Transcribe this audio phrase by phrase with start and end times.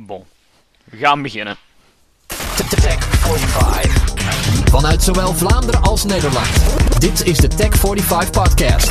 [0.00, 0.24] Bon,
[0.84, 1.56] we gaan beginnen.
[2.80, 4.14] Tech 45.
[4.70, 6.48] Vanuit zowel Vlaanderen als Nederland.
[6.98, 8.90] Dit is de Tech 45 podcast.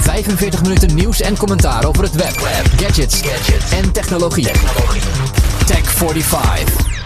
[0.00, 2.36] 45 minuten nieuws en commentaar over het web,
[2.76, 3.22] gadgets,
[3.70, 4.50] en technologie.
[5.66, 6.99] Tech 45.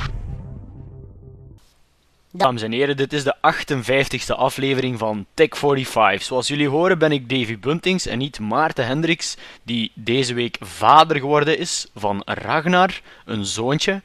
[2.36, 6.22] Dames en heren, dit is de 58e aflevering van Tech 45.
[6.22, 11.16] Zoals jullie horen ben ik Davy Buntings en niet Maarten Hendricks, die deze week vader
[11.16, 14.02] geworden is van Ragnar, een zoontje.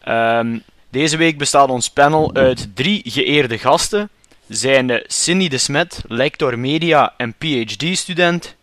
[0.00, 0.58] Ehm,
[0.90, 4.08] deze week bestaat ons panel uit drie geëerde gasten,
[4.48, 8.56] zijnde Cindy de Smet, lector media en PhD-student,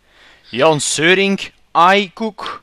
[0.50, 1.52] Jan Seurink,
[1.94, 2.62] iCook,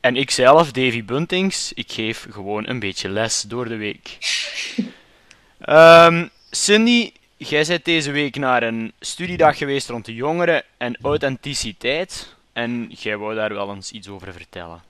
[0.00, 1.72] en ikzelf, Davy Buntings.
[1.72, 4.16] Ik geef gewoon een beetje les door de week.
[5.68, 12.36] Um, Cindy, jij bent deze week naar een studiedag geweest rond de jongeren en authenticiteit.
[12.52, 14.82] En jij wou daar wel eens iets over vertellen.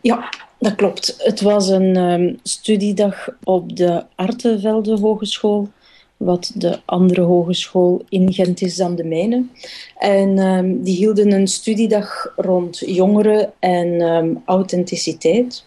[0.00, 0.28] Ja,
[0.58, 1.14] dat klopt.
[1.18, 5.70] Het was een um, studiedag op de Artevelde Hogeschool
[6.16, 9.44] wat de andere hogeschool in Gent is dan de mijne.
[9.98, 15.64] En um, die hielden een studiedag rond jongeren en authenticiteit.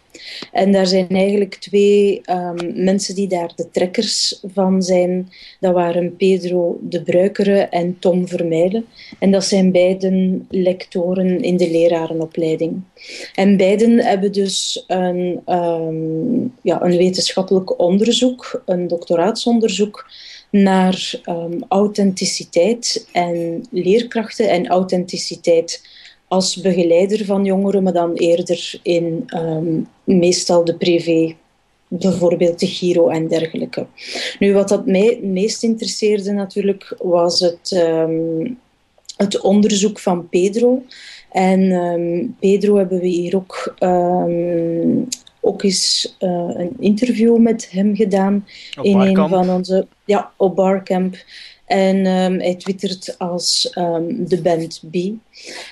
[0.51, 5.29] En daar zijn eigenlijk twee um, mensen die daar de trekkers van zijn.
[5.59, 8.85] Dat waren Pedro de Bruikere en Tom Vermeijden.
[9.19, 12.81] En dat zijn beiden lectoren in de lerarenopleiding.
[13.35, 15.41] En beiden hebben dus een,
[16.61, 20.05] ja, een wetenschappelijk onderzoek, een doctoraatsonderzoek
[20.49, 25.81] naar um, authenticiteit en leerkrachten en authenticiteit
[26.33, 31.35] als begeleider van jongeren, maar dan eerder in um, meestal de privé,
[31.87, 33.85] bijvoorbeeld de Giro en dergelijke.
[34.39, 38.57] Nu, wat dat mij het meest interesseerde natuurlijk, was het, um,
[39.17, 40.83] het onderzoek van Pedro.
[41.31, 43.75] En um, Pedro hebben we hier ook
[45.45, 48.45] ook eens uh, een interview met hem gedaan.
[48.77, 49.17] Op in Barcamp.
[49.17, 49.87] een van onze.
[50.05, 51.15] Ja, op Barcamp.
[51.73, 54.95] En um, hij twittert als um, de band B.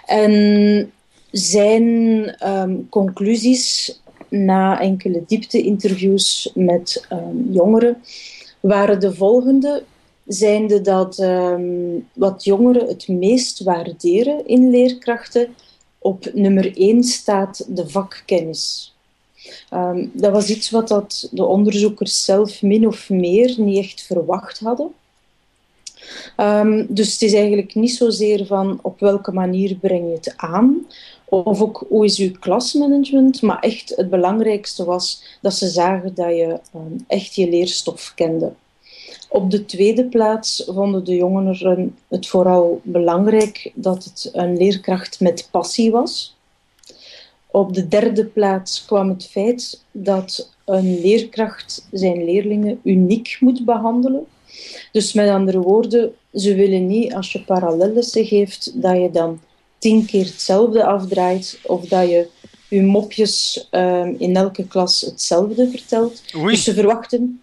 [0.05, 0.91] En
[1.31, 1.95] zijn
[2.47, 7.07] um, conclusies na enkele diepte-interviews met
[7.51, 7.97] jongeren
[8.59, 9.83] waren de volgende.
[10.25, 11.15] Zijnde dat
[12.13, 15.55] wat jongeren het meest waarderen in leerkrachten
[15.97, 18.93] op nummer 1 staat de vakkennis.
[20.13, 24.91] Dat was iets wat dat de onderzoekers zelf min of meer niet echt verwacht hadden.
[26.37, 30.85] Um, dus het is eigenlijk niet zozeer van op welke manier breng je het aan,
[31.25, 36.29] of ook hoe is je klasmanagement, maar echt het belangrijkste was dat ze zagen dat
[36.29, 38.51] je um, echt je leerstof kende.
[39.29, 45.47] Op de tweede plaats vonden de jongeren het vooral belangrijk dat het een leerkracht met
[45.51, 46.35] passie was.
[47.47, 54.25] Op de derde plaats kwam het feit dat een leerkracht zijn leerlingen uniek moet behandelen.
[54.91, 59.41] Dus met andere woorden, ze willen niet als je parallellessen geeft dat je dan
[59.77, 62.27] tien keer hetzelfde afdraait of dat je
[62.67, 66.23] je mopjes um, in elke klas hetzelfde vertelt.
[66.35, 66.55] Oei.
[66.55, 67.41] Dus ze verwachten...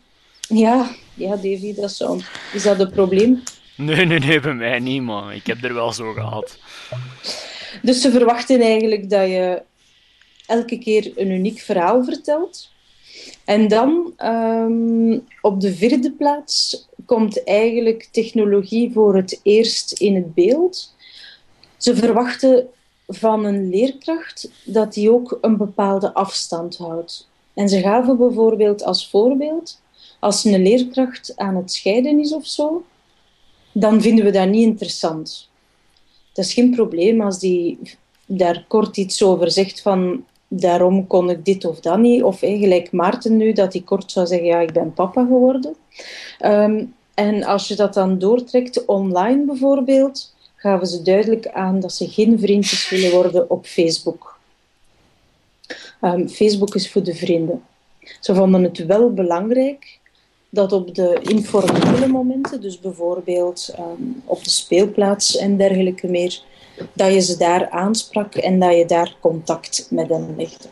[0.48, 2.18] Ja, ja Davy, dat is, zo.
[2.52, 3.42] is dat een probleem?
[3.76, 5.32] Nee, nee, nee, bij mij niet, man.
[5.32, 6.58] Ik heb er wel zo gehad.
[7.82, 9.62] Dus ze verwachten eigenlijk dat je
[10.46, 12.70] elke keer een uniek verhaal vertelt.
[13.44, 20.34] En dan um, op de vierde plaats komt eigenlijk technologie voor het eerst in het
[20.34, 20.94] beeld.
[21.76, 22.68] Ze verwachten
[23.06, 27.28] van een leerkracht dat die ook een bepaalde afstand houdt.
[27.54, 29.80] En ze gaven bijvoorbeeld als voorbeeld,
[30.18, 32.84] als een leerkracht aan het scheiden is of zo,
[33.72, 35.48] dan vinden we dat niet interessant.
[36.32, 37.78] Dat is geen probleem als die
[38.26, 42.22] daar kort iets over zegt van daarom kon ik dit of dat niet.
[42.22, 45.76] Of hey, gelijk Maarten nu, dat hij kort zou zeggen, ja, ik ben papa geworden.
[46.44, 52.08] Um, en als je dat dan doortrekt online bijvoorbeeld, gaven ze duidelijk aan dat ze
[52.08, 54.38] geen vriendjes willen worden op Facebook.
[56.02, 57.62] Um, Facebook is voor de vrienden.
[58.20, 59.98] Ze vonden het wel belangrijk
[60.50, 66.42] dat op de informele momenten, dus bijvoorbeeld um, op de speelplaats en dergelijke meer,
[66.92, 70.68] dat je ze daar aansprak en dat je daar contact met hen legde.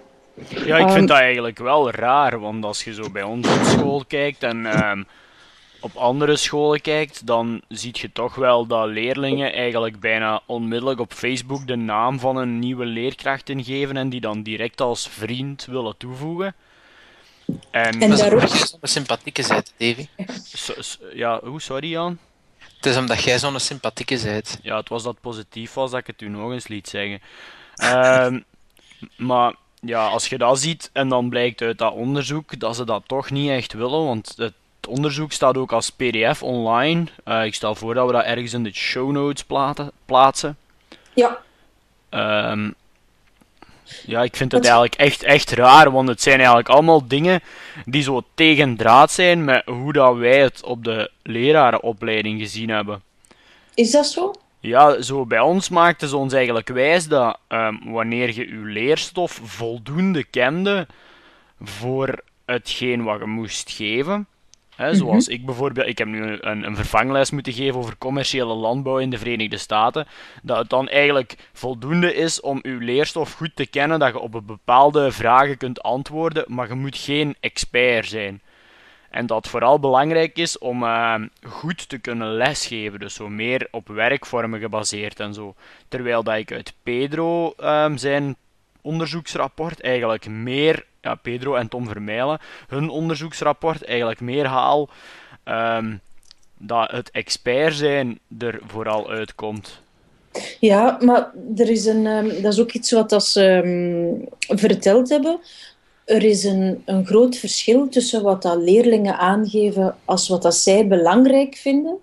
[0.66, 4.04] Ja, ik vind dat eigenlijk wel raar, want als je zo bij ons op school
[4.08, 5.06] kijkt en um,
[5.80, 11.12] op andere scholen kijkt, dan zie je toch wel dat leerlingen eigenlijk bijna onmiddellijk op
[11.12, 15.94] Facebook de naam van een nieuwe leerkracht ingeven en die dan direct als vriend willen
[15.96, 16.54] toevoegen.
[17.70, 20.06] En, En Dat is daarop- zo'n sympathieke zijt, Davy.
[20.54, 22.18] so- so- ja, hoe, sorry Jan?
[22.86, 24.58] Het is omdat jij zo'n sympathieke zijt.
[24.62, 27.20] Ja, het was dat het positief was dat ik het u nog eens liet zeggen.
[27.74, 28.40] Ehm,
[29.30, 33.02] maar ja, als je dat ziet en dan blijkt uit dat onderzoek dat ze dat
[33.06, 34.54] toch niet echt willen, want het
[34.88, 37.04] onderzoek staat ook als PDF online.
[37.24, 40.56] Eh, ik stel voor dat we dat ergens in de show notes platen, plaatsen.
[41.14, 41.38] Ja,
[42.08, 42.70] Ehm,
[44.06, 47.40] ja, ik vind het eigenlijk echt, echt raar, want het zijn eigenlijk allemaal dingen
[47.84, 53.02] die zo tegendraad zijn met hoe dat wij het op de lerarenopleiding gezien hebben.
[53.74, 54.32] is dat zo?
[54.60, 59.40] Ja, zo bij ons maakten ze ons eigenlijk wijs dat ehm, wanneer je je leerstof
[59.44, 60.86] voldoende kende
[61.60, 64.26] voor hetgeen wat je moest geven,
[64.76, 69.10] zoals ik bijvoorbeeld, ik heb nu een, een vervangles moeten geven over commerciële landbouw in
[69.10, 70.06] de Verenigde Staten,
[70.42, 74.42] dat het dan eigenlijk voldoende is om je leerstof goed te kennen, dat je op
[74.46, 78.40] bepaalde vragen kunt antwoorden, maar je moet geen expert zijn.
[79.10, 83.88] En dat vooral belangrijk is om eh, goed te kunnen lesgeven, dus zo meer op
[83.88, 85.54] werkvormen gebaseerd en zo.
[85.88, 88.36] Terwijl dat ik uit Pedro ehm, zijn
[88.86, 92.38] onderzoeksrapport eigenlijk meer, ja, Pedro en Tom Vermeilen,
[92.68, 94.88] hun onderzoeksrapport eigenlijk meer haal
[95.44, 95.96] ehm,
[96.58, 99.80] dat het expert zijn er vooral uitkomt.
[100.60, 105.08] Ja, maar er is een, ehm, dat is ook iets wat dat ze ehm, verteld
[105.08, 105.38] hebben.
[106.04, 110.86] Er is een, een groot verschil tussen wat dat leerlingen aangeven als wat dat zij
[110.86, 111.98] belangrijk vinden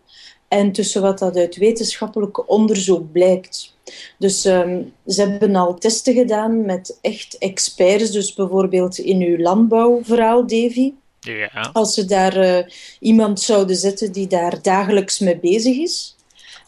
[0.54, 3.76] en tussen wat dat uit wetenschappelijk onderzoek blijkt.
[4.18, 10.48] Dus ehm, ze hebben al testen gedaan met echt experts, dus bijvoorbeeld in uw landbouwverhaal,
[10.48, 10.94] Davy.
[11.20, 11.70] Ja.
[11.74, 12.66] Als ze daar eh,
[13.00, 16.16] iemand zouden zetten die daar dagelijks mee bezig is.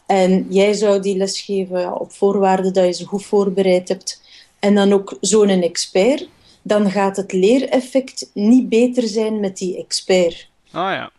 [0.06, 4.22] En jij zou die les geven ja, op voorwaarde dat je ze goed voorbereid hebt.
[4.58, 6.28] En dan ook zo'n expert.
[6.62, 10.48] Dan gaat het leereffect niet beter zijn met die expert.
[10.70, 11.10] Ah ja.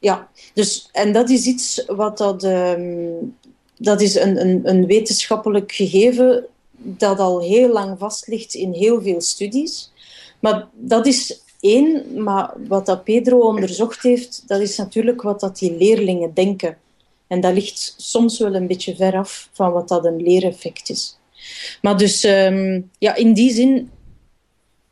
[0.00, 2.44] Ja, dus, en dat is iets wat dat...
[2.44, 3.08] ehm,
[3.76, 9.02] dat is een, een, een wetenschappelijk gegeven dat al heel lang vast ligt in heel
[9.02, 9.92] veel studies.
[10.40, 15.58] Maar dat is één, maar wat dat Pedro onderzocht heeft, dat is natuurlijk wat dat
[15.58, 16.76] die leerlingen denken.
[17.26, 21.18] En dat ligt soms wel een beetje ver af van wat dat een leereffect is.
[21.82, 23.90] Maar dus ehm, ja, in die zin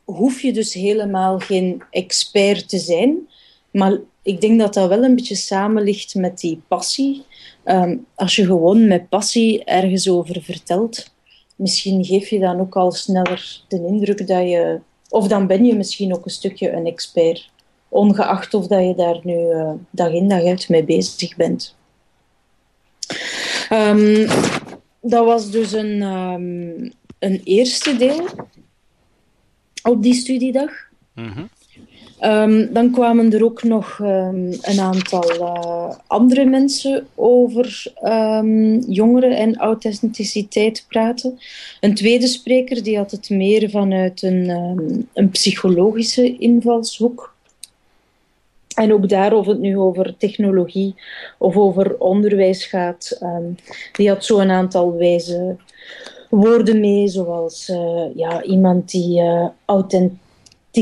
[0.03, 3.27] hoef je dus helemaal geen expert te zijn.
[3.71, 7.23] Maar ik denk dat dat wel een beetje samen ligt met die passie.
[7.63, 11.13] Ehm, als je gewoon met passie ergens over vertelt,
[11.55, 14.79] misschien geef je dan ook al sneller de indruk dat je...
[15.09, 17.51] Of dan ben je misschien ook een stukje een expert.
[17.89, 21.75] Ongeacht of dat je daar nu eh, dag in dag uit mee bezig bent.
[23.69, 24.27] Ehm,
[25.01, 26.89] dat was dus een, ehm,
[27.19, 28.27] een eerste deel
[29.83, 30.71] op die studiedag.
[31.13, 31.45] Mhm.
[32.19, 39.37] Ehm, dan kwamen er ook nog ehm, een aantal eh, andere mensen over ehm, jongeren
[39.37, 41.39] en authenticiteit praten.
[41.79, 44.49] Een tweede spreker die had het meer vanuit een,
[45.13, 47.33] een psychologische invalshoek.
[48.75, 50.95] En ook daar, of het nu over technologie
[51.37, 53.21] of over onderwijs gaat,
[53.93, 55.57] die had zo een aantal wijze
[56.29, 60.27] woorden mee, zoals eh, ja, iemand die eh, authentiek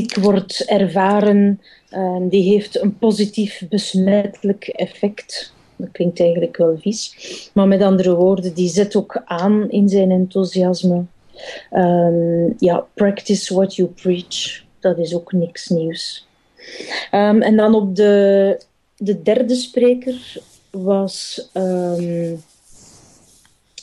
[0.06, 1.60] wordt ervaren,
[1.90, 5.52] ehm, die heeft een positief besmettelijk effect.
[5.76, 7.14] Dat klinkt eigenlijk wel vies.
[7.54, 11.04] Maar met andere woorden, die zet ook aan in zijn enthousiasme.
[11.70, 14.62] Ehm, ja, practice what you preach.
[14.80, 16.26] Dat is ook niks nieuws.
[17.10, 18.60] Ehm, en dan op de,
[18.96, 22.34] de derde spreker was ehm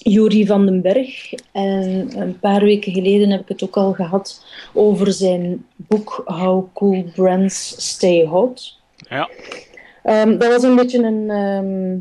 [0.08, 1.34] Juri van den Berg.
[1.52, 6.66] En een paar weken geleden heb ik het ook al gehad over zijn boek How
[6.74, 8.80] Cool Brands Stay Hot.
[8.98, 9.30] Ja.
[10.04, 12.00] Ehm, dat was een beetje een, ehm,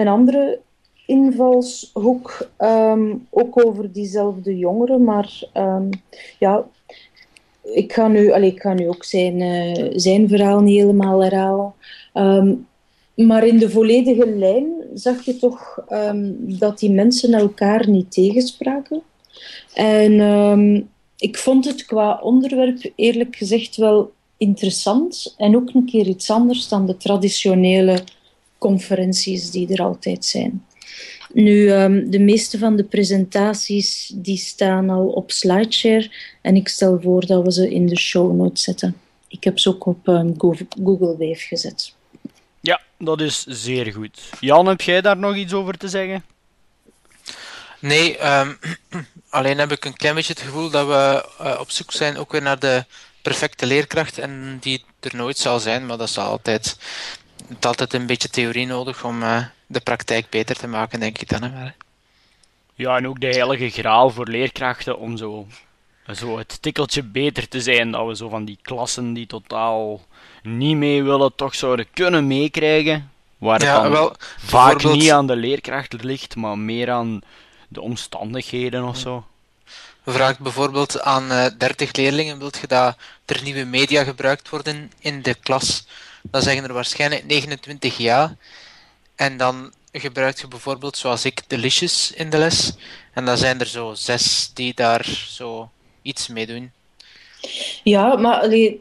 [0.00, 0.58] een andere
[1.06, 5.42] invalshoek, ehm, ook over diezelfde jongeren, maar
[6.38, 6.64] ja,
[7.62, 11.74] ik ga nu, allee, ik ga nu ook zijn, eh, zijn verhaal niet helemaal herhalen.
[13.14, 19.02] Maar in de volledige lijn zag je toch ehm, dat die mensen elkaar niet tegenspraken.
[19.74, 20.82] En ehm,
[21.16, 26.68] ik vond het qua onderwerp eerlijk gezegd wel interessant en ook een keer iets anders
[26.68, 28.04] dan de traditionele
[28.58, 30.64] conferenties die er altijd zijn.
[31.32, 36.10] Nu, ehm, de meeste van de presentaties die staan al op SlideShare
[36.42, 38.96] en ik stel voor dat we ze in de show notes zetten.
[39.28, 39.98] Ik heb ze ook op
[40.84, 41.94] Google, Wave gezet.
[43.04, 44.20] Dat is zeer goed.
[44.40, 46.24] Jan, heb jij daar nog iets over te zeggen?
[47.78, 48.52] Nee, ehm,
[49.30, 52.32] alleen heb ik een klein beetje het gevoel dat we eh, op zoek zijn ook
[52.32, 52.84] weer naar de
[53.22, 56.76] perfecte leerkracht en die er nooit zal zijn, maar dat is altijd,
[57.48, 61.18] het is altijd een beetje theorie nodig om eh, de praktijk beter te maken, denk
[61.18, 61.42] ik dan.
[61.42, 61.70] Hè,
[62.74, 65.46] Ja, en ook de heilige graal voor leerkrachten om zo
[66.06, 67.90] zo het tikkeltje beter te zijn.
[67.90, 70.00] Dat we zo van die klassen die totaal
[70.42, 73.10] niet mee willen, toch zouden kunnen meekrijgen.
[73.38, 77.20] Waar het Ja, dan wel, vaak bijvoorbeeld- niet aan de leerkracht ligt, maar meer aan
[77.68, 79.26] de omstandigheden of zo.
[80.06, 85.22] Vraagt bijvoorbeeld aan eh 30 leerlingen, wilt je dat er nieuwe media gebruikt worden in
[85.22, 85.86] de klas?
[86.22, 88.36] Dan zeggen er waarschijnlijk 29 ja.
[89.14, 92.72] En dan gebruik je bijvoorbeeld, zoals ik, Delicious in de les.
[93.12, 95.70] En dan zijn er zo zes die daar zo
[96.02, 96.70] iets mee doen.
[97.82, 98.80] Ja, maar allee,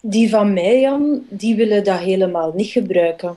[0.00, 3.36] die van mij, Jan, die willen dat helemaal niet gebruiken.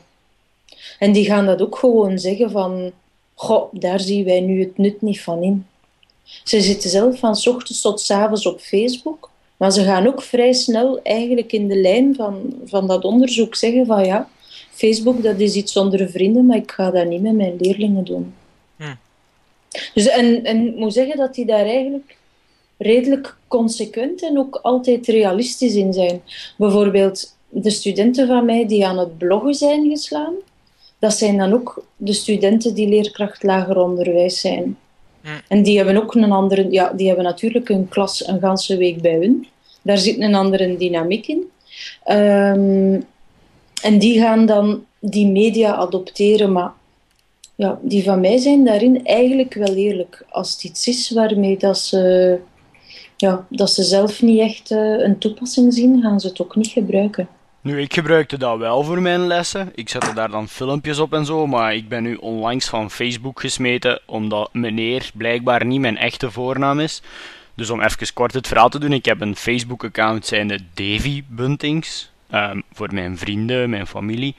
[1.00, 2.91] En die gaan dat ook gewoon zeggen van,
[3.34, 5.65] goh, daar zien wij nu het nut niet van in.
[6.43, 10.22] Ze zitten zelf van 's ochtends tot 's avonds op Facebook, maar ze gaan ook
[10.22, 14.29] vrij snel eigenlijk in de lijn van, van dat onderzoek zeggen van ja,
[14.72, 18.34] Facebook dat is iets onder vrienden, maar ik ga dat niet met mijn leerlingen doen.
[18.77, 18.95] Hm.
[19.93, 22.17] Dus en, en ik moet zeggen dat die daar eigenlijk
[22.77, 26.22] redelijk consequent en ook altijd realistisch in zijn.
[26.58, 30.34] Bijvoorbeeld de studenten van mij die aan het bloggen zijn geslaan,
[31.00, 34.77] dat zijn dan ook de studenten die leerkracht lager onderwijs zijn.
[35.22, 35.29] Hm.
[35.48, 39.01] En die hebben ook een andere, ja, die hebben natuurlijk een klas een ganse week
[39.01, 39.48] bij hun.
[39.82, 41.44] Daar zit een andere dynamiek in.
[42.03, 43.01] Ehm,
[43.82, 46.72] en die gaan dan die media adopteren, maar
[47.55, 50.25] ja, die van mij zijn daarin eigenlijk wel eerlijk.
[50.29, 52.39] Als het iets is waarmee dat ze,
[53.17, 56.67] ja, dat ze zelf niet echt eh, een toepassing zien, gaan ze het ook niet
[56.67, 57.27] gebruiken.
[57.62, 59.72] Nu, ik gebruikte dat wel voor mijn lessen.
[59.75, 63.39] Ik zette daar dan filmpjes op en zo, maar ik ben nu onlangs van Facebook
[63.39, 67.01] gesmeten, omdat meneer blijkbaar niet mijn echte voornaam is.
[67.55, 72.12] Dus om even kort het verhaal te doen, ik heb een Facebook-account zijnde Davy Buntings,
[72.29, 74.36] ehm, voor mijn vrienden, mijn familie.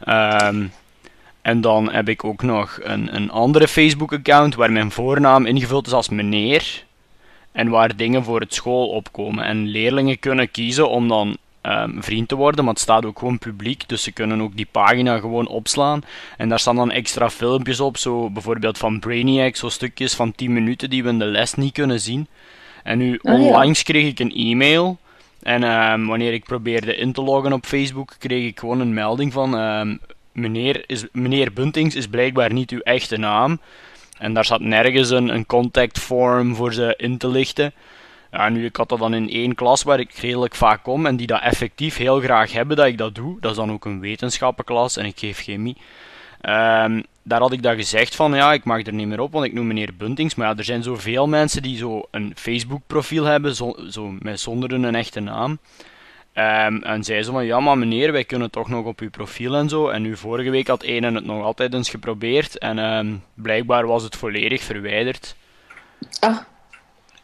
[0.00, 0.66] Ehm,
[1.42, 5.92] en dan heb ik ook nog een, een andere Facebook-account waar mijn voornaam ingevuld is
[5.92, 6.84] als meneer.
[7.52, 9.44] En waar dingen voor het school opkomen.
[9.44, 13.38] En leerlingen kunnen kiezen om dan ehm, vriend te worden, maar het staat ook gewoon
[13.38, 13.88] publiek.
[13.88, 16.02] Dus ze kunnen ook die pagina gewoon opslaan.
[16.36, 20.52] En daar staan dan extra filmpjes op, zo bijvoorbeeld van Brainiac, zo stukjes van 10
[20.52, 22.26] minuten die we in de les niet kunnen zien.
[22.82, 24.98] En nu Ah, onlangs kreeg ik een e-mail.
[25.42, 29.32] En ehm, wanneer ik probeerde in te loggen op Facebook, kreeg ik gewoon een melding
[29.32, 29.56] van...
[29.58, 29.96] ehm,
[30.32, 33.60] meneer, is, meneer Buntings is blijkbaar niet uw echte naam.
[34.20, 37.72] En daar zat nergens een, een voor ze in te lichten.
[38.32, 41.16] Ja, nu, ik had dat dan in één klas waar ik redelijk vaak kom en
[41.16, 43.40] die dat effectief heel graag hebben dat ik dat doe.
[43.40, 45.76] Dat is dan ook een wetenschappenklas en ik geef chemie.
[46.40, 49.44] Ehm, daar had ik dat gezegd van, ja, ik mag er niet meer op, want
[49.44, 50.34] ik noem meneer Buntings.
[50.34, 54.72] Maar ja, er zijn zoveel mensen die zo een Facebook-profiel hebben, zo, zo met zonder
[54.72, 55.58] een echte naam.
[56.32, 59.56] Ehm, en zij zo van, ja maar meneer, wij kunnen toch nog op uw profiel
[59.56, 59.88] en zo.
[59.88, 62.58] En nu vorige week had een het nog altijd eens geprobeerd.
[62.58, 65.36] En ehm, blijkbaar was het volledig verwijderd.
[66.20, 66.38] Ah,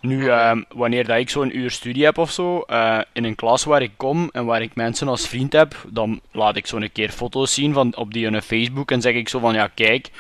[0.01, 3.65] Nu, ehm, wanneer dat ik zo'n uur studie heb of zo, eh, in een klas
[3.65, 6.93] waar ik kom en waar ik mensen als vriend heb, dan laat ik zo een
[6.93, 10.11] keer foto's zien van, op die hun Facebook en zeg ik zo van, ja kijk,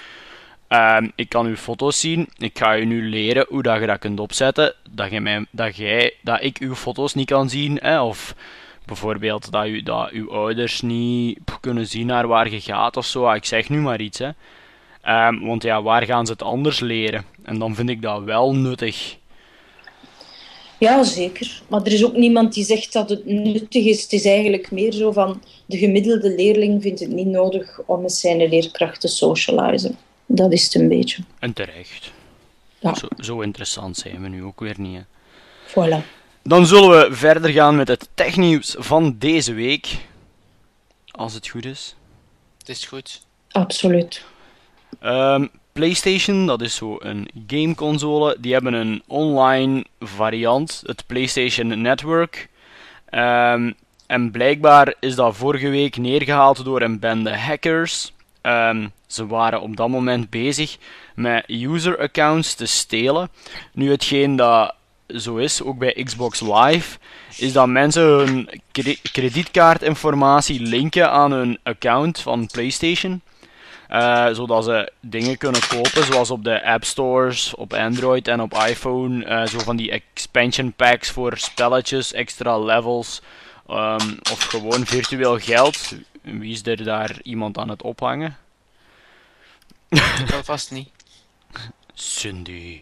[1.14, 4.20] ik kan uw foto's zien, ik ga u nu leren hoe dat je dat kunt
[4.20, 8.34] opzetten, dat, je mij, dat, jij, dat ik uw foto's niet kan zien, hè, of
[8.86, 13.24] bijvoorbeeld dat, u, dat uw ouders niet kunnen zien naar waar je gaat of zo,
[13.24, 14.30] Ah, ik zeg nu maar iets, hè.
[15.02, 17.24] Ehm, want ja, waar gaan ze het anders leren?
[17.42, 19.16] En dan vind ik dat wel nuttig.
[20.78, 21.62] ja, zeker.
[21.68, 24.02] Maar er is ook niemand die zegt dat het nuttig is.
[24.02, 28.12] Het is eigenlijk meer zo van de gemiddelde leerling vindt het niet nodig om met
[28.12, 29.96] zijn leerkracht te socializen.
[30.26, 31.22] Dat is het een beetje.
[31.38, 32.12] En terecht.
[32.78, 34.96] Ja, Zo, zo interessant zijn we nu ook weer niet.
[34.96, 35.02] Hè.
[35.70, 36.02] voilà.
[36.46, 39.98] Dan zullen we verder gaan met het technieuws van deze week.
[41.10, 41.96] Als het goed is.
[42.58, 43.26] Het is goed.
[43.50, 44.24] Absoluut.
[45.00, 52.48] Ehm, PlayStation, dat is zo een gameconsole, die hebben een online variant, het PlayStation Network.
[53.08, 53.72] Ehm,
[54.06, 58.12] en blijkbaar is dat vorige week neergehaald door een bende hackers.
[58.40, 60.76] Ehm, ze waren op dat moment bezig
[61.14, 63.30] met user accounts te stelen.
[63.72, 64.74] Nu, hetgeen dat
[65.08, 66.98] zo is, ook bij Xbox Live,
[67.36, 68.48] is dat mensen hun
[69.12, 73.20] kredietkaartinformatie linken aan hun account van PlayStation.
[73.88, 78.52] Eh, zodat ze dingen kunnen kopen, zoals op de App Stores, op Android en op
[78.54, 79.24] iPhone.
[79.24, 83.22] eh, zo van die expansion packs voor spelletjes, extra levels.
[83.68, 85.92] ehm, of gewoon virtueel geld.
[86.22, 88.36] Wie is er daar iemand aan het ophangen?
[90.28, 90.95] Wel vast niet.
[91.98, 92.80] Cindy.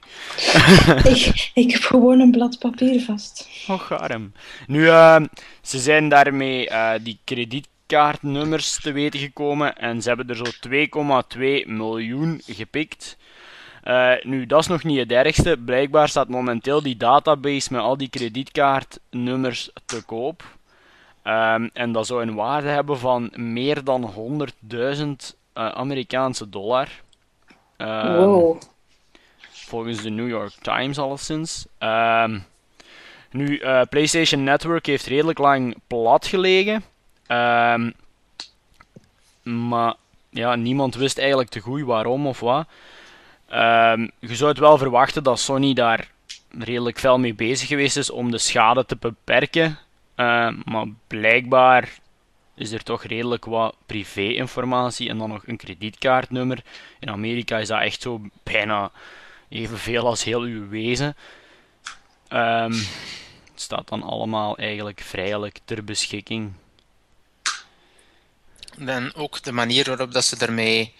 [1.14, 3.48] ik, ik heb gewoon een blad papier vast.
[3.68, 4.32] Och, arm.
[4.66, 5.26] Nu, ehm,
[5.62, 10.44] ze zijn daarmee eh, die kredietkaartnummers te weten gekomen en ze hebben er zo
[11.64, 13.16] 2,2 miljoen gepikt.
[13.82, 15.56] Eh, nu, dat is nog niet het ergste.
[15.64, 20.42] Blijkbaar staat momenteel die database met al die kredietkaartnummers te koop.
[21.22, 26.88] Ehm, en dat zou een waarde hebben van meer dan 100.000 uh, Amerikaanse dollar.
[27.78, 28.60] Um, wow.
[29.74, 31.66] Volgens de New York Times alleszins.
[31.78, 32.44] Um,
[33.30, 36.84] nu, uh, PlayStation Network heeft redelijk lang plat gelegen.
[39.42, 39.94] maar
[40.30, 42.66] ja, niemand wist eigenlijk te goed waarom of wat.
[44.18, 46.10] je zou het wel verwachten dat Sony daar
[46.58, 49.78] redelijk veel mee bezig geweest is om de schade te beperken.
[50.64, 51.98] maar blijkbaar
[52.54, 56.62] is er toch redelijk wat privé-informatie en dan nog een kredietkaartnummer.
[56.98, 58.90] In Amerika is dat echt zo bijna
[59.54, 61.16] evenveel als heel uw wezen.
[62.28, 62.72] Um,
[63.52, 66.52] het staat dan allemaal eigenlijk vrijelijk ter beschikking.
[68.78, 70.94] En ook de manier waarop dat ze ermee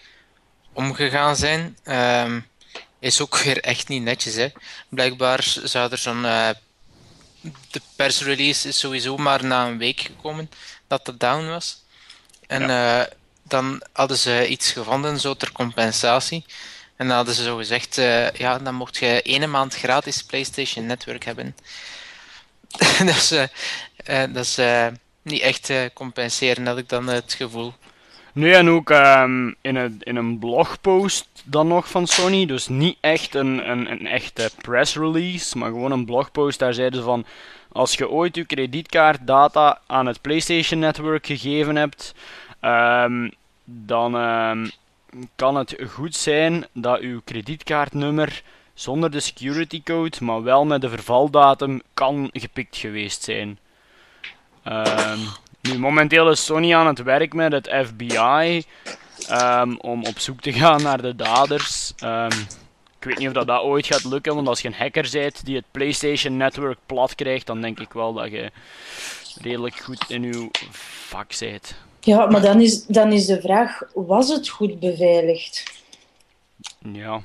[0.73, 2.47] omgegaan zijn, um,
[2.99, 4.35] is ook weer echt niet netjes.
[4.35, 4.47] Hè.
[4.89, 6.23] Blijkbaar zou er zo'n.
[6.23, 6.49] Uh,
[7.71, 10.49] de persrelease is sowieso maar na een week gekomen
[10.87, 11.83] dat het down was.
[12.47, 13.01] En uh,
[13.43, 16.45] dan hadden ze iets gevonden, zo ter compensatie.
[16.95, 20.85] En dan hadden ze zo gezegd, uh, ja, dan mocht je ene maand gratis PlayStation
[20.85, 21.55] Network hebben.
[23.05, 24.59] dat is, uh, dat is
[25.21, 27.73] niet echt compenseren, had ik dan het gevoel.
[28.35, 32.97] Nu en ook um, in, een, in een blogpost dan nog van Sony, dus niet
[33.01, 37.25] echt een, een, een echte press release, maar gewoon een blogpost, daar zeiden ze van
[37.71, 42.13] als je ooit je kredietkaartdata aan het PlayStation Network gegeven hebt,
[42.61, 43.31] um,
[43.63, 44.71] dan um,
[45.35, 48.43] kan het goed zijn dat uw kredietkaartnummer
[48.73, 53.59] zonder de security code, maar wel met de vervaldatum, kan gepikt geweest zijn.
[54.67, 55.19] Um,
[55.61, 58.63] nu, momenteel is Sony aan het werk met het FBI
[59.77, 61.93] om op zoek te gaan naar de daders.
[62.99, 65.45] Ik weet niet of dat, dat ooit gaat lukken, want als je een hacker bent
[65.45, 68.51] die het PlayStation Network plat krijgt, dan denk ik wel dat je
[69.41, 70.49] redelijk goed in je
[71.07, 71.75] vak bent.
[72.05, 75.63] Ja, maar dan is, dan is de vraag, was het goed beveiligd?
[76.93, 77.21] Ja.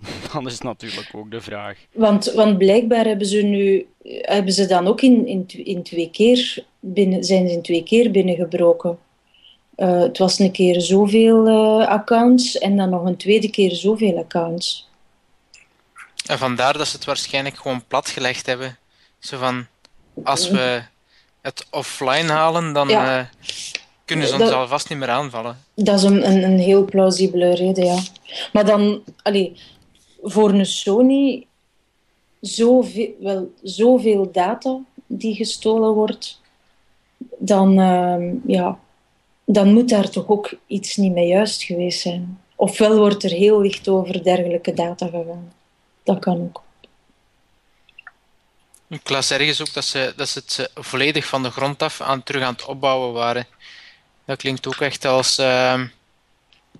[0.32, 1.78] Dat is natuurlijk ook de vraag.
[1.92, 3.86] Want, want blijkbaar hebben ze nu
[4.22, 8.10] hebben ze dan ook in, in, in twee keer binnen, zijn ze in twee keer
[8.10, 8.98] binnengebroken.
[9.76, 14.18] Uh, het was een keer zoveel uh, accounts en dan nog een tweede keer zoveel
[14.18, 14.88] accounts.
[16.26, 18.78] En vandaar dat ze het waarschijnlijk gewoon platgelegd hebben.
[19.18, 19.66] Zo van,
[20.24, 20.82] als we
[21.40, 23.18] het offline halen, dan ja.
[23.18, 23.24] uh,
[24.04, 25.58] kunnen ze ons dat, alvast niet meer aanvallen.
[25.74, 27.98] Dat is een, een, een, heel plausibele reden, ja.
[28.52, 29.56] Maar dan, allee,
[30.22, 31.46] voor een Sony,
[32.40, 36.40] zoveel, wel, zoveel data die gestolen wordt,
[37.38, 37.74] dan,
[38.46, 38.78] ja
[39.52, 42.38] dan moet daar toch ook iets niet mee juist geweest zijn.
[42.56, 45.52] Ofwel wordt er heel licht over dergelijke data gegaan.
[46.02, 46.62] Dat kan ook.
[48.90, 52.22] Ik las ergens ook dat ze, dat ze het volledig van de grond af aan,
[52.22, 53.46] terug aan het opbouwen waren.
[54.24, 55.38] Dat klinkt ook echt als...
[55.38, 55.82] Uh,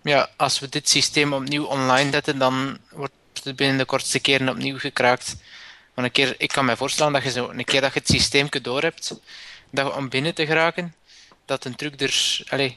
[0.03, 4.49] ja, als we dit systeem opnieuw online zetten, dan wordt het binnen de kortste keren
[4.49, 5.37] opnieuw gekraakt.
[5.94, 8.09] Maar een keer, ik kan me voorstellen dat je zo een keer dat je het
[8.09, 9.14] systeem door hebt,
[9.70, 10.94] dat om binnen te geraken,
[11.44, 12.40] dat een truc er.
[12.49, 12.75] Allez,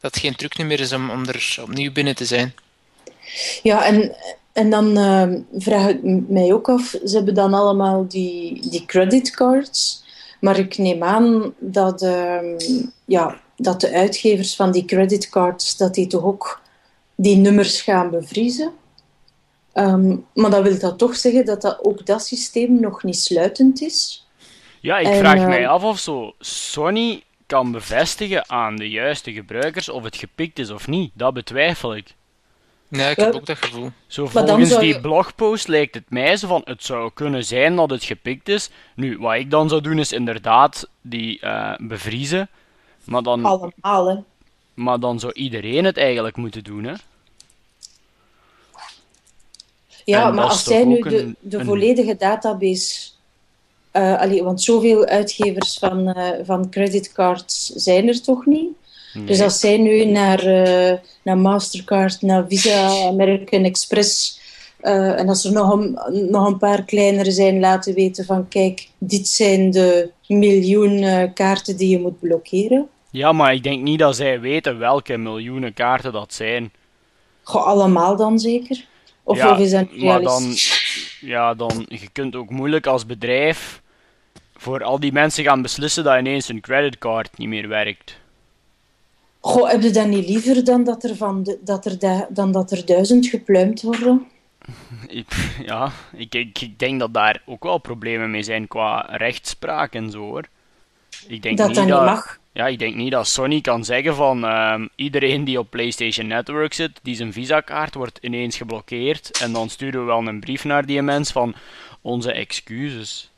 [0.00, 2.54] dat geen truc meer is om, om er opnieuw binnen te zijn.
[3.62, 4.16] Ja, en,
[4.56, 10.04] en dan uh, vraag ik mij ook af, ze hebben dan allemaal die, die creditcards,
[10.40, 12.58] maar ik neem aan dat, uh,
[13.04, 16.60] ja, dat de uitgevers van die creditcards, dat die toch ook
[17.14, 18.72] die nummers gaan bevriezen.
[19.74, 23.80] Um, maar dat wil dat toch zeggen dat, dat ook dat systeem nog niet sluitend
[23.80, 24.26] is.
[24.80, 29.88] Ja, ik vraag uh, mij af of zo Sony kan bevestigen aan de juiste gebruikers
[29.88, 31.10] of het gepikt is of niet.
[31.14, 32.14] Dat betwijfel ik.
[32.96, 33.90] Nee, ik heb ook dat gevoel.
[34.06, 38.04] Zo volgens die blogpost lijkt het mij zo van het zou kunnen zijn dat het
[38.04, 38.70] gepikt is.
[38.94, 42.48] Nu, wat ik dan zou doen is inderdaad die uh, bevriezen.
[43.04, 44.16] Maar dan, Allemaal, hè.
[44.74, 46.94] Maar dan zou iedereen het eigenlijk moeten doen, hè.
[50.04, 53.10] Ja, maar als zij nu de, de volledige database
[53.92, 58.68] uh, allee, want zoveel uitgevers van, uh, van creditcards zijn er toch niet.
[59.24, 64.40] Dus als zij nu naar, uh, naar Mastercard, naar Visa, American Express
[64.80, 65.98] en als er nog een,
[66.30, 71.88] nog een paar kleinere zijn, laten weten van kijk, dit zijn de miljoen kaarten die
[71.88, 72.88] je moet blokkeren.
[73.10, 76.72] Ja, maar ik denk niet dat zij weten welke miljoenen kaarten dat zijn.
[77.42, 78.84] Goh, allemaal dan zeker?
[79.22, 80.54] Of, ja, of is dat maar dan,
[81.20, 83.82] ja, dan, je kunt ook moeilijk als bedrijf
[84.56, 88.18] voor al die mensen gaan beslissen dat ineens hun creditcard niet meer werkt.
[89.46, 92.52] Goh, heb je dat niet liever dan dat er, van de, dat er, da- dan
[92.52, 94.26] dat er duizend gepluimd worden?
[95.08, 99.94] Ik, ja, ik, ik, ik denk dat daar ook wel problemen mee zijn qua rechtspraak
[99.94, 100.44] en zo hoor.
[101.28, 102.38] Ik denk Dat dat niet dat, mag.
[102.52, 106.74] Ja, ik denk niet dat Sony kan zeggen van ehm, iedereen die op PlayStation Network
[106.74, 109.38] zit, die zijn visa-kaart wordt ineens geblokkeerd.
[109.40, 111.54] En dan sturen we wel een brief naar die mens van
[112.00, 113.30] onze excuses.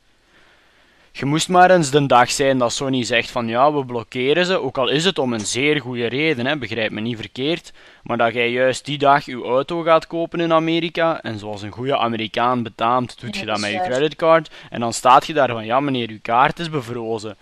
[1.19, 4.61] Je moest maar eens de dag zijn dat Sony zegt van ja, we blokkeren ze,
[4.61, 7.71] ook al is het om een zeer goede reden, hè, begrijp me niet verkeerd.
[8.03, 11.71] Maar dat jij juist die dag je auto gaat kopen in Amerika en zoals een
[11.71, 14.49] goede Amerikaan betaamt, doet je dat met je creditcard.
[14.69, 17.37] En dan staat je daar van ja meneer, uw kaart is bevrozen.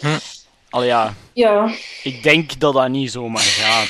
[0.00, 0.18] Hm.
[0.70, 3.88] Al ja, Ja, ik denk dat dat niet zomaar gaat.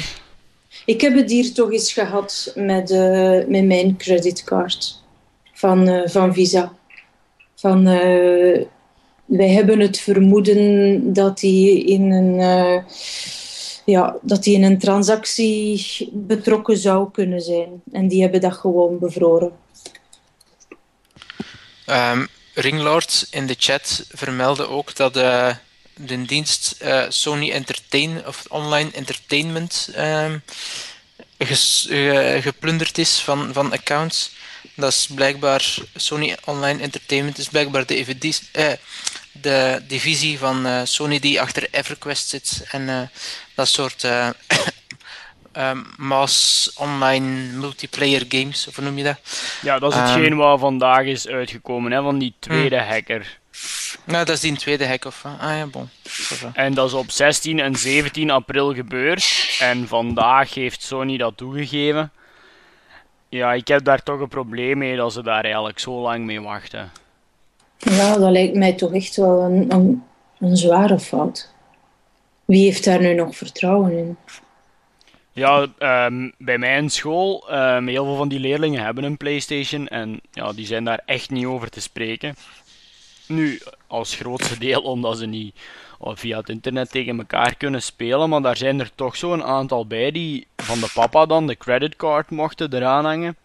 [0.84, 5.02] ik heb het hier toch eens gehad met, eh, met mijn creditcard
[5.52, 6.76] van, eh, van Visa.
[7.60, 8.64] Van, eh,
[9.24, 12.82] wij hebben het vermoeden dat die in een, eh,
[13.84, 17.82] ja, dat die in een transactie betrokken zou kunnen zijn.
[17.92, 19.52] En die hebben dat gewoon bevroren.
[21.86, 25.54] Ehm, Ringlord in de chat vermeldde ook dat eh,
[25.96, 30.38] de dienst Sony Entertain of Online Entertainment ehm,
[31.38, 34.32] eh, geplunderd is van, van accounts.
[34.78, 38.16] Dat is blijkbaar Sony Online Entertainment is blijkbaar de,
[38.52, 38.72] eh,
[39.32, 43.00] de divisie van eh, Sony die achter EverQuest zit en eh,
[43.54, 44.28] dat soort eh,
[45.52, 49.18] ehm, mass online multiplayer games, of hoe noem je dat?
[49.62, 50.06] Ja, dat is Ehm.
[50.06, 52.88] hetgeen wat vandaag is uitgekomen, hè, van die tweede Hm.
[52.88, 53.38] hacker.
[54.04, 55.24] Nou, dat is die tweede hack of?
[55.24, 55.90] Ah ja, bon.
[56.52, 59.56] En dat is op 16 en 17 april gebeurd.
[59.58, 62.12] En vandaag heeft Sony dat toegegeven.
[63.28, 66.40] Ja, ik heb daar toch een probleem mee dat ze daar eigenlijk zo lang mee
[66.40, 66.90] wachten.
[67.78, 70.02] Ja, dat lijkt mij toch echt wel een, een,
[70.38, 71.54] een zware fout.
[72.44, 74.16] Wie heeft daar nu nog vertrouwen in?
[75.32, 80.20] Ja, ehm, bij mijn school, ehm, heel veel van die leerlingen hebben een PlayStation en
[80.30, 82.34] ja, die zijn daar echt niet over te spreken.
[83.26, 85.54] Nu, als grootste deel omdat ze niet
[86.00, 90.10] via het internet tegen elkaar kunnen spelen, maar daar zijn er toch zo'n aantal bij
[90.10, 93.36] die van de papa dan de creditcard mochten eraan hangen.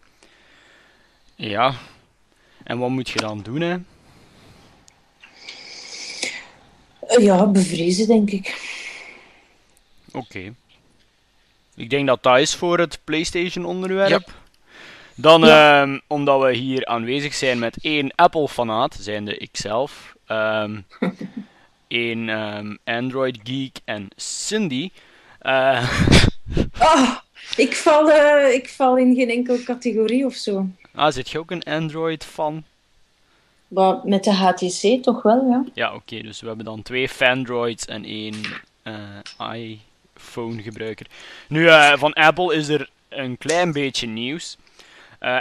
[1.36, 1.74] Ja,
[2.64, 3.76] en wat moet je dan doen, hè?
[7.18, 8.72] Ja, bevriezen, denk ik.
[10.12, 10.54] Oké.
[11.76, 14.08] Ik denk dat dat is voor het PlayStation-onderwerp.
[14.10, 14.22] Ja.
[15.16, 15.82] Dan, Ja.
[15.82, 20.14] ehm, omdat we hier aanwezig zijn met één Apple-fanaat, zijnde ikzelf,
[21.88, 24.90] één ehm, Android-geek en Cindy.
[26.78, 27.16] Ah,
[27.56, 30.66] ik, val, eh, ik val in geen enkele categorie of zo.
[30.94, 32.64] ah, zit je ook een Android-fan?
[33.68, 35.64] Maar met de HTC toch wel, ja.
[35.74, 38.34] Ja, oké, dus we hebben dan twee Fandroids en één
[38.82, 39.78] eh,
[40.14, 41.06] iPhone-gebruiker.
[41.48, 44.56] Nu, van Apple is er een klein beetje nieuws.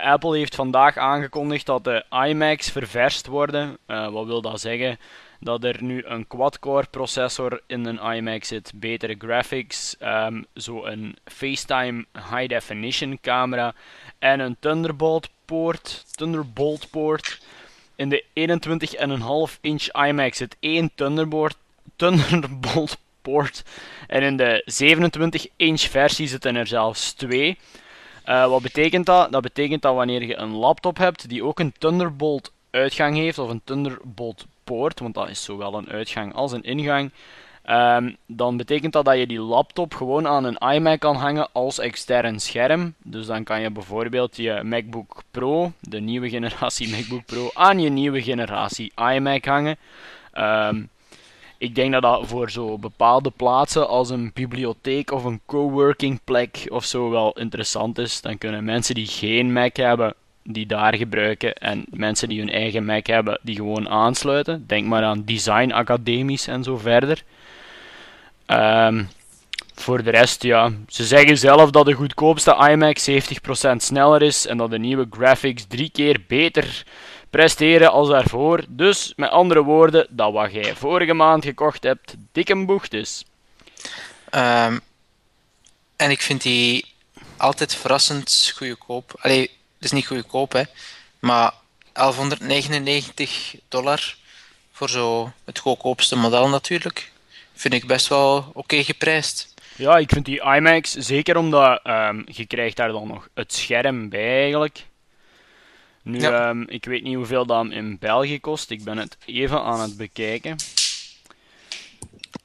[0.04, 3.78] Apple heeft vandaag aangekondigd dat de iMacs ververst worden.
[3.86, 4.98] Wat wil dat zeggen?
[5.44, 12.06] Dat er nu een quad-core processor in een iMac zit, betere graphics, ehm zo'n FaceTime
[12.14, 13.74] high definition camera
[14.20, 17.42] en een Thunderbolt poort, Thunderbolt poort.
[17.96, 18.24] In de
[19.54, 21.58] 21,5 inch iMac zit één Thunderbolt,
[21.96, 23.64] Thunderbolt poort
[24.08, 27.58] en in de 27 inch versie zitten er zelfs twee.
[28.24, 29.32] Eh, wat betekent dat?
[29.32, 33.50] Dat betekent dat wanneer je een laptop hebt die ook een Thunderbolt uitgang heeft, of
[33.50, 37.12] een Thunderbolt poort, want dat is zowel een uitgang als een ingang,
[37.64, 41.80] ehm, dan betekent dat dat je die laptop gewoon aan een iMac kan hangen als
[41.80, 42.94] extern scherm.
[43.04, 47.90] Dus dan kan je bijvoorbeeld je MacBook Pro, de nieuwe generatie MacBook Pro, aan je
[47.90, 49.78] nieuwe generatie iMac hangen.
[50.32, 50.84] Ehm,
[51.64, 56.66] ik denk dat dat voor zo bepaalde plaatsen als een bibliotheek of een coworking plek
[56.68, 58.22] of zo wel interessant is.
[58.22, 61.54] Dan kunnen mensen die geen Mac hebben, die daar gebruiken.
[61.54, 64.64] En mensen die hun eigen Mac hebben, die gewoon aansluiten.
[64.68, 67.24] Denk maar aan design academies en zo verder.
[68.46, 69.04] Ehm,
[69.76, 70.72] voor de rest, ja.
[70.88, 75.66] Ze zeggen zelf dat de goedkoopste iMac 70% sneller is en dat de nieuwe graphics
[75.68, 76.84] drie keer beter
[77.30, 78.64] presteren als daarvoor.
[78.68, 83.26] Dus, met andere woorden, dat wat jij vorige maand gekocht hebt, dik een bocht is.
[84.30, 84.80] Ehm,
[85.96, 86.86] en ik vind die
[87.38, 89.16] altijd verrassend goedkoop.
[89.20, 89.52] Allee,
[89.84, 90.64] is niet goedkoop, hè.
[91.20, 91.54] Maar
[91.94, 94.16] 1199 dollar
[94.72, 97.12] voor zo het goedkoopste model natuurlijk.
[97.54, 99.54] Vind ik best wel oké geprijsd.
[99.76, 104.10] Ja, ik vind die iMacs, zeker omdat ehm, je krijgt daar dan nog het scherm
[104.10, 104.86] bij eigenlijk.
[106.02, 106.50] Nu, Ja.
[106.50, 108.70] ehm, ik weet niet hoeveel dat in België kost.
[108.70, 110.56] Ik ben het even aan het bekijken.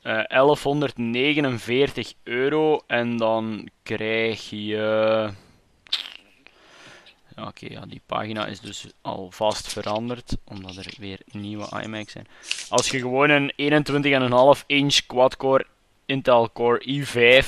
[0.02, 5.30] eh 1149 euro en dan krijg je.
[7.38, 12.26] Ja, Oké, ja, die pagina is dus alvast veranderd, omdat er weer nieuwe iMacs zijn.
[12.68, 13.52] Als je gewoon een
[14.60, 15.66] 21,5 inch quad-core
[16.06, 17.46] Intel Core i5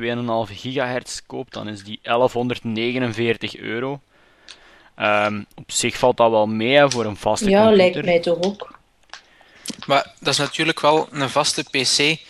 [0.00, 4.00] 2,5 gigahertz koopt, dan is die 1149 euro.
[4.94, 7.76] Ehm, op zich valt dat wel mee hè, voor een vaste Ja, computer.
[7.92, 8.78] lijkt mij toch ook.
[9.86, 12.20] Maar dat is natuurlijk wel een vaste PC,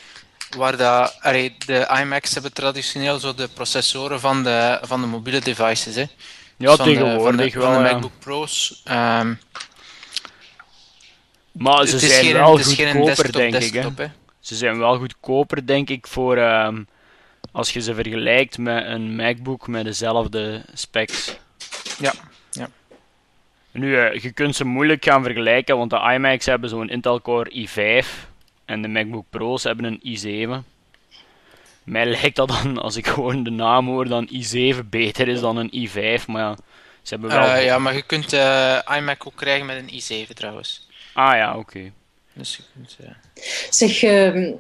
[0.57, 5.41] waar dat, allee, de iMacs hebben traditioneel zo de processoren van de, van de mobiele
[5.41, 5.95] devices.
[5.95, 6.05] Hè.
[6.61, 7.73] Ja, van de, van tegenwoordig de, wel.
[7.73, 7.93] Van de ja.
[7.93, 8.81] MacBook Pro's.
[8.85, 9.35] ehm,
[11.53, 13.73] Maar ze zijn geen, wel goedkoper, desktop, denk ik.
[13.73, 14.07] Hè.
[14.41, 16.83] Ze zijn wel goedkoper, denk ik, voor ehm,
[17.53, 21.37] als je ze vergelijkt met een MacBook met dezelfde specs.
[21.99, 22.13] Ja,
[23.73, 27.51] Nu, eh, je kunt ze moeilijk gaan vergelijken, want de iMacs hebben zo'n Intel Core
[27.69, 28.07] i5
[28.65, 30.65] en de MacBook Pro's hebben een i7.
[31.91, 35.57] Mij lijkt dat dan, als ik gewoon de naam hoor, dan i7 beter is dan
[35.57, 36.57] een i5, maar ja,
[37.03, 37.49] ze hebben wel...
[37.49, 40.89] Eh, ja, maar je kunt eh iMac ook krijgen met een i7 trouwens.
[41.15, 41.93] Ah ja, oké.
[42.33, 43.11] Dus je kunt, eh,
[43.71, 44.53] Zeg, ehm,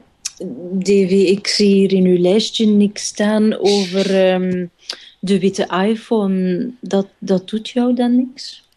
[0.72, 4.66] Davy, ik zie hier in uw lijstje niks staan over ehm,
[5.18, 6.70] de witte iPhone.
[6.80, 8.68] Dat, dat doet jou dan niks?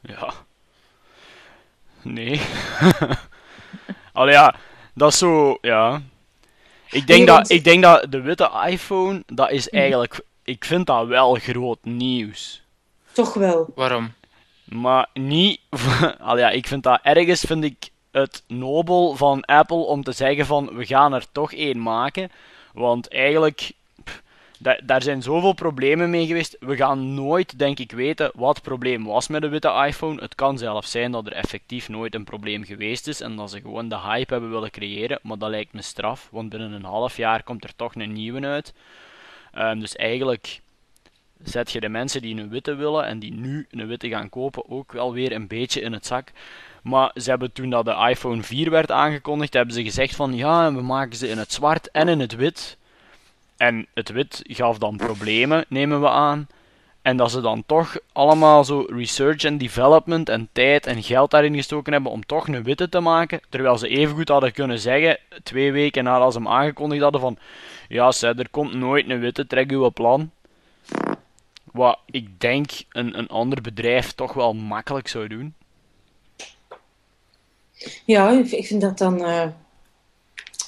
[0.00, 0.34] Ja.
[2.02, 2.40] Nee.
[4.12, 4.54] Allee ja,
[4.94, 6.02] dat is zo, ja.
[6.92, 11.06] Ik denk, dat, ik denk dat de witte iPhone, dat is eigenlijk, ik vind dat
[11.06, 12.62] wel groot nieuws.
[13.12, 13.72] Toch wel.
[13.74, 14.12] waarom?
[14.64, 15.60] Maar niet,
[16.18, 20.46] allee ja, ik vind dat ergens, vind ik het nobel van Apple om te zeggen
[20.46, 22.30] van, we gaan er toch één maken.
[22.72, 23.72] Want eigenlijk,
[24.62, 26.56] da- daar zijn zoveel problemen mee geweest.
[26.60, 30.20] We gaan nooit, denk ik, weten wat het probleem was met de witte iPhone.
[30.20, 33.60] Het kan zelfs zijn dat er effectief nooit een probleem geweest is en dat ze
[33.60, 35.18] gewoon de hype hebben willen creëren.
[35.22, 38.40] Maar dat lijkt me straf, want binnen een half jaar komt er toch een nieuwe
[38.40, 38.74] uit.
[39.52, 40.60] Ehm, dus eigenlijk
[41.42, 44.70] zet je de mensen die een witte willen en die nu een witte gaan kopen
[44.70, 46.32] ook wel weer een beetje in het zak.
[46.82, 50.72] Maar ze hebben toen dat de iPhone 4 werd aangekondigd, hebben ze gezegd van ja,
[50.74, 52.76] we maken ze in het zwart en in het wit.
[53.62, 56.46] En het wit gaf dan problemen, nemen we aan.
[57.02, 61.54] En dat ze dan toch allemaal zo research en development en tijd en geld daarin
[61.54, 63.40] gestoken hebben om toch een witte te maken.
[63.48, 67.36] Terwijl ze evengoed hadden kunnen zeggen, twee weken nadat ze hem aangekondigd hadden, van
[67.88, 70.30] ja, zei, er komt nooit een witte, trek uw plan.
[71.72, 75.54] Wat ik denk een, een ander bedrijf toch wel makkelijk zou doen.
[78.04, 79.46] Ja, ik ik vind dat dan eh,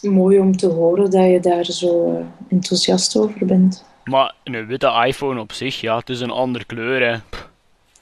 [0.04, 3.84] mooi om te horen dat je daar zo eh, enthousiast over bent.
[4.04, 7.10] Maar een witte iPhone op zich, ja, het is een andere kleur.
[7.10, 7.18] Hè.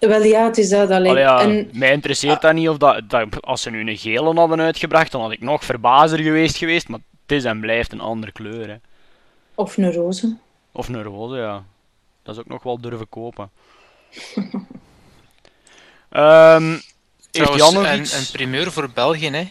[0.09, 1.11] Wel ja, het is dat alleen.
[1.11, 3.43] Allee, ja, En Mij interesseert dat niet of dat, dat.
[3.43, 6.89] Als ze nu een gele hadden uitgebracht, dan had ik nog verbazer geweest geweest.
[6.89, 8.69] Maar het is en blijft een andere kleur.
[8.69, 8.77] Hè.
[9.55, 10.37] Of een roze.
[10.73, 11.65] Of een roze, ja.
[12.23, 13.51] Dat is ook nog wel durven kopen.
[16.09, 16.77] Ehm
[17.33, 18.19] heeft Trouwens, Jan nog een, iets?
[18.19, 19.51] een primeur voor België, hè,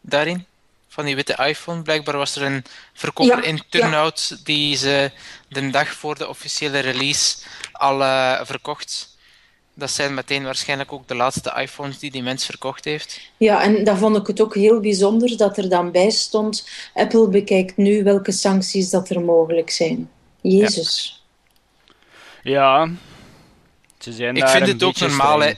[0.00, 0.44] daarin.
[0.98, 1.82] Van die witte iPhone.
[1.82, 5.10] Blijkbaar was er een verkoper Ja, in Turnhout die ze
[5.48, 7.36] de dag voor de officiële release
[7.72, 9.16] al eh, verkocht.
[9.74, 13.20] Dat zijn meteen waarschijnlijk ook de laatste iPhones die die mens verkocht heeft.
[13.36, 17.28] Ja, en dat vond ik het ook heel bijzonder dat er dan bij stond: Apple
[17.28, 20.10] bekijkt nu welke sancties dat er mogelijk zijn.
[20.40, 21.22] Jezus.
[22.42, 22.90] Ja.
[23.98, 25.52] Ze zijn Ik daar vind een het ook normaal.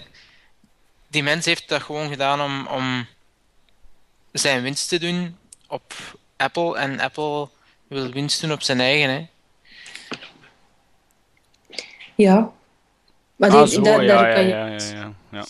[1.08, 3.06] Die mens heeft dat gewoon gedaan om, om
[4.32, 5.36] zijn winst te doen
[5.68, 5.92] op
[6.36, 6.76] Apple.
[6.78, 7.48] En Apple
[7.88, 9.10] wil winst doen op zijn eigen.
[9.10, 9.26] Hè.
[12.14, 12.52] Ja.
[13.36, 15.44] Maar Ah, die- zo, daar- ja, daar ja, kan je- ja, ja, ja, ja.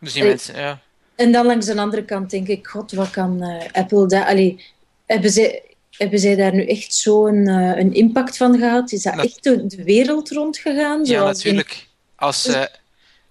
[0.00, 0.80] Dus die Eh, mensen, ja.
[1.14, 4.26] En dan langs de andere kant denk ik, god, wat kan eh, Apple daar...
[4.26, 4.64] Allee,
[5.06, 8.92] hebben zij, hebben zij daar nu echt zo'n eh, een impact van gehad?
[8.92, 11.04] Is dat Dat- echt de, de wereld rondgegaan?
[11.04, 11.86] Ja, natuurlijk.
[12.16, 12.62] Als, eh,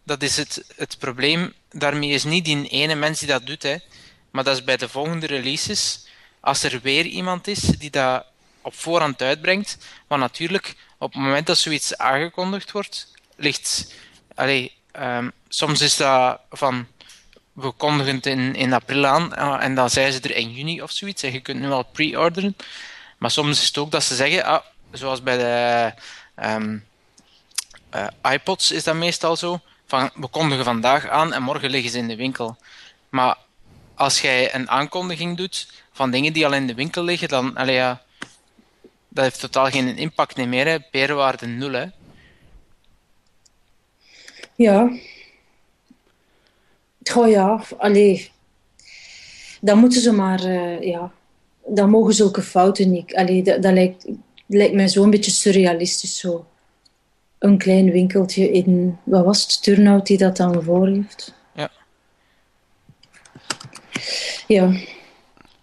[0.03, 1.53] dat is het, het probleem.
[1.71, 3.75] Daarmee is niet die ene mens die dat doet, hè.
[4.35, 6.05] Maar dat is bij de volgende releases.
[6.39, 8.25] Als er weer iemand is die dat
[8.61, 9.77] op voorhand uitbrengt.
[10.07, 13.93] Want natuurlijk, op het moment dat zoiets aangekondigd wordt, ligt.
[14.33, 16.87] Allee, ehm, soms is dat van.
[17.53, 20.81] We kondigen het in, in april aan ah, en dan zijn ze er in juni
[20.81, 21.23] of zoiets.
[21.23, 22.55] En je kunt nu al pre-orderen.
[23.17, 25.93] Maar soms is het ook dat ze zeggen, ah, zoals bij de
[26.35, 26.77] ehm,
[27.89, 29.59] eh, iPods is dat meestal zo.
[29.87, 32.57] Van, we kondigen vandaag aan en morgen liggen ze in de winkel.
[33.09, 33.35] Maar
[33.95, 37.75] als jij een aankondiging doet van dingen die al in de winkel liggen, dan allee,
[37.75, 38.01] ja,
[39.09, 40.67] dat heeft totaal geen impact meer.
[40.67, 40.79] Hè.
[40.79, 41.91] Peerwaarde nul.
[44.55, 44.91] Ja.
[47.03, 48.31] Goh ja, allee.
[49.61, 51.11] dan moeten ze maar, uh, ja,
[51.65, 53.15] dan mogen zulke fouten niet.
[53.15, 54.05] Allee, dat, lijkt,
[54.45, 56.45] lijkt mij zo'n beetje surrealistisch zo.
[57.39, 61.33] Een klein winkeltje in, wat was het, Turnhout die dat dan voor heeft.
[64.47, 64.71] Ja.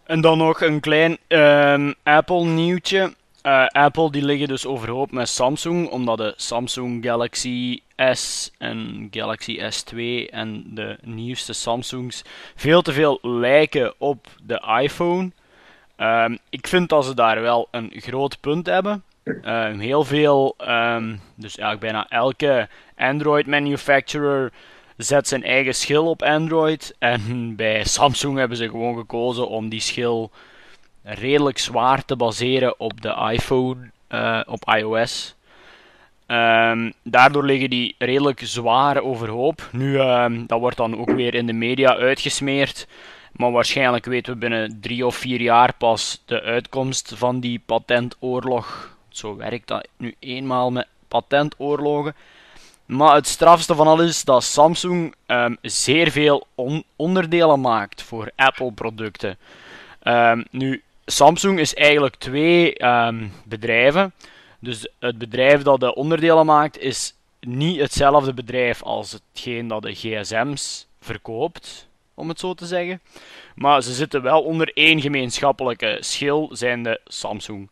[0.05, 3.14] En dan nog een klein um, Apple-nieuwtje.
[3.42, 7.81] Uh, Apple die liggen dus overhoop met Samsung, omdat de Samsung Galaxy
[8.12, 9.96] S en Galaxy S2
[10.31, 12.22] en de nieuwste Samsungs
[12.55, 15.31] veel te veel lijken op de iPhone.
[15.96, 19.02] Um, ik vind dat ze daar wel een groot punt hebben.
[19.24, 20.55] Um, heel veel,
[21.37, 24.52] dus eigenlijk bijna elke Android manufacturer
[24.96, 26.94] zet zijn eigen schil op Android.
[26.98, 30.31] En bij Samsung hebben ze gewoon gekozen om die schil
[31.02, 35.35] redelijk zwaar te baseren op de iPhone, uh, op iOS.
[36.26, 39.68] Um, daardoor liggen die redelijk zwaar overhoop.
[39.72, 42.87] Nu, um, dat wordt dan ook weer in de media uitgesmeerd.
[43.33, 48.96] Maar waarschijnlijk weten we binnen drie of vier jaar pas de uitkomst van die patentoorlog.
[49.09, 52.14] Zo werkt dat nu eenmaal met patentoorlogen.
[52.87, 58.31] Maar het strafste van alles is dat Samsung um, zeer veel on onderdelen maakt voor
[58.37, 59.38] Apple-producten.
[60.51, 64.12] nu, Samsung is eigenlijk twee um, bedrijven.
[64.59, 69.95] Dus het bedrijf dat de onderdelen maakt is niet hetzelfde bedrijf als hetgeen dat de
[69.95, 73.01] gsm's verkoopt, om het zo te zeggen.
[73.55, 77.68] Maar ze zitten wel onder één gemeenschappelijke schil, zijnde Samsung.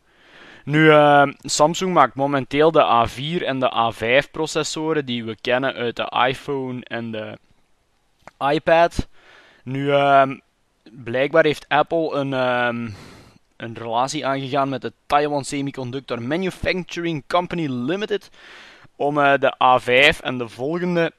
[0.65, 5.95] Nu, uh, Samsung maakt momenteel de A4 en de A5 processoren die we kennen uit
[5.95, 7.37] de iPhone en de
[8.37, 9.07] iPad.
[9.63, 10.31] Nu, uh,
[10.91, 12.91] blijkbaar heeft Apple een, uh,
[13.57, 18.29] een relatie aangegaan met de Taiwan Semiconductor Manufacturing Company Limited
[18.95, 21.11] om uh, de A5 en de volgende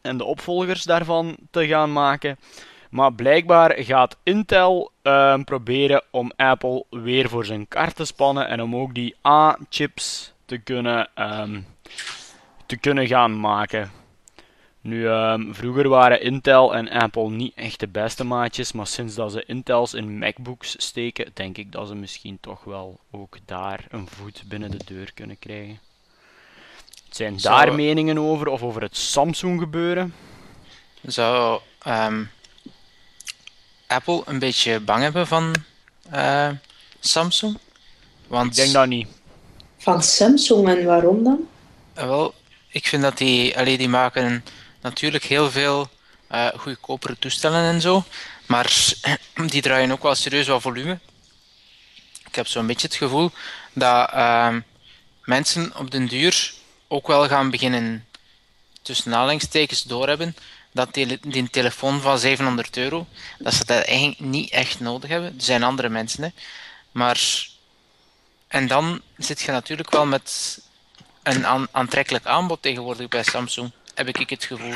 [0.00, 2.38] en de opvolgers daarvan te gaan maken.
[2.94, 8.62] Maar blijkbaar gaat Intel uh, proberen om Apple weer voor zijn kaart te spannen en
[8.62, 11.66] om ook die A-chips te kunnen, um,
[12.66, 13.90] te kunnen gaan maken.
[14.80, 19.32] Nu, um, vroeger waren Intel en Apple niet echt de beste maatjes, maar sinds dat
[19.32, 24.06] ze Intels in MacBooks steken, denk ik dat ze misschien toch wel ook daar een
[24.06, 25.78] voet binnen de deur kunnen krijgen.
[27.10, 27.64] Zijn Zou...
[27.64, 30.14] daar meningen over of over het Samsung gebeuren?
[31.02, 32.30] Zou um,
[33.94, 35.54] Apple een beetje bang hebben van
[36.12, 36.48] uh,
[37.00, 37.58] Samsung?
[38.26, 38.50] Want...
[38.50, 39.08] Ik denk dat niet.
[39.78, 41.48] Van Samsung en waarom dan?
[41.98, 42.34] Uh, wel,
[42.68, 44.44] ik vind dat die, allee, die maken
[44.80, 45.88] natuurlijk heel veel
[46.32, 48.04] uh, goedkopere toestellen en zo.
[48.46, 48.92] Maar
[49.52, 50.98] die draaien ook wel serieus wat volume.
[52.26, 53.30] Ik heb zo'n beetje het gevoel
[53.72, 54.56] dat uh,
[55.24, 56.52] mensen op den duur
[56.88, 58.04] ook wel gaan beginnen
[58.82, 60.36] tussen aanhalingstekens doorhebben
[60.74, 63.06] dat die, die telefoon van 700 euro,
[63.38, 65.34] dat ze dat eigenlijk niet echt nodig hebben.
[65.36, 66.28] Er zijn andere mensen, hè.
[66.92, 67.48] Maar...
[68.48, 70.58] En dan zit je natuurlijk wel met
[71.22, 74.72] een aantrekkelijk aanbod tegenwoordig bij Samsung heb ik het gevoel.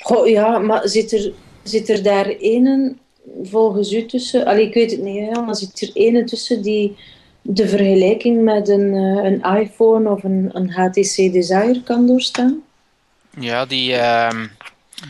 [0.00, 2.94] Goh, ja, maar zit er, zit er daar ene
[3.42, 4.46] volgens u tussen?
[4.46, 6.96] Allee, ik weet het niet, hè, maar zit er ene tussen die
[7.42, 12.62] de vergelijking met een, eh, een iPhone of een, een HTC Desire kan doorstaan?
[13.38, 13.92] Ja, die...
[13.92, 14.44] Uh,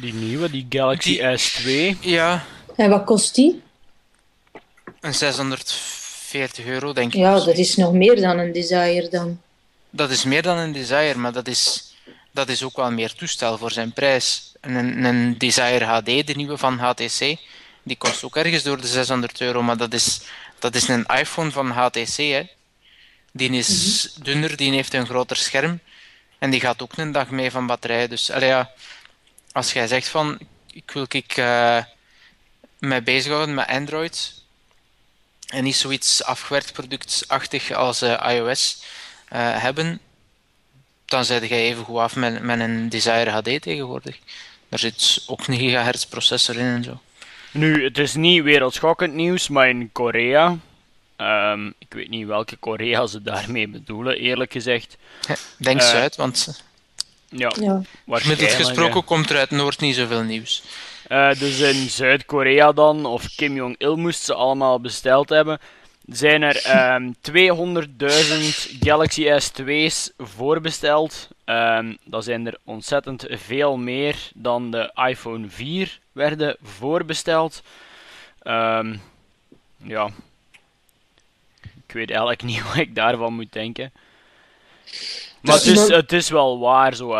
[0.00, 1.98] die nieuwe, die Galaxy S2.
[2.00, 2.44] Ja.
[2.76, 3.62] En wat kost die?
[5.00, 7.20] Een 640 euro, denk ik.
[7.20, 9.40] Ja, dat is nog meer dan een Desire dan.
[9.90, 11.94] Dat is meer dan een Desire, maar dat is
[12.35, 14.52] dat is ook wel meer toestel voor zijn prijs.
[14.61, 17.37] Een, een Desire HD, de nieuwe van HTC,
[17.83, 20.20] die kost ook ergens door de 600 euro, maar dat is,
[20.59, 22.16] dat is een iPhone van HTC.
[22.16, 22.42] Hè.
[23.33, 24.24] Die is mhm.
[24.24, 25.80] dunner, die heeft een groter scherm
[26.38, 28.09] en die gaat ook een dag mee van batterij.
[28.09, 28.70] Dus allee, ja,
[29.54, 30.38] als jij zegt van
[30.72, 31.84] ik wil ik uh,
[32.78, 34.42] mij bezighouden met Android
[35.46, 38.82] en niet zoiets afgewerkt productachtig als uh, iOS
[39.32, 40.00] uh, hebben,
[41.04, 44.18] dan zet je even goed af met, met een Desire HD tegenwoordig.
[44.68, 47.00] Daar zit ook een gigahertz processor in en zo.
[47.50, 50.58] Nu, het is niet wereldschokkend nieuws, maar in Korea,
[51.16, 54.96] um, ik weet niet welke Korea ze daarmee bedoelen, eerlijk gezegd.
[55.57, 56.64] denk uh, Zuid, want
[57.37, 57.82] ja, ja.
[58.05, 60.62] met het gesproken komt er uit Noord niet zoveel nieuws.
[61.09, 65.61] Uh, dus in Zuid-Korea dan, of Kim Jong-il moest ze allemaal besteld hebben
[66.07, 66.57] zijn er
[66.95, 71.28] um, ehm, 200.000 Galaxy S2's voorbesteld.
[71.45, 77.62] Um, dat zijn er ontzettend veel meer dan de iPhone 4 werden voorbesteld.
[78.43, 79.03] Um,
[79.76, 80.11] ja,
[81.87, 83.93] ik weet eigenlijk niet wat ik daarvan moet denken.
[85.45, 87.16] Maar het is, het is wel waar zo.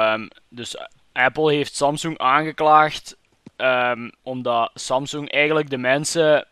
[0.49, 0.77] dus
[1.13, 3.17] Apple heeft Samsung aangeklaagd
[3.57, 6.47] ehm, omdat Samsung eigenlijk de mensen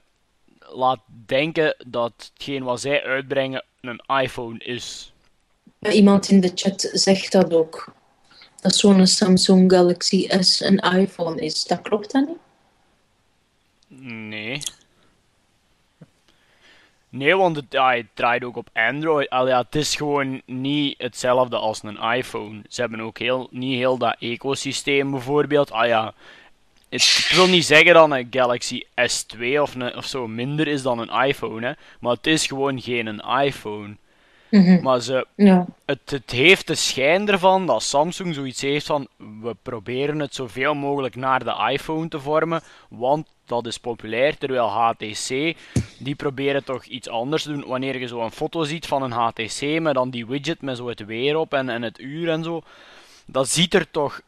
[0.59, 5.13] laat denken dat hetgeen wat zij uitbrengen een iPhone is.
[5.79, 7.93] Iemand in de chat zegt dat ook.
[8.61, 11.65] Dat zo'n Samsung Galaxy S een iPhone is.
[11.65, 12.41] Dat klopt dan niet?
[14.29, 14.61] Nee.
[17.13, 19.31] Nee, want het, draait ook op Android.
[19.31, 22.63] Al het is gewoon niet hetzelfde als een iPhone.
[22.69, 25.71] Ze hebben ook heel, niet heel dat ecosysteem bijvoorbeeld.
[25.71, 26.15] Ah ja,
[26.89, 30.83] het, ik wil niet zeggen dat een Galaxy S2 of, een, of zo minder is
[30.83, 33.97] dan een iPhone, hè, maar het is gewoon geen een iPhone.
[34.53, 34.83] Mhm.
[34.83, 35.67] Maar ze, Ja.
[35.85, 39.07] het, het heeft de schijn ervan dat Samsung zoiets heeft van
[39.41, 44.39] we proberen het zoveel mogelijk naar de iPhone te vormen, want dat is populair.
[44.39, 45.57] Terwijl HTC,
[45.99, 47.65] die proberen toch iets anders te doen.
[47.67, 50.89] Wanneer je zo een foto ziet van een HTC met dan die widget met zo
[50.89, 52.63] het weer op en, en het uur en zo,
[53.27, 54.21] dat ziet er toch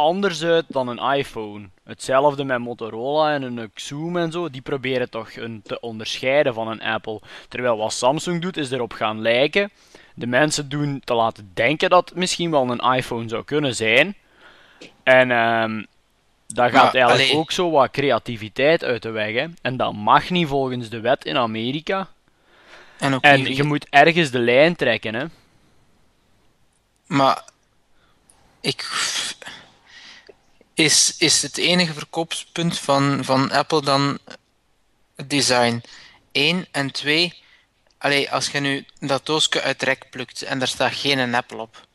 [0.00, 1.68] anders uit dan een iPhone.
[1.84, 6.68] Hetzelfde met Motorola en een Xoom en zo, die proberen toch een te onderscheiden van
[6.68, 7.20] een Apple.
[7.48, 9.70] Terwijl wat Samsung doet, is erop gaan lijken.
[10.14, 14.14] De mensen doen te laten denken dat het misschien wel een iPhone zou kunnen zijn.
[15.02, 15.82] En ehm
[16.54, 17.40] daar gaat eigenlijk allee.
[17.40, 19.34] ook zo wat creativiteit uit de weg.
[19.34, 19.46] Hè.
[19.62, 22.08] En dat mag niet volgens de wet in Amerika.
[22.98, 25.14] En ook En je moet ergens de lijn trekken.
[25.14, 25.24] Hè.
[27.06, 27.42] Maar
[28.60, 28.88] ik.
[30.74, 34.18] Is, is het enige verkoopspunt van, van Apple dan
[35.26, 35.82] design?
[36.32, 37.34] Eén en twee.
[37.98, 41.86] Allee, als je nu dat doosje uit rek plukt en daar staat geen Apple op.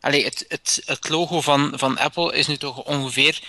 [0.00, 3.42] Allee, het, het, het logo van, van Apple is nu toch ongeveer,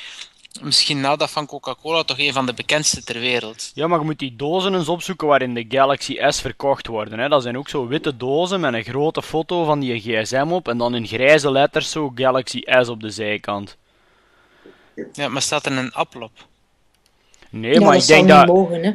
[0.62, 3.72] misschien na dat van Coca-Cola, toch een van de bekendste ter wereld.
[3.74, 7.20] Ja, maar je moet die dozen eens opzoeken waarin de Galaxy S verkocht worden.
[7.20, 7.30] Hè.
[7.30, 10.78] Dat zijn ook zo witte dozen met een grote foto van die gsm op en
[10.78, 13.78] dan in grijze letters zo Galaxy S op de zijkant.
[15.14, 16.48] Ja, maar staat er een Apple op?
[17.50, 18.46] Nee, ja, maar dat ik denk dat...
[18.46, 18.94] niet mogen, hè.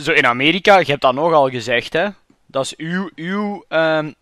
[0.00, 2.08] Zo in Amerika, je hebt dat nogal gezegd, hè.
[2.46, 4.12] Dat is uw, uw ehm,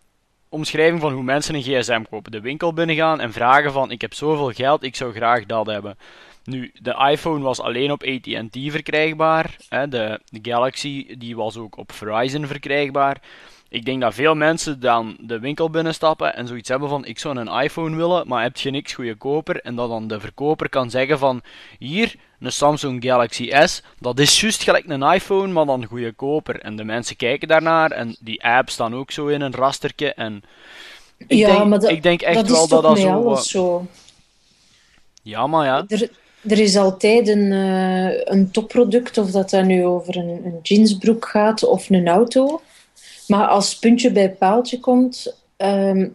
[0.49, 2.31] omschrijving van hoe mensen een gsm kopen.
[2.31, 5.97] De winkel binnengaan en vragen van, ik heb zoveel geld, ik zou graag dat hebben.
[6.43, 9.55] Nu, de iPhone was alleen op AT&T verkrijgbaar.
[9.69, 9.87] Hè.
[9.87, 13.21] De, de Galaxy, die was ook op Verizon verkrijgbaar.
[13.75, 17.37] Ik denk dat veel mensen dan de winkel binnenstappen en zoiets hebben van, ik zou
[17.37, 19.61] een iPhone willen, maar heb je niks goedkoper?
[19.61, 21.41] En dat dan de verkoper kan zeggen van,
[21.79, 26.59] hier, een Samsung Galaxy S, dat is juist gelijk een iPhone, maar dan goedkoper.
[26.59, 30.13] En de mensen kijken daarnaar en die apps staan ook zo in een rastertje.
[30.13, 30.43] En
[31.17, 33.23] ik, ja, denk, maar dat, ik denk echt dat wel is dat dat zo...
[33.23, 33.85] wat- zo.
[35.21, 35.85] Ja, maar ja.
[35.87, 36.09] Er,
[36.47, 41.27] er is altijd een, eh, een topproduct, of dat dan nu over een, een jeansbroek
[41.27, 42.61] gaat of een auto.
[43.27, 46.07] Maar als puntje bij paaltje komt, ehm,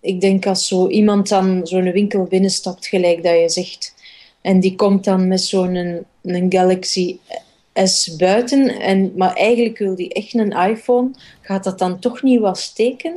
[0.00, 3.94] ik denk als zo iemand dan zo'n winkel binnenstapt, gelijk dat je zegt,
[4.40, 7.16] en die komt dan met zo'n een, een Galaxy
[7.74, 11.10] S buiten, en, maar eigenlijk wil die echt een iPhone,
[11.40, 13.14] gaat dat dan toch niet wat steken?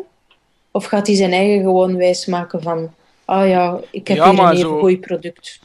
[0.72, 2.94] Of gaat hij zijn eigen gewoon wijsmaken van,
[3.26, 5.60] ah ja, ik heb Ja, hier een zo- goed product.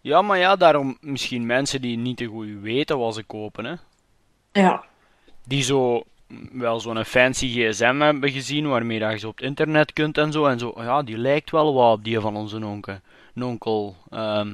[0.00, 3.74] Ja, maar ja, daarom misschien mensen die niet te goed weten wat ze kopen, hè.
[4.60, 4.84] Ja.
[5.46, 6.02] Die zo
[6.52, 10.46] wel zo'n fancy gsm hebben gezien, waarmee je zo op het internet kunt en zo.
[10.46, 12.98] En zo, ja, die lijkt wel wat op die van onze onkel.
[13.34, 13.96] onkel.
[14.10, 14.52] Ehm,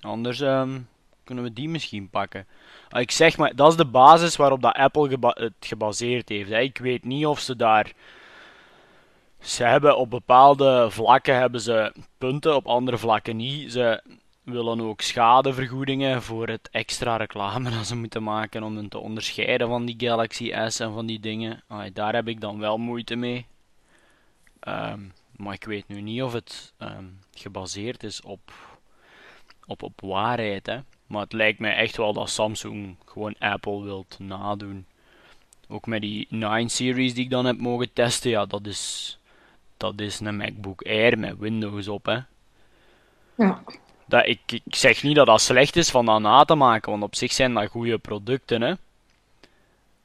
[0.00, 0.78] anders ehm,
[1.24, 2.46] kunnen we die misschien pakken.
[2.88, 6.50] Ah, Ik zeg maar, dat is de basis waarop dat Apple het gebaseerd heeft.
[6.50, 7.92] Ik weet niet of ze daar...
[9.40, 13.72] Ze hebben op bepaalde vlakken hebben ze punten, op andere vlakken niet.
[13.72, 14.02] Ze
[14.44, 19.68] willen ook schadevergoedingen voor het extra reclame dat ze moeten maken om hen te onderscheiden
[19.68, 21.62] van die Galaxy S en van die dingen.
[21.66, 23.46] Ah, daar heb ik dan wel moeite mee.
[24.60, 25.00] Ehm,
[25.36, 28.52] maar ik weet nu niet of het ehm, gebaseerd is op,
[29.66, 30.66] op, op waarheid.
[30.66, 30.78] Hè.
[31.06, 34.86] Maar het lijkt mij echt wel dat Samsung gewoon Apple wilt nadoen.
[35.68, 39.18] Ook met die 9-series die ik dan heb mogen testen, ja, dat is,
[39.76, 42.06] dat is een MacBook Air met Windows op.
[42.06, 42.18] Hè.
[43.34, 43.62] Ja.
[44.06, 47.02] Dat, ik, ik zeg niet dat dat slecht is van dat na te maken, want
[47.02, 48.62] op zich zijn dat goede producten.
[48.62, 48.74] Hè.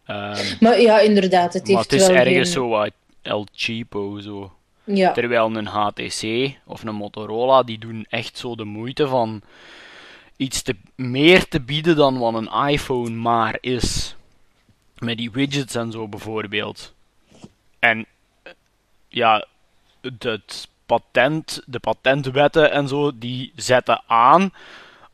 [0.06, 2.92] Ehm, Maar ja, inderdaad, het maar heeft het is wel ergens geen- zo wat
[3.22, 4.20] El Cheapo.
[4.20, 4.54] Zo.
[4.84, 9.42] Ja, Terwijl een HTC of een Motorola, die doen echt zo de moeite van
[10.38, 14.16] iets te, meer te bieden dan wat een iPhone maar is.
[14.98, 16.94] Met die widgets en zo bijvoorbeeld.
[17.80, 18.06] En
[18.44, 18.52] eh,
[19.08, 19.46] ja,
[20.02, 24.54] het patent, de patentwetten en zo, die zetten aan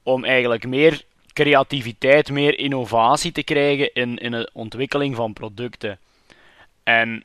[0.04, 1.04] om eigenlijk meer
[1.34, 6.00] creativiteit, meer innovatie te krijgen in, in de ontwikkeling van producten.
[6.84, 7.24] En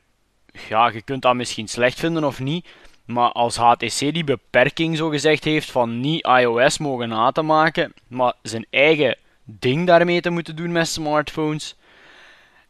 [0.68, 2.66] ja, je kunt dat misschien slecht vinden of niet,
[3.04, 7.92] Maar als HTC die beperking zo gezegd heeft van niet iOS mogen na te maken,
[8.08, 11.76] maar zijn eigen ding daarmee te moeten doen met smartphones,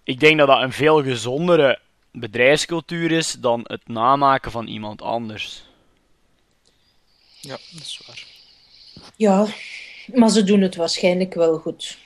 [0.05, 1.79] ik denk dat dat een veel gezondere
[2.13, 5.70] bedrijfscultuur is dan het namaken van iemand anders.
[7.41, 8.25] Ja, dat is waar.
[9.17, 9.47] Ja,
[10.15, 11.99] maar ze doen het waarschijnlijk wel goed.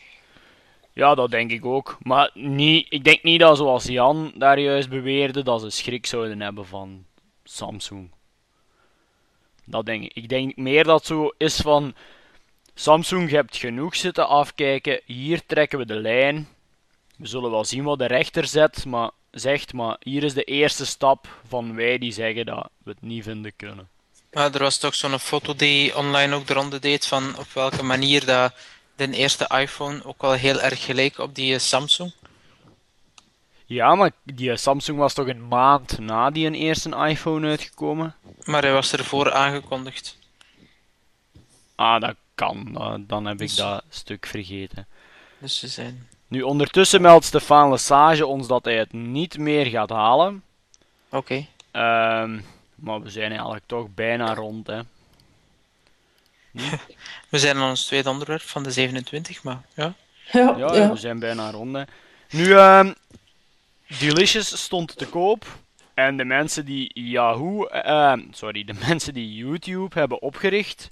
[0.92, 1.98] Ja, dat denk ik ook.
[2.02, 6.40] Maar niet, ik denk niet dat, zoals Jan daar juist beweerde, dat ze schrik zouden
[6.40, 7.04] hebben van
[7.44, 8.10] Samsung.
[9.64, 10.12] Dat denk ik.
[10.12, 11.94] Ik denk meer dat zo is van...
[12.74, 15.00] Samsung, je hebt genoeg zitten afkijken.
[15.04, 16.48] Hier trekken we de lijn.
[17.16, 20.86] We zullen wel zien wat de rechter zet, maar, zegt, maar hier is de eerste
[20.86, 23.88] stap van wij die zeggen dat we het niet vinden kunnen.
[24.34, 27.82] Maar er was toch zo'n foto die online ook de ronde deed van op welke
[27.82, 28.54] manier dat
[28.96, 32.12] de eerste iPhone ook wel heel erg geleek op die Samsung.
[33.66, 38.14] Ja, maar die Samsung was toch een maand na die een eerste iPhone uitgekomen?
[38.44, 40.18] Maar hij was ervoor aangekondigd.
[41.74, 42.72] Ah, dat kan.
[43.06, 44.86] Dan heb ik dat stuk vergeten.
[45.38, 46.08] Dus ze zijn...
[46.28, 50.42] Nu, ondertussen meldt Stefan Lesage ons dat hij het niet meer gaat halen.
[51.08, 51.46] Oké.
[51.70, 52.40] Ehm,
[52.74, 54.80] maar we zijn eigenlijk toch bijna rond, hè.
[57.30, 59.94] we zijn aan ons tweede onderwerp van de 27, maar ja.
[60.32, 60.90] Ja, Ja, ja.
[60.90, 61.82] we zijn bijna rond, hè.
[62.30, 62.92] Nu, ehm
[63.86, 65.46] Delicious stond te koop.
[65.94, 70.90] En de mensen die Yahoo, ehm, sorry, de mensen die YouTube hebben opgericht,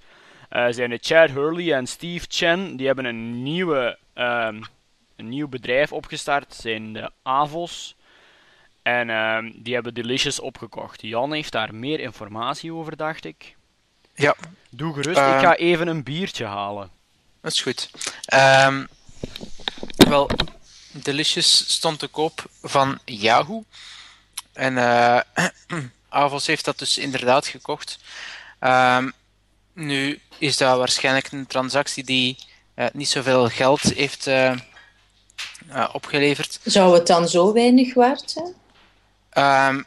[0.48, 2.76] eh, zijn de Chad Hurley en Steve Chen.
[2.76, 4.62] Die hebben een, nieuwe, ehm,
[5.16, 7.96] een nieuw bedrijf opgestart, zijn de Avos.
[8.82, 11.02] En ehm, die hebben Delicious opgekocht.
[11.02, 13.56] Jan heeft daar meer informatie over, dacht ik.
[14.14, 14.34] Ja,
[14.70, 15.34] Doe gerust, Ehm.
[15.36, 16.90] ik ga even een biertje halen.
[17.40, 17.90] dat is goed.
[18.24, 18.84] Ehm,
[19.96, 20.30] wel,
[20.92, 23.64] Delicious stond te koop van Yahoo.
[24.52, 25.20] En eh
[26.08, 27.98] Avos heeft dat dus inderdaad gekocht.
[28.58, 29.10] Ehm,
[29.72, 32.36] nu is dat waarschijnlijk een transactie die
[32.74, 34.50] eh, niet zoveel geld heeft eh,
[35.68, 36.60] eh, opgeleverd.
[36.64, 38.54] Zou het dan zo weinig waard zijn?
[39.32, 39.82] Ehm,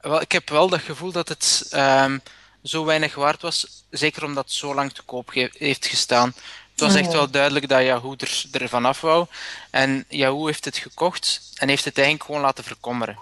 [0.00, 2.18] wel, ik heb wel dat gevoel dat het ehm,
[2.62, 6.34] zo weinig waard was, zeker omdat het zo lang te koop heeft gestaan.
[6.70, 9.26] Het was echt wel duidelijk dat Yahoo er, ervan af wou.
[9.70, 13.18] En Yahoo heeft het gekocht en heeft het eigenlijk gewoon laten verkommeren.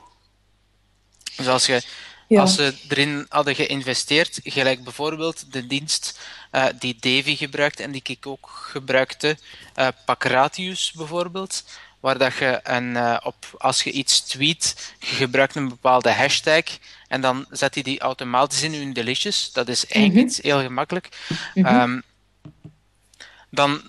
[1.37, 1.83] Dus als, je,
[2.29, 2.41] Ja.
[2.41, 6.21] als ze erin hadden geïnvesteerd, gelijk bijvoorbeeld de dienst
[6.51, 9.39] eh, die Davy gebruikt en die ik ook gebruikte,
[10.05, 11.65] Pacratius bijvoorbeeld,
[12.01, 16.65] waar dat je een, eh, op, als je iets tweet, je gebruikt een bepaalde hashtag
[17.09, 19.53] en dan zet hij die automatisch in je delicious.
[19.53, 21.09] Dat is eigenlijk iets heel gemakkelijk.
[21.55, 22.01] Ehm,
[23.51, 23.83] dan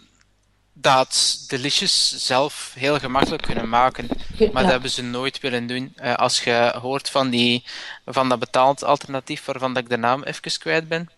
[0.74, 4.07] dat delicious zelf heel gemakkelijk kunnen maken.
[4.07, 4.62] Maar ja.
[4.62, 5.93] dat hebben ze nooit willen doen.
[5.95, 7.64] Eh, als je hoort van, die,
[8.05, 11.10] van dat betaald alternatief waarvan dat ik de naam even kwijt ben.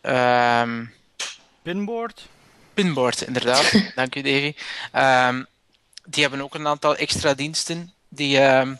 [0.00, 0.84] Ehm,
[1.62, 2.26] Pinboard?
[2.74, 3.72] Pinboard, inderdaad.
[3.94, 4.54] Dank u, Davy.
[4.92, 5.42] Ehm,
[6.10, 8.74] die hebben ook een aantal extra diensten die, ehm,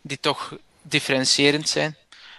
[0.00, 1.96] die toch differentiërend zijn.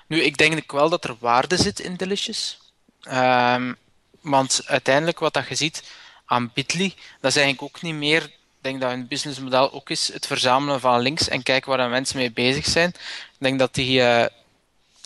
[0.07, 2.57] Nu, ik denk wel dat er waarde zit in Delicious.
[3.01, 3.73] Ehm,
[4.21, 5.83] want uiteindelijk wat dat je ziet
[6.25, 10.13] aan Bitly, dat is eigenlijk ook niet meer, ik denk dat hun businessmodel ook is,
[10.13, 12.89] het verzamelen van links en kijken waar de mensen mee bezig zijn.
[12.89, 14.25] Ik denk dat die, eh,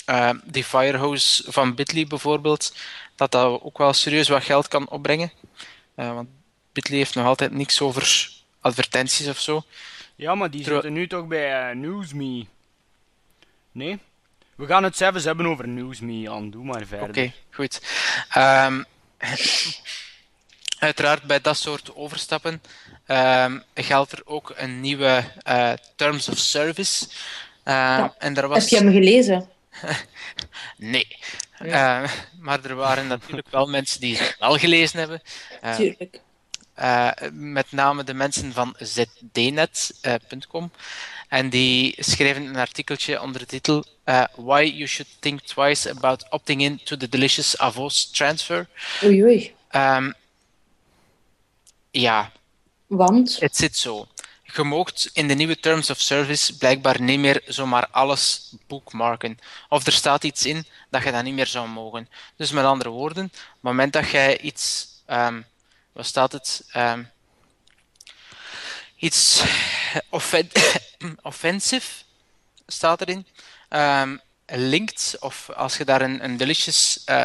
[0.06, 2.76] eh, die Firehose van Bitly bijvoorbeeld,
[3.16, 5.32] dat dat ook wel serieus wat geld kan opbrengen.
[5.96, 6.28] Eh, want
[6.74, 8.30] Bitly heeft nog altijd niks over
[8.62, 9.64] advertenties of zo.
[10.16, 12.46] Ja, maar die Terwijl- zitten nu toch bij eh, NewsMe.
[13.72, 14.00] Nee?
[14.56, 16.50] We gaan het zelfs hebben over NewsMe, Jan.
[16.50, 17.10] Doe maar verder.
[17.10, 17.82] Oké, goed.
[18.30, 18.84] Ehm,
[20.80, 22.62] uiteraard bij dat soort overstappen
[23.06, 27.08] ehm, geldt er ook een nieuwe eh, Terms of Service.
[27.64, 28.60] Ehm, en daar was...
[28.60, 29.50] Heb je hem gelezen?
[30.78, 31.18] Nee.
[31.60, 32.08] Ehm,
[32.40, 35.22] maar er waren natuurlijk wel mensen die het wel gelezen hebben.
[35.76, 36.20] Tuurlijk.
[36.82, 40.72] Eh, met name de mensen van zdnet.com.
[41.28, 46.26] en die schreven een artikeltje onder de titel eh, Why you should think twice about
[46.30, 48.68] opting in to the delicious Avos transfer.
[49.04, 49.56] Oei, oei.
[49.68, 50.12] Ehm,
[51.92, 52.32] ja,
[52.88, 53.38] Want?
[53.40, 54.08] het zit zo.
[54.44, 59.38] Je moogt in de nieuwe Terms of Service blijkbaar niet meer zomaar alles bookmarken.
[59.70, 62.10] Of er staat iets in dat je dat niet meer zou mogen.
[62.36, 64.88] Dus met andere woorden, op het moment dat jij iets...
[65.06, 65.42] ehm,
[66.04, 66.64] staat het?
[66.72, 67.04] Ehm,
[68.96, 69.44] iets
[70.10, 70.50] offen
[71.22, 72.04] offensive
[72.68, 73.28] staat erin.
[73.70, 77.24] ehm, linkt, of als je daar een, een delicious eh,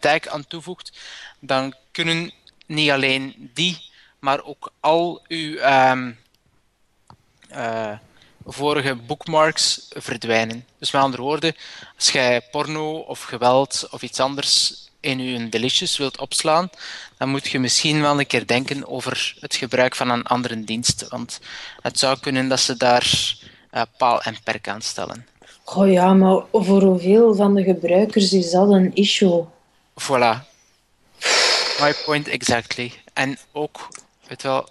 [0.00, 0.92] tag aan toevoegt,
[1.40, 2.32] dan kunnen
[2.66, 6.12] niet alleen die, maar ook al uw, ehm,
[7.48, 7.98] eh,
[8.44, 10.66] vorige bookmarks verdwijnen.
[10.78, 11.56] Dus met andere woorden,
[11.96, 16.70] als jij porno of geweld of iets anders in je delicious wilt opslaan,
[17.18, 21.08] dan moet je misschien wel een keer denken over het gebruik van een andere dienst.
[21.08, 21.40] Want
[21.80, 23.36] het zou kunnen dat ze daar
[23.72, 25.26] uh, paal en perk aan stellen.
[25.64, 29.44] Oh ja, maar voor hoeveel van de gebruikers is dat een issue?
[30.00, 30.50] Voilà.
[31.80, 32.92] My point exactly.
[33.12, 33.88] En ook,
[34.26, 34.68] weet wel,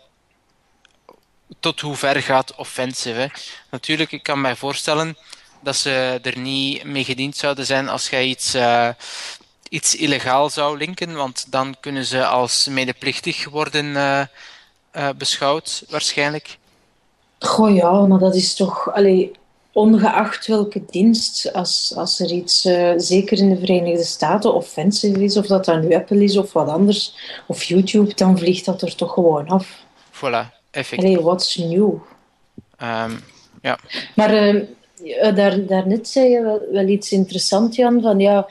[1.59, 3.31] tot hoe ver gaat offensive?
[3.69, 5.17] Natuurlijk, ik kan mij voorstellen
[5.61, 8.89] dat ze er niet mee gediend zouden zijn als jij iets, uh,
[9.71, 14.21] iets illegaal zou linken, want dan kunnen ze als medeplichtig worden uh,
[14.95, 16.57] uh, beschouwd, waarschijnlijk.
[17.39, 18.93] Goh ja, maar dat is toch...
[18.93, 19.31] Allee,
[19.73, 25.37] ongeacht welke dienst, als, als er iets, uh, zeker in de Verenigde Staten, offensive is,
[25.37, 27.13] of dat dan nu Apple is of wat anders,
[27.47, 29.83] of YouTube, dan vliegt dat er toch gewoon af.
[30.11, 31.09] Voilà, effectief.
[31.09, 31.93] Allee, what's new?
[32.83, 33.23] Um,
[33.61, 33.79] ja.
[34.15, 34.65] Maar
[35.35, 38.47] daar, daarnet zei je wel, wel, iets interessants, Jan, van ja,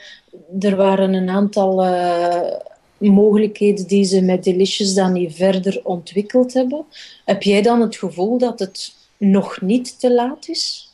[0.59, 2.51] er waren een aantal uh,
[2.97, 6.85] mogelijkheden die ze met Delicious dan niet verder ontwikkeld hebben.
[7.25, 10.89] Heb jij dan het gevoel dat het nog niet te laat is?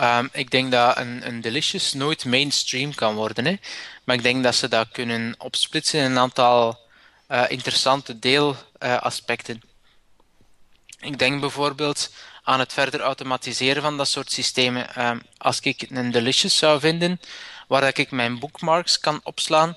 [0.00, 3.44] Um, ik denk dat een, een Delicious nooit mainstream kan worden.
[3.44, 3.56] Hè?
[4.04, 6.78] Maar ik denk dat ze dat kunnen opsplitsen in een aantal
[7.28, 9.60] uh, interessante deelaspecten.
[11.00, 12.10] Ik denk bijvoorbeeld
[12.42, 15.08] aan het verder automatiseren van dat soort systemen.
[15.08, 17.20] Um, als ik een Delicious zou vinden,
[17.66, 19.76] waar dat ik mijn bookmarks kan opslaan,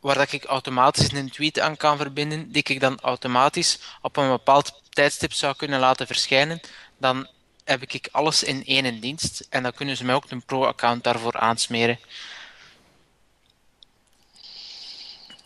[0.00, 4.28] waar dat ik automatisch een tweet aan kan verbinden, die ik dan automatisch op een
[4.28, 6.60] bepaald tijdstip zou kunnen laten verschijnen,
[6.98, 7.28] dan
[7.64, 11.36] heb ik alles in één dienst en dan kunnen ze mij ook een pro-account daarvoor
[11.36, 11.98] aansmeren.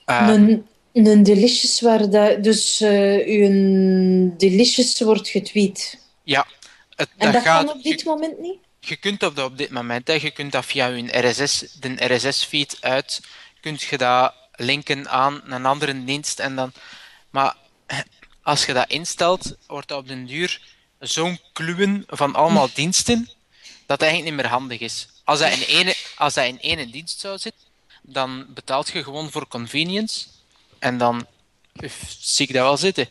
[0.06, 5.98] Uh, een, een delicious waar dat, dus uh, uw delicious wordt getweet.
[6.22, 6.46] Ja.
[6.96, 8.58] Het, en dat, dat gaat, kan op dit moment niet?
[8.84, 12.76] Je kunt dat op dit moment, hè, je kunt dat via je RSS, de RSS-feed
[12.80, 13.20] uit,
[13.60, 16.72] kunt je dat linken aan een andere dienst en dan...
[17.30, 17.56] Maar
[18.42, 20.60] als je dat instelt, wordt dat op den duur
[20.98, 23.30] zo'n kluwen van allemaal diensten,
[23.86, 25.08] dat eigenlijk niet meer handig is.
[25.24, 27.62] Als dat in ene, als dat in ene dienst zou zitten,
[28.02, 30.26] dan betaalt je gewoon voor convenience.
[30.78, 31.26] En dan
[32.20, 33.08] zie ik dat wel zitten.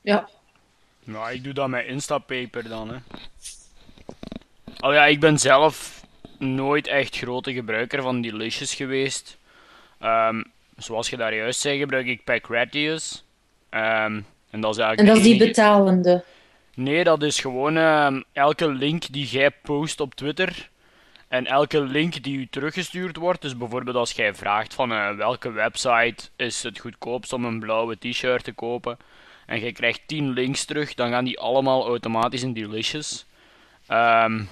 [0.00, 0.28] Ja.
[1.04, 2.98] Nou, ik doe dat met Instapaper dan, hè.
[4.80, 6.04] Oh ja, ik ben zelf
[6.38, 9.38] nooit echt grote gebruiker van die listjes geweest.
[10.02, 10.44] Um,
[10.76, 13.24] zoals je daar juist zei, gebruik ik Packratius.
[13.70, 14.98] Um, en dat is eigenlijk...
[14.98, 16.24] En dat is die betalende.
[16.74, 20.68] Nee, dat is gewoon uh, elke link die jij post op Twitter.
[21.28, 25.50] En elke link die u teruggestuurd wordt, dus bijvoorbeeld als jij vraagt van uh, welke
[25.52, 28.98] website is het goedkoopst om een blauwe t-shirt te kopen,
[29.46, 33.26] en je krijgt 10 links terug, dan gaan die allemaal automatisch in Delicious.
[33.88, 34.48] Um,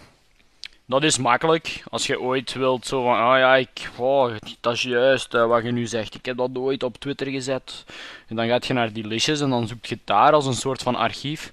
[0.89, 1.83] dat is makkelijk.
[1.91, 5.65] Als je ooit wilt zo van, ah ja, ik, oh, dat is juist uh, wat
[5.65, 6.15] je nu zegt.
[6.15, 7.85] Ik heb dat ooit op Twitter gezet.
[8.29, 10.95] En dan gaat je naar Delicious en dan zoekt je daar als een soort van
[10.95, 11.53] archief.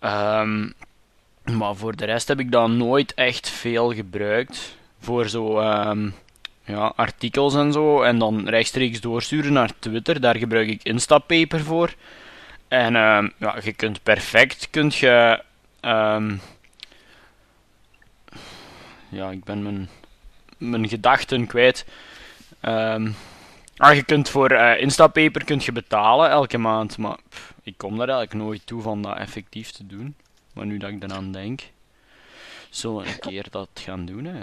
[0.00, 0.74] Um,
[1.44, 4.76] maar voor de rest heb ik dat nooit echt veel gebruikt.
[5.00, 6.14] Voor zo um,
[6.64, 8.02] ja, artikels en zo.
[8.02, 10.20] En dan rechtstreeks doorsturen naar Twitter.
[10.20, 11.94] Daar gebruik ik Instapaper voor.
[12.68, 15.42] En um, ja, je kunt perfect, kunt je...
[19.10, 19.88] ja, ik ben mijn,
[20.58, 21.84] mijn gedachten kwijt.
[22.62, 23.14] Um,
[23.76, 27.98] ah, je kunt voor uh, Instapaper kunt je betalen elke maand, maar pff, ik kom
[27.98, 30.14] daar eigenlijk nooit toe van dat effectief te doen.
[30.52, 31.60] Maar nu dat ik eraan denk,
[32.70, 34.24] zullen we een keer dat gaan doen.
[34.24, 34.40] Hè.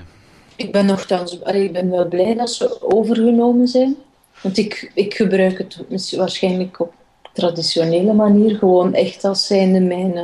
[0.55, 3.95] Ik ben nogthans, ik ben wel blij dat ze overgenomen zijn.
[4.41, 6.93] Want ik, ik gebruik het waarschijnlijk op
[7.33, 10.23] traditionele manier, gewoon echt als zijnde mijn uh,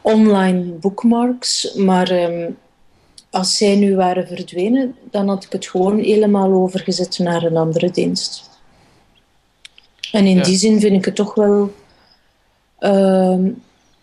[0.00, 1.74] online bookmarks.
[1.74, 2.56] Maar um,
[3.36, 7.90] als zij nu waren verdwenen, dan had ik het gewoon helemaal overgezet naar een andere
[7.90, 8.50] dienst.
[10.12, 10.42] En in ja.
[10.42, 11.72] die zin vind ik het toch wel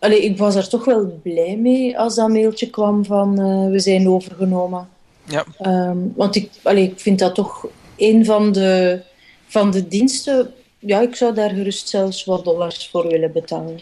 [0.03, 3.79] allee, ik was er toch wel blij mee als dat mailtje kwam van uh, we
[3.79, 4.89] zijn overgenomen.
[5.23, 5.45] Ja.
[5.89, 7.67] Um, want ik, allee, ik vind dat toch
[7.97, 9.01] een van de,
[9.47, 10.53] van de diensten.
[10.79, 13.79] Ja, ik zou daar gerust zelfs wat dollars voor willen betalen.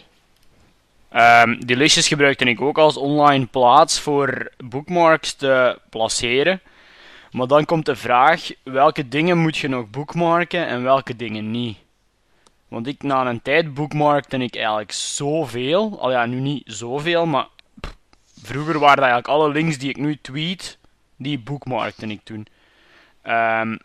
[1.15, 6.61] Um, Delicious gebruikte ik ook als online plaats voor bookmarks te placeren.
[7.31, 11.77] Maar dan komt de vraag: welke dingen moet je nog bookmarken en welke dingen niet?
[12.67, 16.01] Want ik na een tijd bookmarkte ik eigenlijk zoveel.
[16.01, 17.47] Al ja, nu niet zoveel, maar
[18.41, 20.77] vroeger waren dat eigenlijk alle links die ik nu tweet,
[21.15, 22.47] die bookmarkte ik toen.
[23.27, 23.79] Um,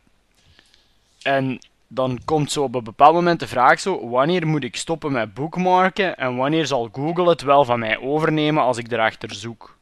[1.22, 1.58] en
[1.88, 5.34] dan komt zo op een bepaald moment de vraag zo, wanneer moet ik stoppen met
[5.34, 9.76] bookmarken en wanneer zal Google het wel van mij overnemen als ik erachter zoek?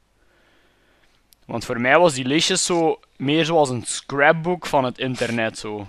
[1.45, 5.87] Want voor mij was die listjes zo meer zoals een scrapbook van het internet zo.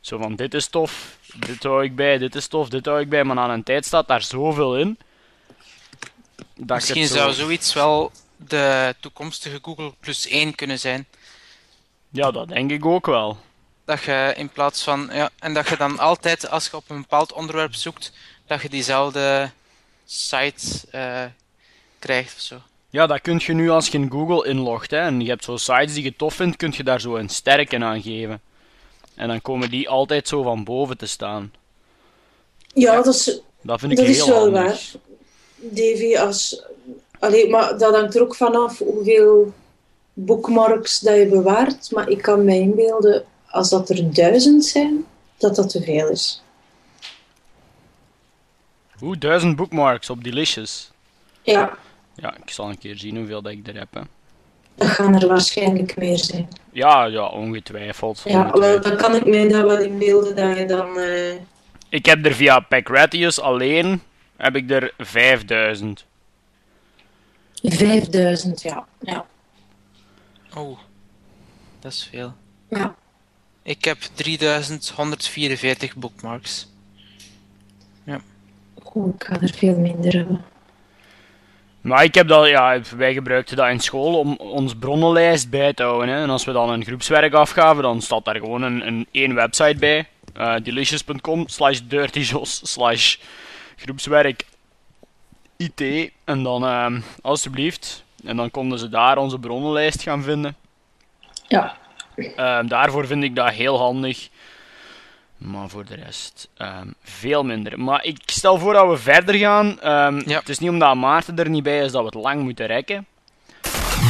[0.00, 3.08] Zo van dit is tof, dit hou ik bij, dit is tof, dit hou ik
[3.08, 4.98] bij, maar na een tijd staat daar zoveel in.
[6.54, 7.14] Dat Misschien zo...
[7.14, 11.06] zou zoiets wel de toekomstige Google plus 1 kunnen zijn.
[12.08, 13.38] Ja, dat denk ik ook wel.
[13.84, 17.00] Dat je in plaats van, ja, en dat je dan altijd, als je op een
[17.00, 18.12] bepaald onderwerp zoekt,
[18.46, 19.50] dat je diezelfde
[20.04, 21.24] site eh,
[21.98, 22.56] krijgt of zo.
[22.90, 25.56] Ja, dat kun je nu als je in Google inlogt hè, en je hebt zo
[25.56, 28.40] sites die je tof vindt, kun je daar zo een sterk in aan geven.
[29.14, 31.52] En dan komen die altijd zo van boven te staan.
[32.74, 34.62] Ja, dat is, Dat vind ik dat heel is wel handig.
[34.62, 34.80] waar.
[35.56, 36.62] Davy, als...
[37.18, 39.52] Allee, maar dat hangt er ook vanaf hoeveel
[40.12, 41.90] bookmarks dat je bewaart.
[41.90, 45.04] Maar ik kan me inbeelden, als dat er duizend zijn,
[45.38, 46.42] dat dat te veel is.
[49.02, 50.90] Oeh, duizend bookmarks op Delicious.
[51.42, 51.76] Ja,
[52.14, 53.94] Ja, ik zal een keer zien hoeveel dat ik er heb.
[53.94, 54.00] Hè.
[54.74, 56.48] dat gaan er waarschijnlijk meer zijn.
[56.72, 58.22] Ja, ja, ongetwijfeld.
[58.24, 60.98] Ja, wel, dan kan ik me dat wel inbeelden dat je dan...
[60.98, 61.34] eh,
[61.88, 64.02] Ik heb er via Packratius alleen
[64.36, 66.04] heb ik er 5000.
[67.62, 68.86] 5000, ja.
[69.00, 69.26] ja.
[70.56, 70.78] Oh,
[71.80, 72.34] dat is veel.
[72.68, 72.94] ja.
[73.62, 76.70] Ik heb 3144 bookmarks.
[78.94, 80.44] Oeh, ik ga er veel minder hebben.
[81.80, 85.82] Maar ik heb dat, ja, wij gebruikten dat in school om ons bronnenlijst bij te
[85.82, 86.08] houden.
[86.08, 86.22] Hè.
[86.22, 89.76] En als we dan een groepswerk afgaven, dan staat daar gewoon een, een één website
[89.78, 90.08] bij.
[90.34, 93.16] eh, delicious.com slash dirtyjos slash
[93.76, 94.46] groepswerk
[95.56, 96.10] IT.
[96.24, 98.04] En dan, ehm, alstublieft.
[98.24, 100.56] En dan konden ze daar onze bronnenlijst gaan vinden.
[101.48, 101.76] Ja.
[102.16, 104.28] Ehm, daarvoor vind ik dat heel handig.
[105.36, 107.80] Maar voor de rest ehm, veel minder.
[107.80, 109.80] Maar ik stel voor dat we verder gaan.
[109.80, 110.38] Ehm, Ja.
[110.38, 113.06] Het is niet omdat Maarten er niet bij is dat we het lang moeten rekken.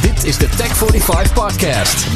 [0.01, 2.07] Dit is de Tech45 Podcast.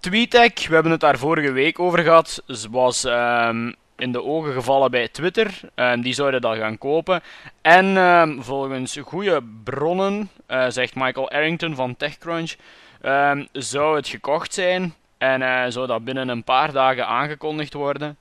[0.00, 4.52] TweetDeck, we hebben het daar vorige week over gehad, z- was ehm, in de ogen
[4.52, 5.60] gevallen bij Twitter.
[5.74, 7.20] Ehm, die zouden dat gaan kopen.
[7.62, 12.54] En ehm, volgens goede bronnen, eh, zegt Michael Arrington van TechCrunch,
[13.00, 14.94] ehm, zou het gekocht zijn.
[15.18, 18.16] En eh, zou dat binnen een paar dagen aangekondigd worden.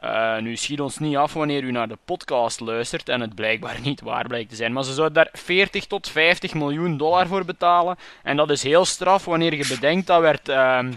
[0.00, 3.76] Eh, nu schiet ons niet af wanneer u naar de podcast luistert en het blijkbaar
[3.84, 4.72] niet waar blijkt te zijn.
[4.72, 7.96] Maar ze zouden daar 40 tot 50 miljoen dollar voor betalen.
[8.22, 10.92] En dat is heel straf wanneer je bedenkt dat werd, ehm,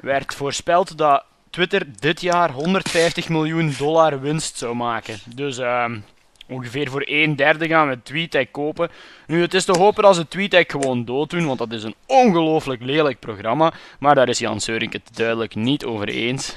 [0.00, 5.18] werd voorspeld dat Twitter dit jaar 150 miljoen dollar winst zou maken.
[5.34, 5.98] Dus ehm,
[6.46, 8.90] ongeveer voor een derde gaan we TweetDeck kopen.
[9.26, 12.82] Nu, het is te hopen dat ze TweetDeck gewoon dooddoen, want dat is een ongelooflijk
[12.82, 13.72] lelijk programma.
[13.98, 16.54] Maar daar is Jan Seurink het duidelijk niet over eens.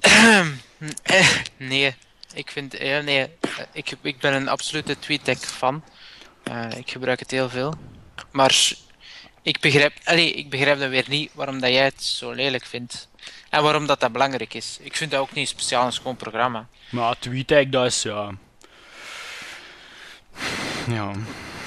[1.02, 1.94] Eh, nee,
[2.34, 3.28] ik vind, ja, nee, eh,
[3.72, 5.82] ik, ik ben een absolute TweetDeck fan.
[6.42, 7.74] Eh, ik gebruik het heel veel.
[8.30, 8.72] Maar
[9.42, 13.08] ik begrijp, allee, ik begrijp dan weer niet waarom dat jij het zo lelijk vindt.
[13.50, 14.78] En waarom dat, dat belangrijk is.
[14.80, 16.66] Ik vind dat ook niet speciaal een schoon programma.
[16.90, 18.30] Maar TweetDeck, dat is ja.
[20.88, 21.10] Ja,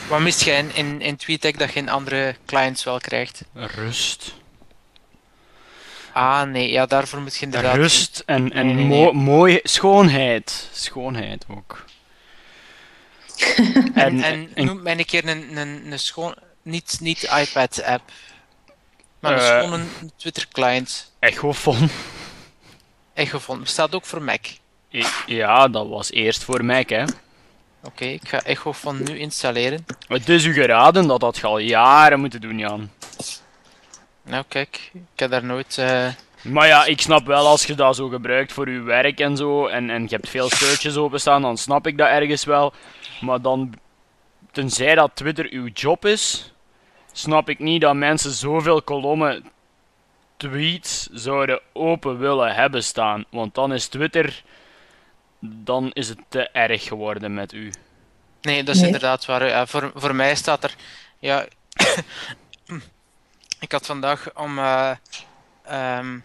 [0.09, 3.41] Wat mist jij in, in, in TweetDeck dat je in andere clients wel krijgt?
[3.53, 4.34] rust.
[6.13, 7.76] Ah, nee, ja, daarvoor moet je inderdaad...
[7.76, 9.13] Rust en, en Nee, nee, mo- nee.
[9.13, 10.70] mooi, schoonheid.
[10.74, 11.86] Schoonheid ook.
[13.93, 16.36] En, en noem mij een keer een, een, een schoon...
[16.61, 18.11] Niet, niet iPad-app.
[19.20, 19.61] Maar een Eh.
[19.63, 19.84] schone
[20.16, 21.11] Twitter-client.
[21.20, 21.89] Echofon.
[23.13, 23.63] Echt gevonden.
[23.63, 24.45] Bestaat ook voor Mac.
[24.91, 27.03] I- Ja, dat was eerst voor Mac, hè.
[27.86, 29.86] Oké, ik ga Echo van nu installeren.
[30.07, 32.89] Het is u geraden dat dat je al jaren moeten doen, Jan.
[34.23, 35.77] Nou, kijk, ik heb daar nooit.
[35.77, 36.07] eh,
[36.41, 39.67] Maar ja, ik snap wel als je dat zo gebruikt voor je werk en zo,
[39.67, 42.73] en, en je hebt veel searches openstaan, dan snap ik dat ergens wel.
[43.21, 43.73] Maar dan,
[44.51, 46.53] tenzij dat Twitter uw job is,
[47.11, 49.45] snap ik niet dat mensen zoveel kolommen
[50.38, 53.25] tweets zouden open willen hebben staan.
[53.29, 54.43] Want dan is Twitter,
[55.53, 57.73] dan is het te erg geworden met u.
[58.41, 58.85] Nee, dat is Nee.
[58.91, 59.47] inderdaad waar.
[59.47, 60.75] Ja, voor, voor mij staat er.
[61.19, 61.45] Ja,
[63.59, 64.91] ik had vandaag om eh,
[65.63, 66.19] ehm,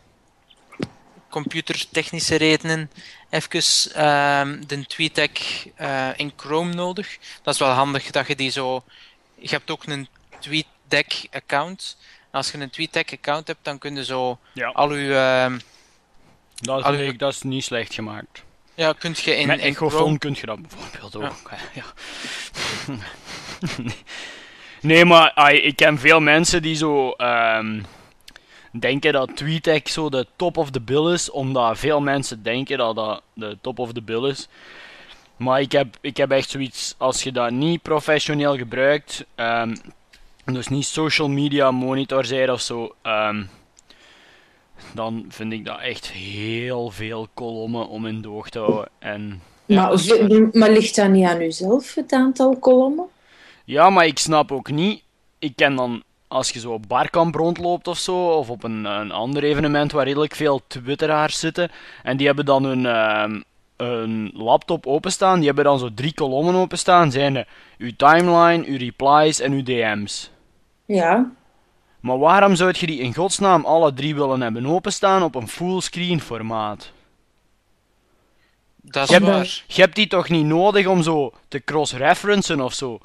[1.28, 2.90] computertechnische redenen
[3.30, 7.18] even ehm, de TweetDeck eh, in Chrome nodig.
[7.42, 8.82] Dat is wel handig dat je die zo.
[9.34, 10.08] Je hebt ook een
[10.38, 11.96] TweetDeck account.
[12.30, 15.14] En als je een TweetDeck account hebt, dan kun je zo Ja, al je.
[15.14, 15.58] ehm,
[16.54, 18.42] dat, al uw- ik, dat is niet slecht gemaakt.
[18.80, 20.18] Ja, kunt je in, Met Chrome.
[20.18, 21.50] kun je dat bijvoorbeeld ook.
[21.74, 21.84] Ja.
[24.80, 27.10] nee, maar ai, ik ken veel mensen die zo.
[27.10, 27.80] ehm,
[28.72, 32.94] denken dat TweetDeck zo de top of the bill is, omdat veel mensen denken dat
[32.96, 34.48] dat de top of the bill is.
[35.36, 39.76] Maar ik heb, ik heb echt zoiets, als je dat niet professioneel gebruikt, ehm,
[40.44, 43.44] dus niet social media monitor zijn of zo, ehm,
[44.94, 48.88] dan vind ik dat echt heel veel kolommen om in doog te houden.
[48.98, 53.06] En, ja, Maar, v- maar ligt dat niet aan uzelf, het aantal kolommen?
[53.64, 55.02] Ja, maar ik snap ook niet.
[55.38, 59.10] Ik ken dan, als je zo op Barkamp rondloopt of zo, of op een, een
[59.12, 61.70] ander evenement waar redelijk veel Twitteraars zitten,
[62.02, 63.40] en die hebben dan hun, ehm,
[63.76, 67.46] een laptop openstaan, die hebben dan zo drie kolommen openstaan, zijn de,
[67.78, 70.30] uw timeline, uw replies en uw DM's.
[70.84, 71.30] Ja,
[72.00, 76.20] Maar waarom zou je die in godsnaam alle drie willen hebben openstaan op een fullscreen
[76.20, 76.92] formaat?
[78.76, 79.62] Dat Je is hebt, waar.
[79.66, 82.98] je hebt die toch niet nodig om zo te cross-referencen of zo.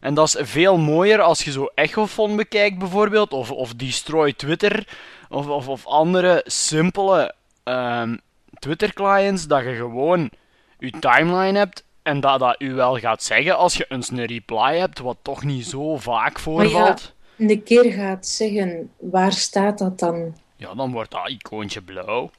[0.00, 4.86] En dat is veel mooier als je zo Echofon bekijkt bijvoorbeeld, of, of Destroy Twitter,
[5.28, 7.34] of, of, of andere simpele
[7.64, 8.16] ehm,
[8.58, 10.30] Twitter-clients, dat je gewoon
[10.78, 14.78] je timeline hebt en dat dat u wel gaat zeggen als je eens een reply
[14.78, 17.14] hebt, wat toch niet zo vaak voorvalt.
[17.40, 20.34] Een keer gaat zeggen, waar staat dat dan?
[20.56, 22.30] Ja, dan wordt dat icoontje blauw.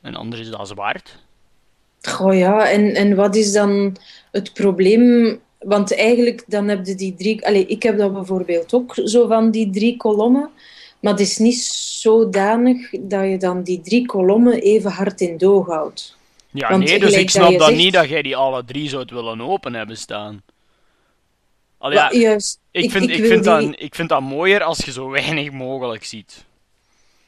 [0.00, 1.18] En anders is dat zwart.
[2.02, 3.96] Goh ja, en, en wat is dan
[4.30, 5.38] het probleem?
[5.58, 7.46] Want eigenlijk dan heb je die drie...
[7.46, 10.50] Allee, ik heb dat bijvoorbeeld ook, zo van die drie kolommen.
[11.00, 15.66] Maar het is niet zodanig dat je dan die drie kolommen even hard in doog
[15.66, 16.16] houdt.
[16.50, 19.04] Ja, Want nee, dus ik snap dan zegt- niet dat jij die alle drie zou
[19.08, 20.42] willen open hebben staan.
[21.82, 24.92] Al ja, juist, ik, vind, ik, vind die- dat, ik vind dat mooier als je
[24.92, 26.44] zo weinig mogelijk ziet.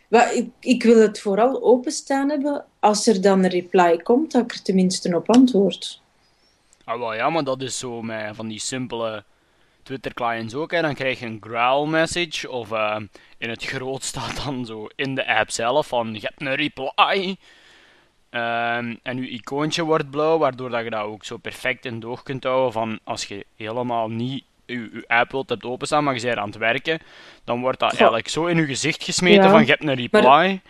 [0.08, 4.42] Maar ik, ik wil het vooral openstaan hebben als er dan een reply komt, dat
[4.42, 6.00] ik er tenminste op antwoord.
[6.84, 9.24] Ah, wel ja, maar dat is zo met van die simpele
[9.82, 10.70] Twitter-clients ook.
[10.70, 10.80] Hè.
[10.82, 12.96] Dan krijg je een growl message, of eh,
[13.38, 17.36] in het groot staat dan zo in de app zelf van je hebt een reply.
[18.34, 22.22] Ehm, en je icoontje wordt blauw, waardoor dat je dat ook zo perfect in doog
[22.22, 26.20] kunt houden van als je helemaal niet je, je app wilt hebt openstaan, maar je
[26.20, 26.98] bent aan het werken,
[27.44, 27.98] dan wordt dat Goh.
[27.98, 30.20] eigenlijk zo in je gezicht gesmeten Ja, van je hebt een reply.
[30.22, 30.60] maar-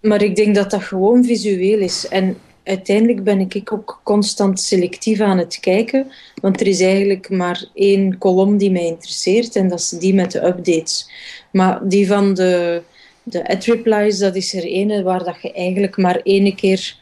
[0.00, 2.08] Maar ik denk dat dat gewoon visueel is.
[2.08, 7.64] En uiteindelijk ben ik ook constant selectief aan het kijken, want er is eigenlijk maar
[7.74, 11.10] één kolom die mij interesseert en dat is die met de updates.
[11.52, 12.82] Maar die van de,
[13.22, 16.96] de ad replies, dat is er ene waar dat je eigenlijk maar ene keer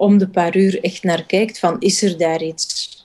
[0.00, 2.98] om de paar uur echt naar kijkt van is er daar iets?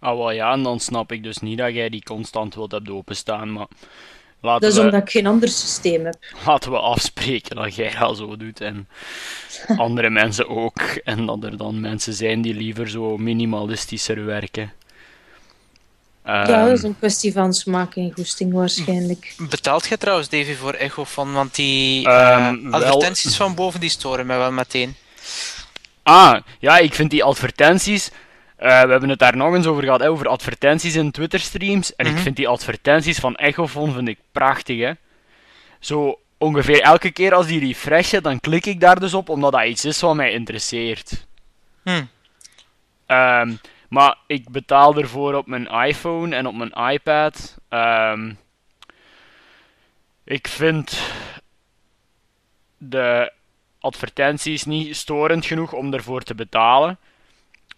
[0.00, 2.94] Ah, wel ja, en dan snap ik dus niet dat jij die constant wilt hebben
[2.94, 3.66] openstaan, maar
[4.40, 4.84] laten Dat is we...
[4.84, 6.16] omdat ik geen ander systeem heb.
[6.46, 8.88] laten we afspreken dat jij dat zo doet en
[9.76, 10.80] andere mensen ook.
[11.04, 14.72] En dat er dan mensen zijn die liever zo minimalistischer werken.
[16.24, 19.34] ja, Ehm, dat is een kwestie van smaak en goesting waarschijnlijk.
[19.48, 21.32] Betaalt jij trouwens, Davy, voor Echo van?
[21.32, 24.94] Want die Ehm, eh, wel- advertenties van boven die storen mij wel meteen.
[26.10, 28.10] Ah, ja, ik vind die advertenties.
[28.56, 31.96] eh, we hebben het daar nog eens over gehad, hè, over advertenties in Twitter-streams.
[31.96, 32.16] En Mhm.
[32.16, 34.92] ik vind die advertenties van Echofon vind ik prachtig, hè.
[35.78, 39.64] Zo ongeveer elke keer als die refreshen, dan klik ik daar dus op, omdat dat
[39.64, 41.26] iets is wat mij interesseert.
[41.84, 42.04] Hm.
[43.88, 47.58] Maar ik betaal ervoor op mijn iPhone en op mijn iPad.
[47.68, 48.32] Ehm,
[50.24, 51.00] ik vind
[52.78, 53.32] de
[53.80, 56.98] advertenties niet storend genoeg om ervoor te betalen.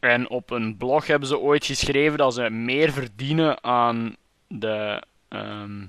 [0.00, 5.86] En op een blog hebben ze ooit geschreven dat ze meer verdienen aan de, ehm,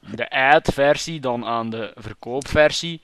[0.00, 3.00] de ad-versie dan aan de verkoopversie.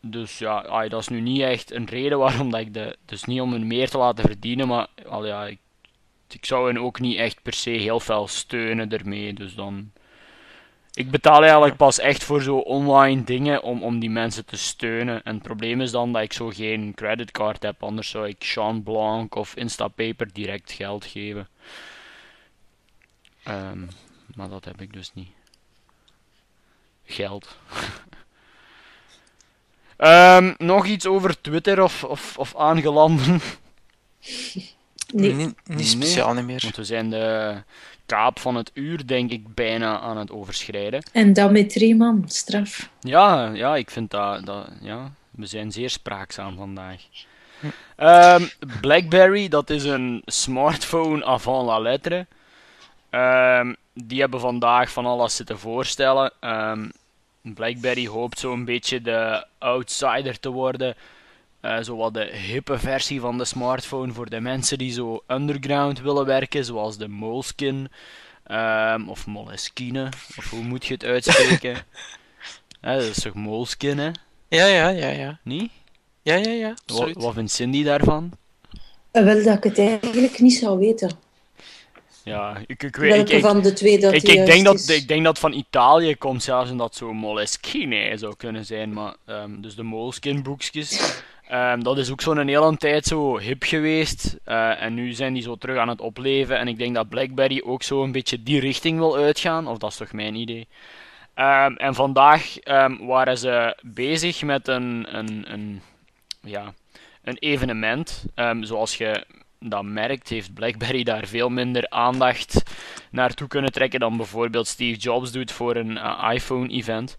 [0.00, 2.96] Dus ja, dat is nu niet echt een reden waarom dat ik de.
[3.04, 5.58] Dus niet om hen meer te laten verdienen, maar al ja, ik,
[6.28, 9.34] ik zou hen ook niet echt per se heel veel steunen ermee.
[9.34, 9.92] Dus dan.
[10.94, 15.22] Ik betaal eigenlijk pas echt voor zo online dingen om, om die mensen te steunen.
[15.24, 18.82] En het probleem is dan dat ik zo geen creditcard heb, anders zou ik Sean
[18.82, 21.48] Blanc of Instapaper direct geld geven.
[23.42, 23.86] Ehm,
[24.34, 25.30] maar dat heb ik dus niet.
[27.04, 27.56] Geld.
[29.96, 33.40] Ehm, nog iets over Twitter of, of, of aangelanden?
[35.12, 35.32] Nee.
[35.34, 35.84] Niet, niet Nee.
[35.84, 36.60] speciaal niet meer.
[36.62, 37.62] Want we zijn de
[38.06, 41.02] kaap van het uur, denk ik, bijna aan het overschrijden.
[41.12, 42.88] En dat met drie man, straf.
[43.00, 47.02] Ja, ja, ik vind dat, dat ja, we zijn zeer spraakzaam vandaag.
[47.96, 48.42] Ehm,
[48.80, 52.26] BlackBerry, dat is een smartphone avant la lettre.
[53.10, 56.32] Ehm, die hebben vandaag van alles zitten voorstellen.
[56.40, 56.88] Ehm,
[57.42, 60.94] BlackBerry hoopt zo'n beetje de outsider te worden.
[61.62, 66.00] Eh zo wat de hippe versie van de smartphone voor de mensen die zo underground
[66.00, 67.90] willen werken, zoals de Moleskine.
[68.44, 71.76] ehm, of Moleskine, of hoe moet je het uitspreken?
[72.80, 74.10] Hè, dat is toch Moleskine, hè?
[74.56, 75.38] Ja, ja, ja, ja.
[75.44, 75.70] Niet?
[76.22, 76.74] Ja, ja, ja.
[76.86, 78.32] Wat, wat vindt Cindy daarvan?
[79.10, 81.10] Eh, Wel dat ik het eigenlijk niet zou weten.
[82.24, 84.74] Ja, ik, ik, weet, ik, Welke ik, van de twee dat ik, ik, denk dat,
[84.74, 84.88] is.
[84.88, 88.92] ik denk dat van Italië komt zelfs en dat zo Moleskine zou kunnen zijn.
[88.92, 91.22] Maar, ehm, dus de Moleskine boekjes.
[91.48, 94.38] Ehm, dat is ook zo'n hele tijd zo hip geweest.
[94.44, 96.58] eh, en nu zijn die zo terug aan het opleven.
[96.58, 99.66] En ik denk dat Blackberry ook zo een beetje die richting wil uitgaan.
[99.68, 100.68] Of dat is toch mijn idee.
[101.34, 105.82] Ehm, en vandaag ehm, waren ze bezig met een, een, een,
[106.42, 106.74] ja,
[107.22, 108.24] een evenement.
[108.60, 109.26] Zoals je
[109.58, 112.62] dat merkt, heeft BlackBerry daar veel minder aandacht
[113.10, 117.16] naartoe kunnen trekken dan bijvoorbeeld Steve Jobs doet voor een eh, iPhone-event.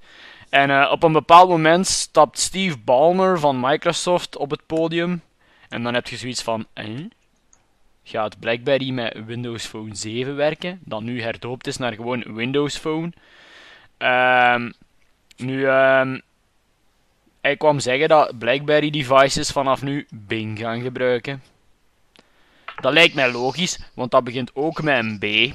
[0.53, 5.21] En eh, op een bepaald moment stapt Steve Ballmer van Microsoft op het podium.
[5.69, 7.05] En dan heb je zoiets van: eh?
[8.03, 10.79] gaat BlackBerry met Windows Phone 7 werken?
[10.85, 13.11] Dat nu herdoopt is naar gewoon Windows Phone.
[13.97, 14.71] Ehm,
[15.37, 16.19] nu, ehm,
[17.41, 21.43] hij kwam zeggen dat BlackBerry devices vanaf nu Bing gaan gebruiken.
[22.81, 25.53] Dat lijkt mij logisch, want dat begint ook met een B.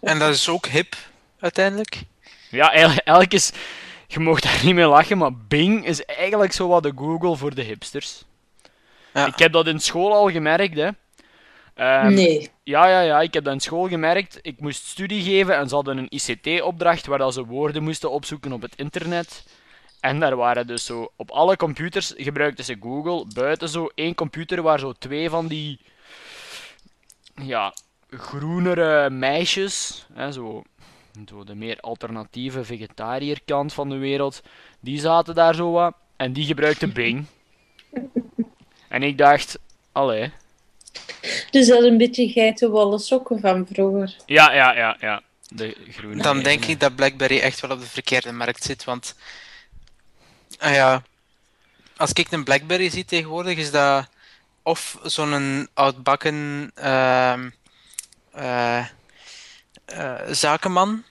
[0.00, 0.96] En dat is ook hip,
[1.38, 2.02] uiteindelijk.
[2.50, 3.52] Ja, eigenlijk, eigenlijk is.
[4.06, 7.54] Je mag daar niet mee lachen, maar Bing is eigenlijk zo wat de Google voor
[7.54, 8.24] de hipsters.
[9.14, 9.26] Ja.
[9.26, 10.88] Ik heb dat in school al gemerkt, hè.
[11.74, 12.50] Ehm, Nee.
[12.62, 14.38] Ja, ja, ja, ik heb dat in school gemerkt.
[14.42, 18.52] Ik moest studie geven en ze hadden een ICT-opdracht waar dat ze woorden moesten opzoeken
[18.52, 19.44] op het internet.
[20.00, 24.62] En daar waren dus zo, op alle computers gebruikten ze Google, buiten zo één computer
[24.62, 25.80] waar zo twee van die,
[27.42, 27.74] ja,
[28.10, 30.62] groenere meisjes, hè, zo,
[31.28, 34.42] zo de meer alternatieve vegetariërkant van de wereld,
[34.80, 35.94] die zaten daar zo wat.
[36.16, 37.26] En die gebruikten Bing.
[38.88, 39.58] En ik dacht,
[39.92, 40.32] allee,
[41.50, 44.16] Dus dat is een beetje geitenwolle sokken van vroeger.
[44.26, 45.22] ja, ja, ja, ja.
[45.48, 48.84] De groene Dan denk ik dat BlackBerry echt wel op de verkeerde markt zit.
[48.84, 49.14] Want
[50.58, 51.02] ah ja,
[51.96, 54.08] als ik een BlackBerry zie tegenwoordig, is dat
[54.62, 57.50] of zo'n oudbakken ehm,
[58.32, 58.86] eh,
[59.90, 61.04] eh, zakenman,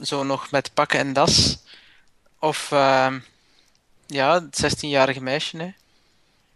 [0.00, 1.58] zo nog met pakken en das,
[2.38, 3.18] of ehm,
[4.06, 5.56] ja, het 16-jarige meisje.
[5.56, 5.70] Hè.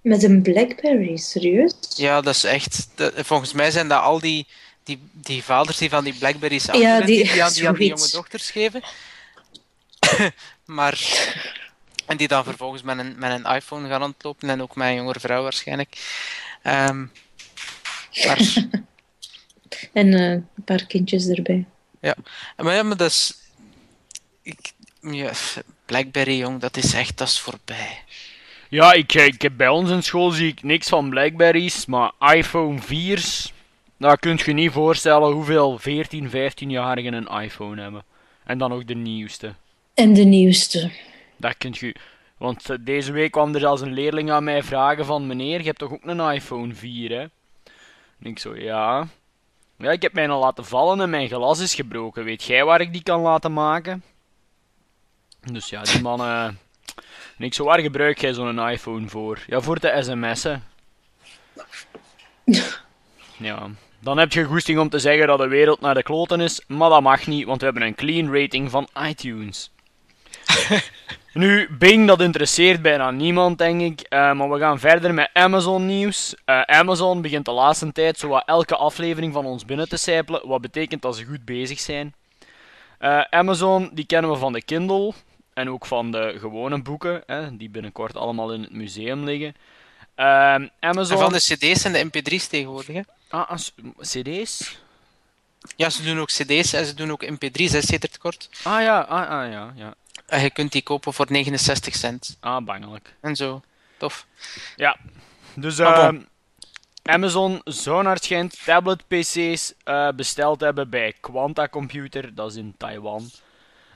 [0.01, 1.75] Met een Blackberry, serieus?
[1.97, 2.87] Ja, dat is echt.
[3.17, 4.47] volgens mij zijn dat al die,
[4.83, 8.51] die, die vaders die van die Blackberries Ja, die- aan die, aan die jonge dochters
[8.51, 8.83] geven.
[10.65, 10.99] maar.
[12.07, 14.95] En die dan vervolgens met een, met een iPhone gaan rondlopen en ook met een
[14.95, 15.97] jongere vrouw waarschijnlijk.
[16.63, 17.07] Ehm,
[18.25, 18.39] maar,
[19.93, 21.65] En eh, een paar kindjes erbij.
[22.57, 23.35] maar ja, maar dat is.
[24.43, 25.33] Ik, ja,
[25.87, 28.03] Blackberry, jong, dat is echt, dat is voorbij.
[28.69, 32.81] Ja, ik, ik heb bij ons in school zie ik niks van Blackberries, maar iPhone
[32.81, 33.53] 4's,
[33.97, 38.05] daar kun je niet voorstellen hoeveel 14, 15-jarigen een iPhone hebben.
[38.45, 39.55] En dan ook de nieuwste.
[39.95, 40.91] En de nieuwste.
[41.37, 41.95] Dat kunt je...
[42.39, 45.27] Want eh, deze week kwam er zelfs een leerling aan mij vragen van...
[45.27, 47.21] Meneer, je hebt toch ook een iPhone 4, hè?
[47.21, 49.09] En ik zo, ja...
[49.85, 52.25] Ja, ik heb mij al laten vallen en mijn glas is gebroken.
[52.25, 54.03] Weet jij waar ik die kan laten maken?
[55.53, 56.21] Dus ja, die man...
[56.21, 59.39] eh, En ik zo, waar gebruik jij zo'n iPhone voor?
[59.47, 60.65] Ja, voor te sms'en.
[63.37, 63.69] Ja,
[64.01, 66.89] dan heb je goesting om te zeggen dat de wereld naar de kloten is, maar
[66.91, 69.71] dat mag niet, want we hebben een clean rating van iTunes.
[71.35, 74.01] nu, Bing, dat interesseert bijna niemand, denk ik.
[74.01, 76.35] eh, maar we gaan verder met Amazon nieuws.
[76.45, 80.49] Eh, Amazon begint de laatste tijd zo wat elke aflevering van ons binnen te sijpelen,
[80.49, 82.15] wat betekent dat ze goed bezig zijn.
[82.99, 85.13] Eh, Amazon, die kennen we van de Kindle
[85.55, 89.55] en ook van de gewone boeken, hè, die binnenkort allemaal in het museum liggen.
[90.15, 91.17] Ehm, Amazon...
[91.17, 92.95] En van de CD's en de MP3's tegenwoordig.
[92.95, 93.01] Hè?
[93.29, 94.79] Ah, as- CD's?
[95.77, 98.49] Ja, ze doen ook CD's en ze doen ook MP3's, hè, sedert kort.
[98.63, 99.95] Ah ja, ah, ah ja, ja.
[100.35, 102.37] En je kunt die kopen voor 69 cent.
[102.41, 103.15] Ah, bangelijk.
[103.21, 103.63] En zo.
[103.97, 104.27] Tof.
[104.77, 104.97] Ja.
[105.55, 106.21] Dus ehm,
[107.03, 112.75] Amazon zou naar het schijnt tablet-PC's eh, besteld hebben bij Quanta Computer, dat is in
[112.77, 113.31] Taiwan.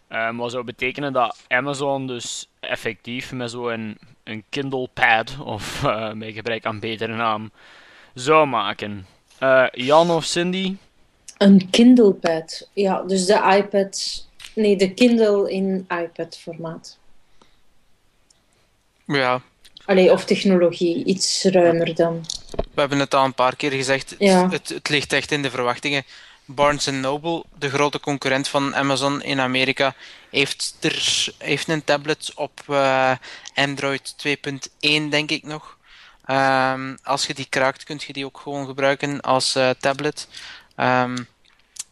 [0.09, 6.13] Ehm, wat zou betekenen dat Amazon dus effectief met zo'n een Kindle Pad, of eh
[6.13, 7.51] bij gebrek aan betere naam,
[8.15, 9.07] zou maken.
[9.39, 10.77] Eh, Jan of Cindy?
[11.39, 12.69] Een Kindle Pad.
[12.73, 14.27] Ja, dus de iPad.
[14.59, 16.99] Nee, de Kindle in iPad-formaat.
[19.07, 19.43] Ja,
[19.85, 22.27] Allee, of technologie, iets ruimer dan.
[22.75, 24.11] we hebben het al een paar keer gezegd.
[24.11, 24.49] Het- Ja.
[24.51, 26.05] Het, het, ligt echt in de verwachtingen.
[26.45, 29.95] Barnes Noble, de grote concurrent van Amazon in Amerika,
[30.31, 33.13] heeft, er, heeft een tablet op eh,
[33.55, 35.77] Android 2.1, denk ik nog.
[36.25, 40.29] Ehm, als je die kraakt, kun je die ook gewoon gebruiken als eh, tablet.
[40.77, 41.17] Ehm,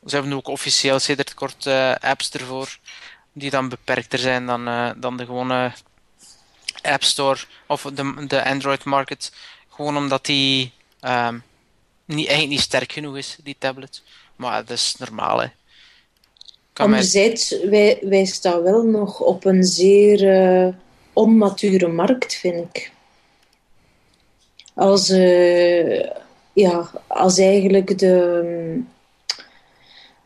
[0.06, 2.78] ze hebben ook officieel sedert kort eh, apps ervoor.
[3.32, 5.72] die dan beperkter zijn dan, uh, dan de gewone
[6.82, 9.32] App Store of de, de Android market.
[9.68, 11.42] Gewoon omdat die um,
[12.04, 14.02] niet, eigenlijk niet sterk genoeg is, die tablet.
[14.36, 15.40] Maar dat is normaal.
[15.40, 15.46] Hè.
[16.72, 20.74] Anderzijds, wij, wij staan wel nog op een zeer
[21.12, 22.90] onmature markt, vind ik.
[24.74, 26.06] Als, uh,
[26.52, 28.82] ja, als eigenlijk de,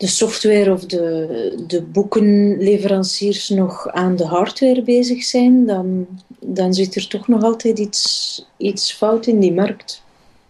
[0.00, 6.06] de software of de, de boekenleveranciers nog aan de hardware bezig zijn, dan,
[6.40, 10.02] dan zit er toch nog altijd iets, iets fout in die markt.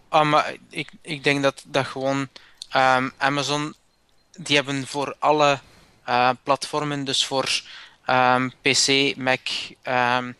[0.09, 2.27] Ah, maar ik, ik denk dat, dat gewoon
[2.75, 3.73] um, Amazon,
[4.37, 5.59] die hebben voor alle
[6.09, 7.61] uh, platformen, dus voor
[8.07, 9.39] um, PC, Mac,
[9.87, 10.35] um,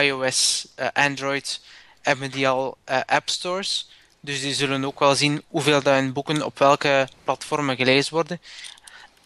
[0.00, 1.60] iOS, uh, Android,
[2.00, 3.90] hebben die al uh, app stores.
[4.26, 8.40] Dus die zullen ook wel zien hoeveel dat hun boeken op welke platformen gelezen worden.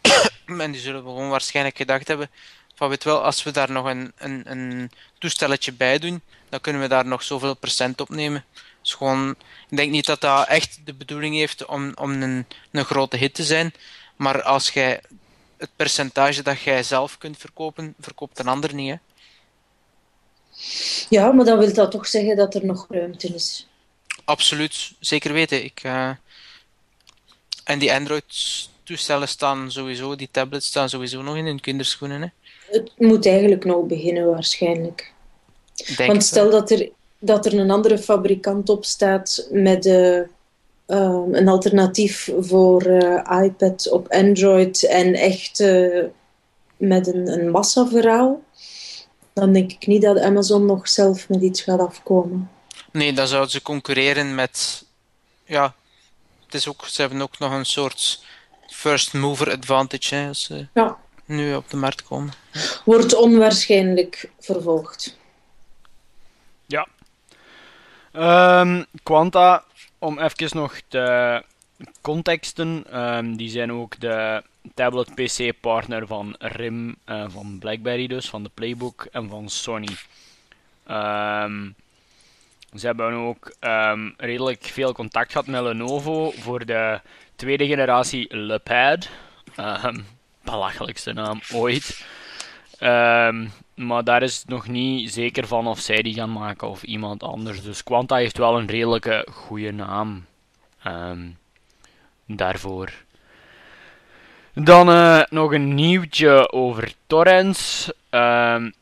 [0.58, 2.30] en die zullen gewoon waarschijnlijk gedacht hebben
[2.74, 6.82] van weet wel, als we daar nog een, een, een toestelletje bij doen, dan kunnen
[6.82, 8.44] we daar nog zoveel procent op nemen.
[8.82, 9.30] Dus gewoon,
[9.68, 13.34] ik denk niet dat dat echt de bedoeling heeft om, om een, een grote hit
[13.34, 13.74] te zijn.
[14.16, 15.00] Maar als jij
[15.56, 18.98] het percentage dat jij zelf kunt verkopen, verkoopt een ander niet.
[21.08, 23.66] Ja, maar dan wil dat toch zeggen dat er nog ruimte is.
[24.30, 25.64] Absoluut, zeker weten.
[25.64, 26.10] Ik, uh...
[27.64, 32.22] En die Android-toestellen staan sowieso, die tablets staan sowieso nog in hun kinderschoenen.
[32.22, 32.28] Hè?
[32.78, 35.12] Het moet eigenlijk nog beginnen, waarschijnlijk.
[35.96, 40.20] Denk Want stel dat er, dat er een andere fabrikant op staat met uh,
[40.86, 45.58] een alternatief voor uh, iPad op Android en echt
[46.76, 48.42] met een, een massaverhaal,
[49.32, 52.50] dan denk ik niet dat Amazon nog zelf met iets gaat afkomen.
[52.90, 54.84] Nee, dan zouden ze concurreren met.
[55.44, 55.74] Ja,
[56.44, 58.24] het is ook, ze hebben ook nog een soort
[58.68, 60.98] first mover advantage hè, als ze ja.
[61.24, 62.32] nu op de markt komen.
[62.84, 65.18] Wordt onwaarschijnlijk vervolgd.
[66.66, 66.86] Ja.
[68.60, 69.64] Um, Quanta,
[69.98, 71.42] om even nog de
[72.00, 74.42] contexten, um, die zijn ook de
[74.74, 79.96] tablet PC partner van RIM, uh, van BlackBerry dus, van de Playbook en van Sony.
[80.90, 81.74] Um,
[82.74, 87.00] ze hebben ook um, redelijk veel contact gehad met Lenovo voor de
[87.36, 89.08] tweede generatie LePad.
[89.56, 90.06] Um,
[90.42, 92.06] belachelijkste naam ooit.
[92.80, 97.22] Um, maar daar is nog niet zeker van of zij die gaan maken of iemand
[97.22, 97.62] anders.
[97.62, 100.24] Dus Quanta heeft wel een redelijke goede naam
[102.26, 102.92] daarvoor.
[104.54, 107.90] Dan uh, nog een nieuwtje over torrents.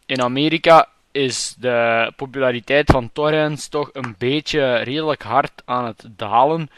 [0.06, 6.70] in Amerika is de populariteit van torrents toch een beetje redelijk hard aan het dalen.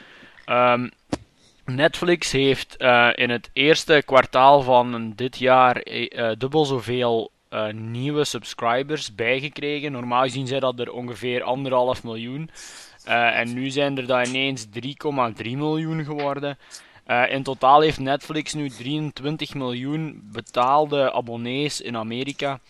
[0.47, 0.91] Um,
[1.64, 7.31] Netflix heeft uh, in het eerste kwartaal van dit jaar uh, dubbel zoveel
[7.72, 9.93] nieuwe subscribers bijgekregen.
[9.93, 12.51] Normaal gezien zijn dat er ongeveer anderhalf miljoen.
[13.05, 14.72] en nu zijn er dan ineens 3,3
[15.43, 16.59] miljoen geworden.
[17.28, 22.61] in totaal heeft Netflix nu 23 miljoen betaalde abonnees in Amerika.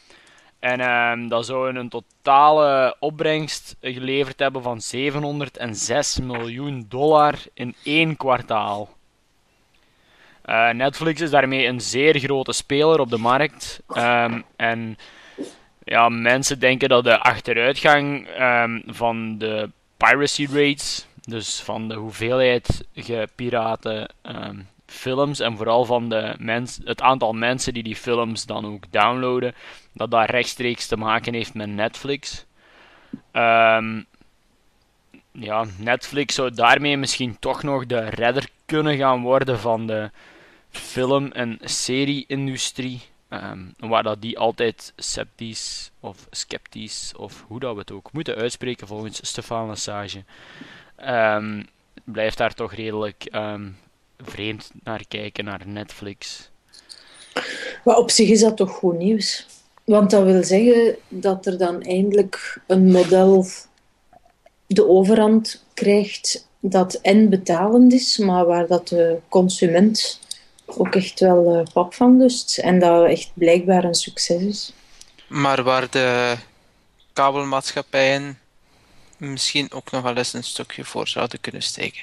[0.61, 8.17] En um, dat zou een totale opbrengst geleverd hebben van 706 miljoen dollar in één
[8.17, 8.89] kwartaal.
[10.47, 13.83] Uh, Netflix is daarmee een zeer grote speler op de markt.
[13.89, 14.99] Um, en
[15.85, 22.85] ja, mensen denken dat de achteruitgang um, van de piracy rates, dus van de hoeveelheid
[22.95, 24.11] gepirate
[24.91, 29.55] films en vooral van de mens, het aantal mensen die die films dan ook downloaden,
[29.93, 32.45] dat dat rechtstreeks te maken heeft met Netflix.
[33.33, 34.07] Um,
[35.33, 40.11] ja, Netflix zou daarmee misschien toch nog de redder kunnen gaan worden van de
[40.71, 43.01] film- en serie-industrie.
[43.33, 48.37] Um, waar dat die altijd sceptisch of sceptisch, of hoe dat we het ook moeten
[48.37, 50.25] uitspreken volgens Stefan Lassage,
[51.07, 51.67] um,
[52.05, 53.29] blijft daar toch redelijk
[54.25, 56.51] vreemd naar kijken, naar Netflix.
[57.85, 59.47] Maar op zich is dat toch goed nieuws.
[59.85, 63.47] Want dat wil zeggen dat er dan eindelijk een model
[64.67, 70.21] de overhand krijgt dat en betalend is, maar waar dat de consument
[70.67, 72.59] ook echt wel uh, pap van lust.
[72.59, 74.73] En dat echt blijkbaar een succes is.
[75.27, 76.37] Maar waar de
[77.13, 78.39] kabelmaatschappijen
[79.17, 82.03] misschien ook nog wel eens een stukje voor zouden kunnen steken.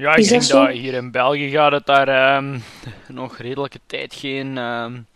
[0.00, 2.62] Ja, ik denk dat, hier in België gaat het daar um,
[3.08, 5.06] nog redelijke tijd geen, um,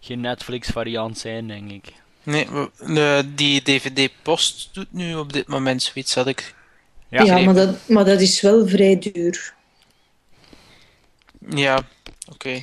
[0.00, 1.92] geen Netflix-variant zijn, denk ik.
[2.22, 2.46] Nee,
[2.78, 6.54] de, die DVD-post doet nu op dit moment zoiets, had ik.
[7.08, 9.54] Ja, ja maar, dat, maar dat is wel vrij duur.
[11.48, 11.82] Ja,
[12.32, 12.62] oké.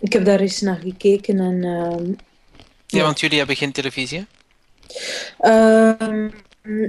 [0.00, 2.12] ik heb daar eens naar gekeken en ehm,
[2.86, 4.24] Ja, want jullie hebben geen televisie, hè?
[5.38, 6.30] ehm,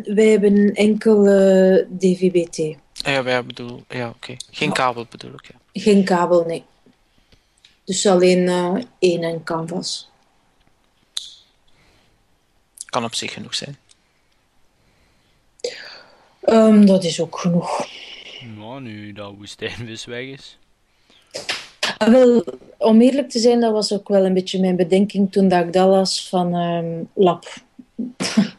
[0.03, 2.82] wij hebben enkel eh, DVB-T.
[3.03, 3.83] Ja, wij bedoel...
[3.89, 4.35] Ja, oké.
[4.51, 5.81] Geen kabel bedoel ik, ja.
[5.81, 6.63] Geen kabel, nee.
[7.83, 10.09] Dus alleen eh, één en canvas.
[12.85, 13.77] Kan op zich genoeg zijn.
[16.41, 17.87] Ehm, dat is ook genoeg.
[18.57, 20.57] Nou, nu dat woestijnvis weg is.
[21.97, 22.43] Ah, wel,
[22.77, 25.73] om eerlijk te zijn, dat was ook wel een beetje mijn bedenking toen dat ik
[25.73, 27.45] dat las van ehm, Lab.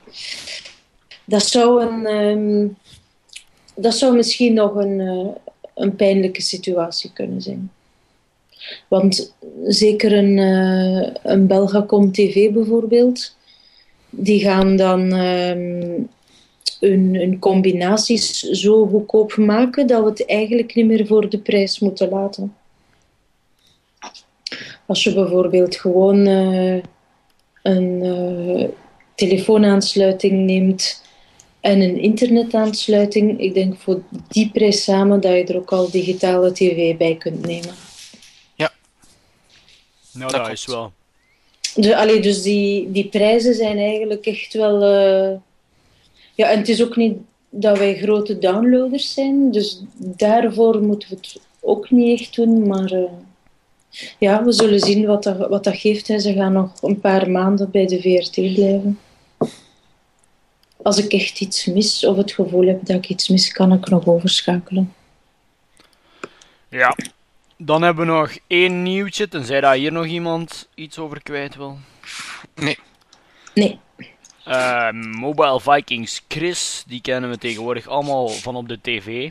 [1.25, 2.69] dat, zou een, ehm,
[3.75, 7.71] dat zou misschien nog een, eh, een pijnlijke situatie kunnen zijn.
[8.89, 9.35] Want
[9.65, 13.37] zeker een, eh, een Belgacom TV bijvoorbeeld,
[14.11, 16.01] die gaan dan ehm,
[16.81, 22.09] hun, combinaties zo goedkoop maken dat we het eigenlijk niet meer voor de prijs moeten
[22.09, 22.55] laten.
[24.87, 26.83] Als je bijvoorbeeld gewoon eh,
[27.63, 28.71] een
[29.15, 31.04] telefoonaansluiting neemt
[31.65, 36.53] en een internetaansluiting, ik denk voor die prijs samen dat je er ook al digitale
[36.53, 37.75] tv bij kunt nemen.
[40.17, 40.93] Nou, Dat dat, is wel.
[41.75, 44.83] Dus, allee, dus die, die prijzen zijn eigenlijk echt wel.
[44.83, 45.39] eh,
[46.35, 47.17] Ja, en het is ook niet
[47.51, 52.67] dat wij grote downloaders zijn, dus daarvoor moeten we het ook niet echt doen.
[52.67, 53.03] Maar eh,
[54.19, 56.09] ja, we zullen zien wat dat, wat dat geeft.
[56.09, 56.19] Hè.
[56.19, 58.99] Ze gaan nog een paar maanden bij de VRT blijven.
[60.85, 63.89] Als ik echt iets mis of het gevoel heb dat ik iets mis, kan ik
[63.89, 64.95] nog overschakelen.
[66.69, 66.97] Ja.
[67.57, 71.79] Dan hebben we nog één nieuwtje, tenzij dat hier nog iemand iets over kwijt wil.
[72.55, 72.79] Nee.
[73.55, 73.79] Nee,
[74.45, 79.31] Eh, Mobile Vikings Chris, die kennen we tegenwoordig allemaal van op de tv.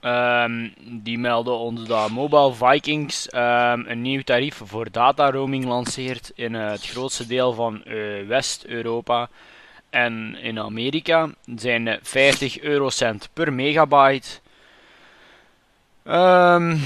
[0.00, 6.32] Ehm, die melden ons dat Mobile Vikings ehm, een nieuw tarief voor data roaming lanceert
[6.34, 9.28] in het grootste deel van eh, West-Europa
[9.90, 11.30] en in Amerika.
[11.56, 14.28] Zijn eh, 50 eurocent per megabyte.
[16.04, 16.76] Ehm,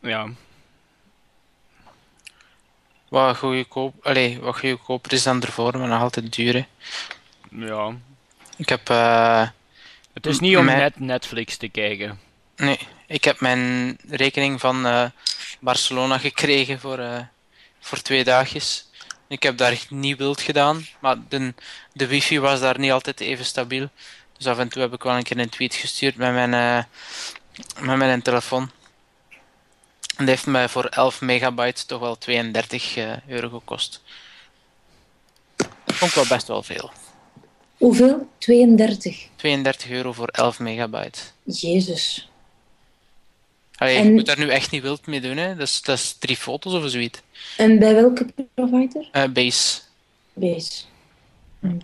[0.00, 0.28] ja,
[3.08, 6.54] Wat goedkoop, allee, wat goedkoper is dan ervoor, maar nog altijd duur.
[6.54, 6.64] hè.
[7.66, 7.92] ja.
[8.56, 9.48] Ik heb, eh,
[10.12, 12.20] Het is niet om Mijn- net Netflix te kijken.
[12.56, 15.04] nee, ik heb mijn rekening van eh,
[15.60, 17.20] Barcelona gekregen voor, eh,
[17.80, 18.87] voor twee dagjes.
[19.28, 21.54] Ik heb daar niet wild gedaan, maar de,
[21.92, 23.88] de wifi was daar niet altijd even stabiel.
[24.36, 26.84] Dus af en toe heb ik wel een keer een tweet gestuurd met mijn, eh,
[27.86, 28.70] met mijn telefoon.
[30.16, 34.02] En dat heeft mij voor 11 megabyte toch wel 32 eh, euro gekost.
[35.56, 36.90] Dat vond ik wel best wel veel.
[37.76, 38.28] hoeveel?
[38.38, 39.28] 32.
[39.36, 41.20] 32 euro voor 11 megabyte.
[41.42, 42.27] Jezus.
[43.78, 45.54] Allee, En- Je moet daar nu echt niet wild mee doen, hè.
[45.56, 47.20] Dat is, dat is drie foto's of zoiets.
[47.56, 49.08] En bij welke provider?
[49.12, 49.80] Eh, base.
[50.32, 50.82] Base.
[51.60, 51.78] Hm.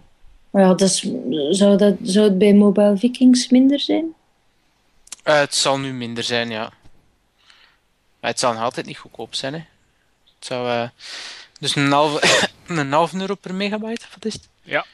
[0.52, 1.00] Ja, dat is,
[1.50, 4.14] zou, dat, zou het bij Mobile Vikings minder zijn?
[5.22, 6.72] Eh, het zal nu minder zijn, ja.
[8.20, 9.58] Maar het zal nog altijd niet goedkoop zijn, hè.
[10.34, 10.68] Het zou...
[10.70, 10.88] eh,
[11.60, 14.48] dus een halve, een halve euro per megabyte, wat is het?
[14.62, 14.86] Ja.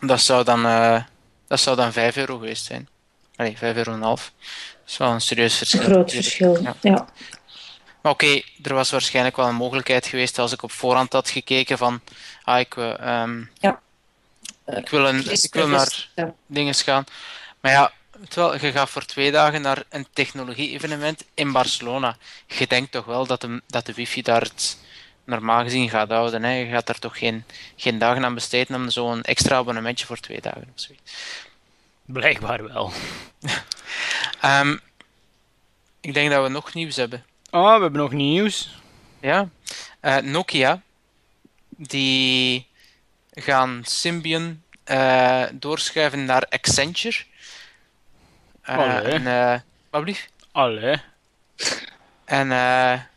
[0.00, 1.02] Dat zou dan, eh,
[1.46, 2.88] dat zou dan 5 euro geweest zijn.
[3.36, 4.32] Allee, 5 euro en een half.
[4.90, 5.80] Dat is wel een serieus Een verschil.
[5.80, 6.24] groot natuurlijk.
[6.26, 6.62] verschil.
[6.62, 6.74] Ja.
[6.80, 7.08] Ja.
[8.02, 11.78] Maar oké, er was waarschijnlijk wel een mogelijkheid geweest als ik op voorhand had gekeken
[11.78, 12.00] van...
[12.42, 13.80] Ah, ik, wil, ehm, Ja.
[14.66, 16.34] ik wil, een, ik wil naar Ja.
[16.46, 17.04] dingen gaan.
[17.60, 17.92] Maar ja,
[18.28, 22.16] terwijl je gaat voor twee dagen naar een technologie-evenement in Barcelona.
[22.46, 24.76] Je denkt toch wel dat de, dat de wifi daar het
[25.24, 26.42] normaal gezien gaat houden.
[26.42, 26.50] Hè?
[26.52, 27.44] Je gaat daar toch geen,
[27.76, 31.12] geen dagen aan besteden om zo'n extra abonnementje voor twee dagen of zoiets.
[32.12, 32.92] Blijkbaar wel.
[34.40, 34.76] Ehm,
[36.00, 37.24] ik denk dat we nog nieuws hebben.
[37.50, 38.78] Ah, we hebben nog nieuws.
[39.20, 39.48] Ja,
[40.00, 40.82] Eh, Nokia,
[41.68, 42.66] die
[43.30, 47.24] gaan Symbian eh, doorschuiven naar Accenture.
[48.62, 49.02] Allee.
[49.02, 49.60] en, eh,
[49.90, 50.28] wat blieft?
[50.52, 50.96] Allee.
[52.24, 53.08] En eh, er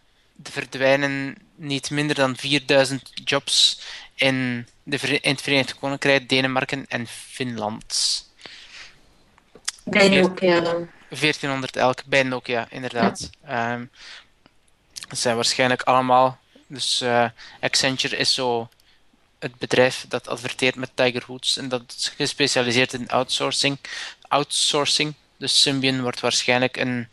[0.52, 3.82] verdwijnen niet minder dan 4000 jobs
[4.16, 8.22] in, de, in het Verenigd Koninkrijk, Denemarken en Finland.
[9.84, 10.90] Bij Nokia dan.
[11.10, 13.30] 1400 elk bij Nokia, inderdaad.
[13.46, 13.86] Ehm,
[15.08, 16.40] het zijn waarschijnlijk allemaal.
[16.68, 17.26] Dus eh,
[17.60, 18.70] Accenture is zo
[19.40, 23.78] het bedrijf dat adverteert met Tiger Woods en dat is gespecialiseerd in outsourcing.
[24.28, 25.14] outsourcing.
[25.38, 27.08] Dus Symbian wordt waarschijnlijk een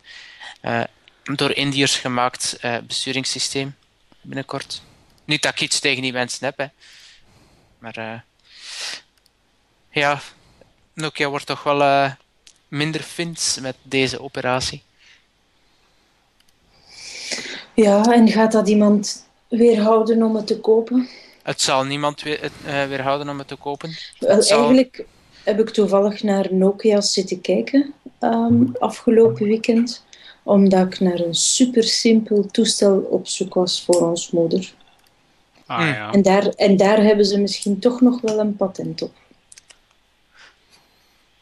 [0.61, 0.83] eh,
[1.23, 3.75] door Indiërs gemaakt eh, besturingssysteem
[4.21, 4.81] binnenkort.
[5.25, 6.65] Niet dat ik iets tegen die mensen heb, hè.
[7.79, 8.23] maar
[9.89, 10.21] ja,
[10.93, 12.15] Nokia wordt toch wel
[12.71, 14.83] minder fins met deze operatie.
[17.73, 21.07] Ja, en gaat dat iemand weerhouden om het te kopen?
[21.43, 23.97] Het zal niemand weer, uh, weerhouden om het te kopen.
[24.19, 24.57] Wel, zal...
[24.57, 25.05] eigenlijk
[25.43, 30.05] heb ik toevallig naar Nokia zitten kijken um, afgelopen weekend,
[30.43, 34.73] omdat ik naar een super simpel toestel op zoek was voor ons moeder.
[35.65, 35.87] Ah, Hmm.
[35.87, 36.11] ja.
[36.11, 39.20] En, daar, en daar hebben ze misschien toch nog wel een patent op.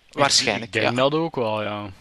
[0.10, 1.10] Waarschijnlijk, Ik denk ja.
[1.10, 1.92] dat ook wel, ja.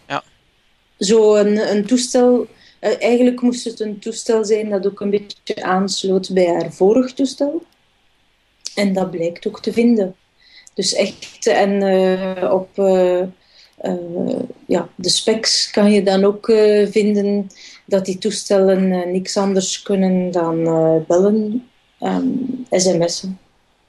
[0.97, 2.47] Zo een, een toestel,
[2.79, 7.13] eh, eigenlijk moest het een toestel zijn dat ook een beetje aansloot bij haar vorig
[7.13, 7.63] toestel.
[8.75, 10.15] En dat blijkt ook te vinden.
[10.73, 13.21] Dus echt, en eh, op eh,
[13.79, 17.51] eh, ja, de specs kan je dan ook eh, vinden
[17.85, 21.69] dat die toestellen niks anders kunnen dan eh, bellen,
[21.99, 22.27] ehm,
[22.69, 23.39] sms'en.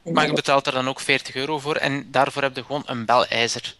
[0.03, 2.83] En Maar je betaalt er dan ook 40 euro voor en daarvoor heb je gewoon
[2.87, 3.77] een belijzer.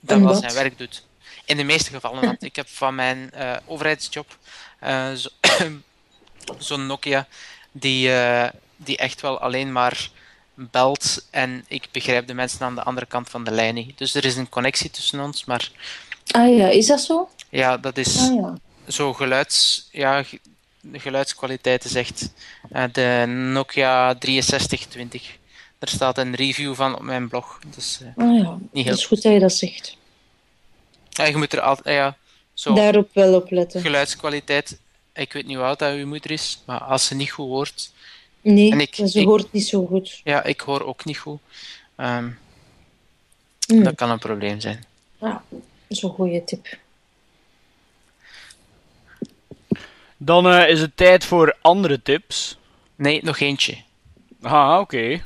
[0.00, 1.06] Dat Een wel zijn werk doet.
[1.44, 4.36] In de meeste gevallen, want ik heb van mijn eh, overheidsjob
[4.78, 5.28] eh, zo-
[6.58, 7.26] zo'n Nokia
[7.72, 10.10] die, eh, die echt wel alleen maar
[10.54, 13.98] belt en ik begrijp de mensen aan de andere kant van de lijn niet.
[13.98, 15.70] Dus er is een connectie tussen ons, maar
[16.30, 17.28] Ah ja, is dat zo?
[17.48, 18.54] ja, dat is Ah ja.
[18.88, 20.24] zo geluids, ja,
[20.80, 22.32] de geluidskwaliteit is echt
[22.92, 25.36] de Nokia 6320.
[25.78, 27.58] Er staat een review van op mijn blog.
[27.74, 29.96] Dus eh, Ah ja, Niet heel dat is goed dat je dat zegt.
[31.10, 32.16] ja, je moet er altijd, ja,
[32.54, 33.80] zo Daarop wel op letten.
[33.80, 34.78] geluidskwaliteit.
[35.14, 37.90] Ik weet niet hoe oud dat uw moeder is, maar als ze niet goed hoort,
[38.40, 40.20] Nee, En ik- ze ik- hoort niet zo goed.
[40.24, 41.40] ja, ik hoor ook niet goed.
[41.96, 42.30] Ehm,
[43.66, 43.82] Hm.
[43.82, 44.84] Dat kan een probleem zijn.
[45.20, 46.78] Ja, dat is een goede tip.
[50.16, 52.58] Dan eh, is het tijd voor andere tips.
[52.94, 53.76] Nee, nog eentje.
[54.42, 55.22] Ah, oké.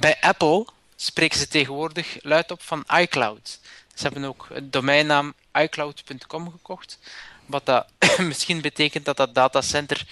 [0.00, 0.66] Bij Apple
[0.96, 3.60] spreken ze tegenwoordig luid op van iCloud.
[3.94, 6.98] Ze hebben ook het domeinnaam iCloud.com gekocht.
[7.46, 7.86] Wat dat
[8.28, 10.06] misschien betekent dat dat datacenter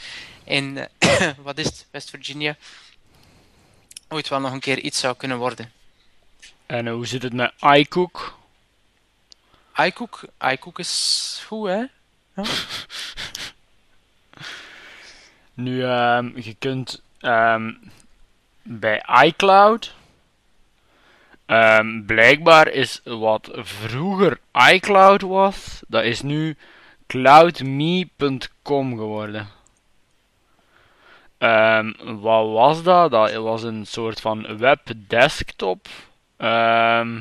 [0.44, 0.88] in,
[1.42, 2.56] wat is het, West Virginia,
[4.08, 5.72] ooit wel nog een keer iets zou kunnen worden.
[6.66, 8.38] En eh, hoe zit het met iCook?
[9.76, 11.84] iCook, iCook is goed, hè?
[15.54, 17.72] Nu, ehm, je kunt ehm,
[18.66, 19.94] bij iCloud.
[21.46, 24.40] ehm, blijkbaar is wat vroeger
[24.72, 26.56] iCloud was, dat is nu
[27.06, 29.48] cloudme.com geworden.
[31.38, 33.10] Ehm, wat was dat?
[33.10, 35.88] Dat was een soort van webdesktop.
[36.36, 37.20] ehm,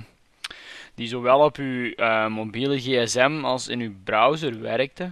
[0.96, 5.12] die zowel op uw eh, mobiele gsm als in uw browser werkte.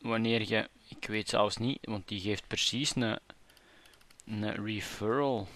[0.00, 3.18] Wanneer je, ik weet zelfs niet, want die geeft precies een,
[4.26, 5.48] een referral.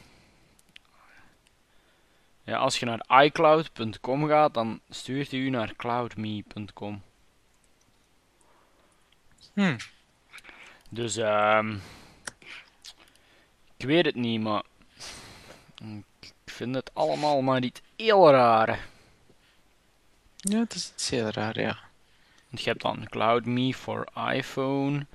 [2.44, 7.02] Ja, als je naar iCloud.com gaat, dan stuurt hij u naar cloudme.com.
[9.52, 9.76] Hm.
[10.90, 11.76] Dus, ehm
[13.78, 14.62] ik weet het niet, maar
[16.20, 18.86] ik vind het allemaal maar niet heel raar.
[20.36, 21.78] Ja, het is iets heel raar, ja.
[22.48, 25.06] Want je hebt dan CloudMe voor iPhone.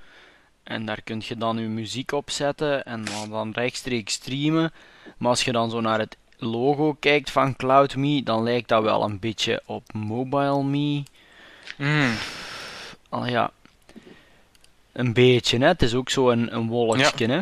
[0.64, 4.72] En daar kun je dan je muziek op zetten en dan, rechtstreeks streamen.
[5.18, 9.02] Maar als je dan zo naar het logo kijkt van CloudMe, dan lijkt dat wel
[9.02, 11.02] een beetje op MobileMe.
[11.76, 12.10] Hm.
[13.08, 13.50] Al ja,
[14.92, 15.66] een beetje, hè.
[15.66, 17.40] Het is ook zo een, een wolkje, hè.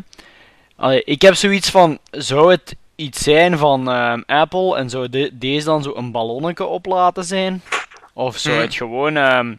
[0.76, 5.30] Allee, ik heb zoiets van, zou het iets zijn van ehm, Apple en zou de-
[5.38, 7.62] deze dan zo een ballonnetje op laten zijn?
[8.12, 8.64] Of zou Hmm.
[8.64, 9.54] het gewoon ehm,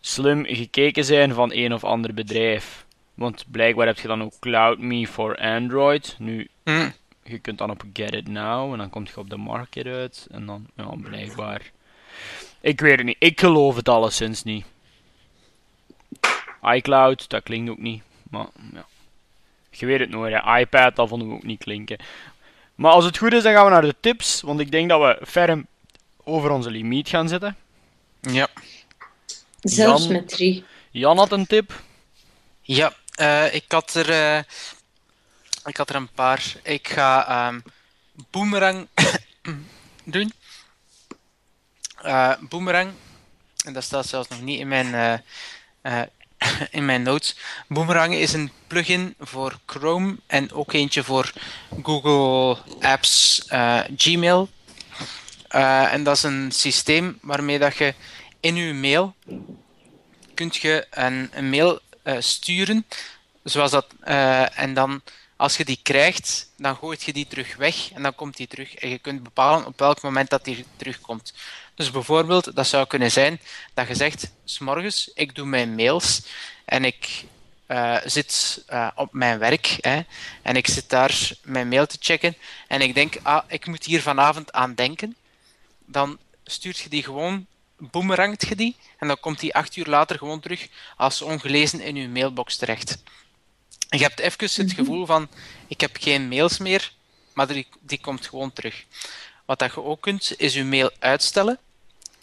[0.00, 2.84] slim gekeken zijn van een of ander bedrijf?
[3.14, 6.14] Want blijkbaar heb je dan ook CloudMe voor Android.
[6.18, 6.90] Nu, Hm.
[7.24, 10.26] je kunt dan op Get It Now en dan kom je op de market uit.
[10.30, 11.70] En dan, ja, blijkbaar.
[12.60, 13.16] Ik weet het niet.
[13.18, 14.64] Ik geloof het alleszins niet.
[16.62, 18.02] iCloud, dat klinkt ook niet.
[18.30, 18.84] Maar ja.
[19.70, 20.58] Je weet het nooit, hè.
[20.58, 21.98] iPad, dat vonden we ook niet klinken.
[22.74, 24.40] Maar als het goed is, dan gaan we naar de tips.
[24.40, 25.66] Want ik denk dat we ferm
[26.24, 27.56] over onze limiet gaan zitten.
[28.20, 28.48] Ja.
[29.60, 30.64] Zelfs Jan- met drie.
[30.90, 31.82] Jan had een tip.
[32.62, 34.42] Ja, eh, ik, had er, eh,
[35.64, 36.52] ik had er een paar.
[36.62, 37.60] Ik ga ehm
[38.30, 38.86] Boomerang
[40.04, 40.32] doen.
[42.02, 42.90] Eh, boomerang,
[43.64, 45.18] en dat staat zelfs nog niet in mijn, eh,
[46.00, 46.06] eh,
[46.78, 47.36] in mijn notes.
[47.68, 51.32] Boomerang is een plugin voor Chrome en ook eentje voor
[51.82, 54.48] Google Apps eh, Gmail.
[55.48, 57.94] Eh, en dat is een systeem waarmee dat je
[58.40, 59.14] in je mail
[60.34, 62.86] kunt je een, een mail eh, sturen,
[63.42, 65.02] zoals dat, eh, en dan
[65.40, 68.74] Als je die krijgt, dan gooit je die terug weg en dan komt die terug.
[68.74, 71.32] En je kunt bepalen op welk moment dat die terugkomt.
[71.74, 73.40] Dus bijvoorbeeld, dat zou kunnen zijn
[73.74, 76.22] dat je zegt, s'morgens, ik doe mijn mails
[76.64, 77.24] en ik
[77.68, 78.64] uh, zit
[78.94, 80.00] op mijn werk hè,
[80.42, 82.36] en ik zit daar mijn mail te checken
[82.68, 85.16] en ik denk, ah, ik moet hier vanavond aan denken.
[85.84, 87.46] Dan stuurt je die gewoon,
[87.80, 91.96] boemerangt je die en dan komt die acht uur later gewoon terug als ongelezen in
[91.96, 93.02] je mailbox terecht.
[93.88, 94.74] En je hebt even het mhm.
[94.74, 95.28] gevoel van,
[95.66, 96.92] ik heb geen mails meer,
[97.32, 98.84] maar die, die komt gewoon terug.
[99.44, 101.58] Wat dat je ook kunt, is je mail uitstellen.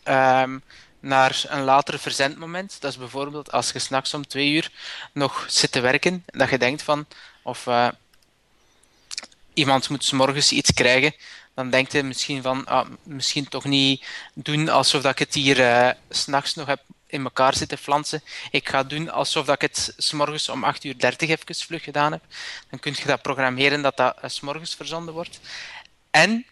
[0.03, 0.63] Um,
[0.99, 2.77] naar een later verzendmoment.
[2.79, 4.71] Dat is bijvoorbeeld als je s'nachts om twee uur
[5.13, 7.05] nog zit te werken, dat je denkt van,
[7.41, 7.87] of uh,
[9.53, 11.13] iemand moet s morgens iets krijgen,
[11.57, 15.59] dan denkt je misschien van, ah, misschien toch niet doen alsof dat ik het hier
[15.59, 18.21] uh, s'nachts nog heb in elkaar zitten flansen.
[18.51, 22.11] Ik ga doen alsof dat ik het s'morgens om 8 uur 30 even vlug gedaan
[22.11, 22.21] heb.
[22.69, 25.39] Dan kun je dat programmeren dat dat uh, s'morgens verzonden wordt.
[26.11, 26.45] En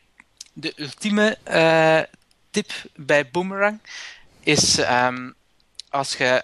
[0.53, 2.19] de ultieme uh,
[2.52, 3.80] tip bij Boomerang
[4.40, 5.36] is um,
[5.90, 6.44] als je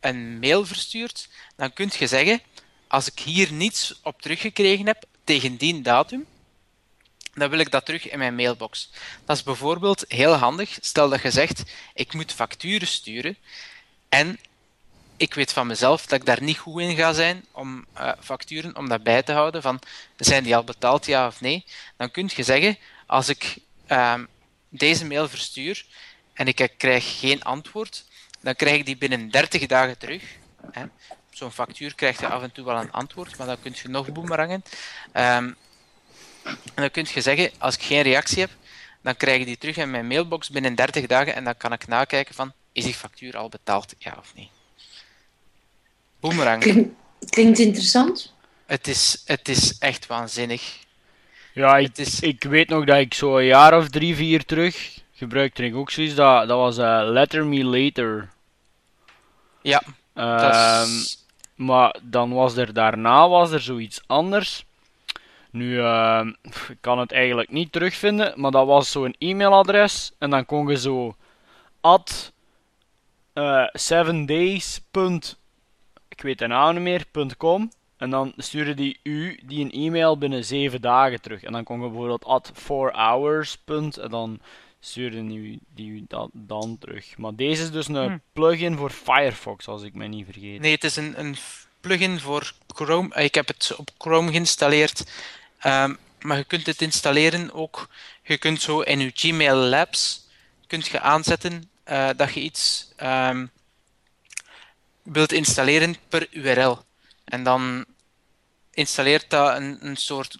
[0.00, 2.42] een mail verstuurt, dan kun je zeggen,
[2.88, 6.26] als ik hier niets op teruggekregen heb tegen die datum,
[7.38, 8.90] dan wil ik dat terug in mijn mailbox.
[9.24, 10.78] Dat is bijvoorbeeld heel handig.
[10.80, 11.62] Stel dat je zegt,
[11.94, 13.36] ik moet facturen sturen
[14.08, 14.38] en
[15.16, 18.76] ik weet van mezelf dat ik daar niet goed in ga zijn om uh, facturen,
[18.76, 19.80] om dat bij te houden, van
[20.16, 21.64] zijn die al betaald, ja of nee.
[21.96, 23.56] Dan kun je zeggen, als ik
[23.88, 24.14] uh,
[24.68, 25.86] deze mail verstuur
[26.32, 28.04] en ik krijg geen antwoord,
[28.40, 30.22] dan krijg ik die binnen 30 dagen terug.
[31.30, 34.12] Zo'n factuur krijgt je af en toe wel een antwoord, maar dan kun je nog
[34.12, 34.62] boemerangen.
[35.14, 35.56] Um,
[36.48, 38.50] en dan kun je zeggen, als ik geen reactie heb,
[39.02, 41.86] dan krijg je die terug in mijn mailbox binnen 30 dagen en dan kan ik
[41.86, 44.50] nakijken van, is die factuur al betaald, ja of nee.
[46.20, 46.62] Boemerang.
[46.62, 46.94] Klinkt,
[47.30, 48.32] klinkt interessant.
[48.66, 50.76] Het is, het is echt waanzinnig.
[51.52, 52.20] Ja, ik, is...
[52.20, 55.90] ik weet nog dat ik zo een jaar of drie, vier terug gebruikte ik ook
[55.90, 56.14] zoiets.
[56.14, 58.28] Dat, dat was uh, Letter Me Later.
[59.62, 59.82] Ja.
[60.14, 61.04] Um,
[61.54, 64.64] Maar dan was er daarna was er zoiets anders.
[65.58, 66.26] Nu, uh,
[66.68, 70.12] ik kan het eigenlijk niet terugvinden, maar dat was zo'n e-mailadres.
[70.18, 71.16] En dan kon je zo
[71.80, 72.32] at
[73.34, 74.80] uh, 7 days.
[76.08, 77.70] Ik weet de naam niet meer, .com.
[77.96, 81.42] En dan stuurde die u die een e-mail binnen 7 dagen terug.
[81.42, 83.58] En dan kon je bijvoorbeeld at 4 hours.
[83.66, 84.40] En dan
[84.80, 87.18] stuurde die, die dat dan terug.
[87.18, 88.18] Maar deze is dus een hm.
[88.32, 90.60] plugin voor Firefox, als ik me niet vergeet.
[90.60, 91.36] Nee, het is een, een
[91.80, 93.14] plugin voor Chrome.
[93.14, 95.04] Ik heb het op Chrome geïnstalleerd.
[95.64, 97.88] Um, maar je kunt het installeren ook.
[98.22, 100.26] Je kunt zo in je Gmail Labs
[100.66, 103.50] kunt je aanzetten uh, dat je iets um,
[105.02, 106.84] wilt installeren per URL.
[107.24, 107.84] En dan
[108.70, 110.38] installeert dat een, een soort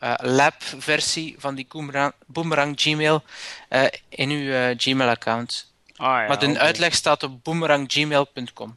[0.00, 3.22] uh, lab-versie van die Boomerang, Boomerang Gmail
[3.70, 5.72] uh, in uw Gmail-account.
[5.96, 6.62] Ah, ja, maar de okay.
[6.62, 8.76] uitleg staat op boomeranggmail.com.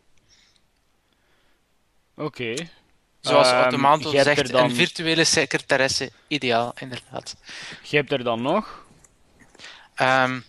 [2.16, 2.26] Oké.
[2.26, 2.70] Okay.
[3.26, 4.64] Zoals um, Automato zegt, dan...
[4.64, 6.12] een virtuele secretaresse.
[6.28, 7.36] Ideaal, inderdaad.
[7.84, 8.86] Je hebt er dan nog?
[10.02, 10.44] Um,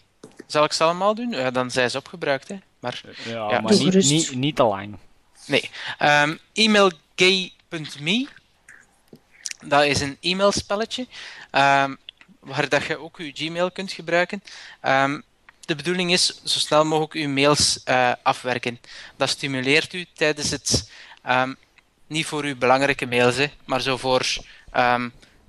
[0.46, 1.30] zal ik ze allemaal doen?
[1.30, 2.48] Ja, dan zijn ze opgebruikt.
[2.48, 2.56] Hè.
[2.78, 3.60] Maar, ja, ja.
[3.60, 4.96] maar niet, niet, niet te lang.
[5.46, 5.70] Nee.
[5.98, 8.28] Um, emailgay.me
[9.64, 11.06] dat is een e-mailspelletje
[11.52, 11.98] um,
[12.40, 14.42] waar dat je ook je Gmail kunt gebruiken.
[14.82, 15.22] Um,
[15.60, 18.80] de bedoeling is zo snel mogelijk uw mails uh, afwerken.
[19.16, 20.90] Dat stimuleert u tijdens het,
[21.28, 21.56] um,
[22.06, 24.26] niet voor uw belangrijke mails, hè, maar zo voor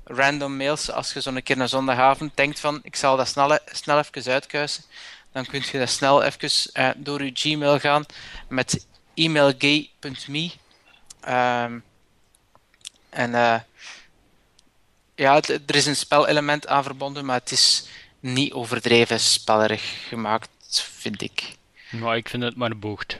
[0.03, 0.91] random mails.
[0.91, 4.83] Als je zo'n keer een zondagavond denkt van ik zal dat snel, snel even uitkuisen,
[5.31, 8.05] dan kun je dat snel even uh, door uw Gmail gaan
[8.47, 10.51] met emailgay.me.
[13.09, 13.59] en uh,
[15.15, 17.87] ja, het, er is een spelelement aan verbonden, maar het is
[18.19, 20.49] niet overdreven spellerig gemaakt,
[20.93, 21.55] vind ik.
[21.89, 23.19] Nou, ik vind het maar boogd.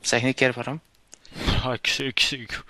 [0.00, 0.80] Zeg een keer waarom.
[1.62, 2.62] Ja, ik, ik, ik,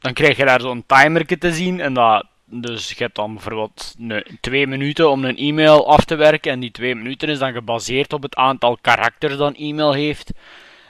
[0.00, 3.94] dan krijg je daar zo'n timer te zien en dat, dus je hebt dan bijvoorbeeld
[4.40, 8.12] twee minuten om een e-mail af te werken en die twee minuten is dan gebaseerd
[8.12, 10.32] op het aantal karakters dat een e-mail heeft.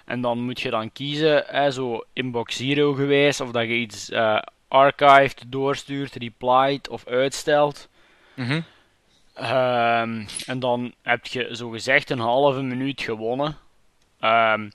[0.05, 4.11] En dan moet je dan kiezen, hè, zo inbox zero gewijs, of dat je iets
[4.11, 4.39] uh,
[4.69, 7.89] archived, doorstuurt, replied of uitstelt.
[8.35, 8.65] Mm -hmm.
[9.37, 13.57] um, en dan heb je zogezegd een halve minuut gewonnen.
[14.21, 14.73] Um,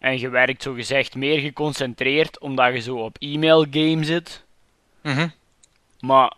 [0.00, 4.44] en je werkt zogezegd meer geconcentreerd omdat je zo op e-mail game zit.
[5.02, 5.32] Mm -hmm.
[6.00, 6.32] Maar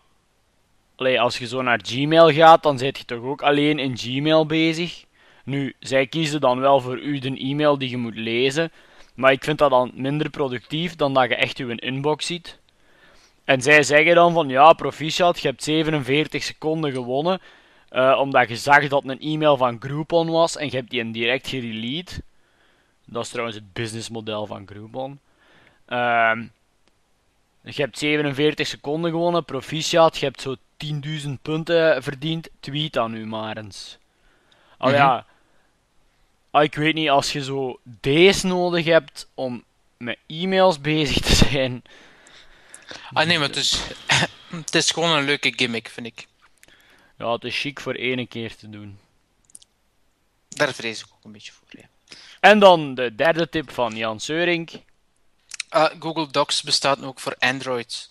[0.97, 4.47] allee, als je zo naar Gmail gaat, dan zit je toch ook alleen in Gmail
[4.47, 5.05] bezig.
[5.45, 8.73] Nu, zij kiezen dan wel voor u de e-mail die je moet lezen.
[9.15, 12.59] Maar ik vind dat dan minder productief dan dat je echt je inbox ziet.
[13.45, 17.41] En zij zeggen dan van ja, proficiat, je hebt 47 seconden gewonnen.
[17.89, 21.11] eh, omdat je zag dat het een e-mail van Groupon was en je hebt die
[21.11, 22.21] direct gereleased.
[23.05, 25.21] Dat is trouwens het businessmodel van Groupon.
[25.87, 26.47] Ehm,
[27.63, 32.49] je hebt 47 seconden gewonnen, proficiat, je hebt zo 10.000 punten verdiend.
[32.61, 33.99] Tweet dan nu maar eens.
[34.79, 34.91] Mhm.
[34.91, 35.27] ja,
[36.51, 39.65] ah, ik weet niet, als je zo deze nodig hebt om
[39.97, 41.83] met e-mails bezig te zijn.
[43.13, 43.83] Ah nee, maar het is,
[44.65, 46.27] het is gewoon een leuke gimmick, vind ik.
[47.19, 48.99] Ja, het is chic voor één keer te doen.
[50.49, 51.69] Daar vrees ik ook een beetje voor.
[51.71, 51.89] Ja.
[52.41, 54.71] En dan de derde tip van Jan Seurink.
[55.69, 58.11] Ah, Google Docs bestaat ook voor Android.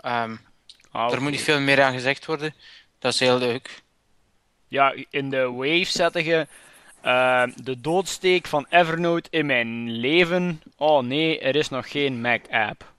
[0.00, 0.36] Ehm
[0.96, 2.54] Ah, Er moet niet veel meer aan gezegd worden.
[2.98, 3.82] Dat is heel leuk.
[4.68, 6.46] Ja, in de Wave zette je
[7.00, 10.62] eh, de doodsteek van Evernote in mijn leven.
[10.76, 12.92] Oh nee, er is nog geen Mac-app.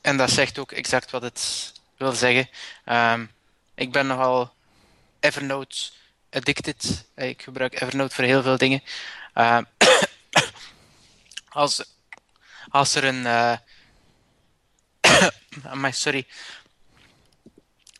[0.00, 2.48] En dat zegt ook exact wat het wil zeggen.
[2.84, 3.24] Ehm,
[3.74, 4.52] ik ben nogal
[5.20, 5.76] Evernote
[6.30, 7.06] addicted.
[7.16, 8.82] Ik gebruik Evernote voor heel veel dingen.
[9.32, 9.62] Ehm,
[11.48, 11.84] als,
[12.68, 13.26] als er een.
[13.26, 13.56] eh
[15.72, 16.26] amai, sorry.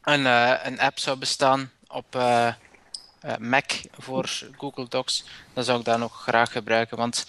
[0.02, 5.78] Een, eh, een app zou bestaan op eh, eh, Mac voor Google Docs, dan zou
[5.78, 6.96] ik dat nog graag gebruiken.
[6.96, 7.26] Want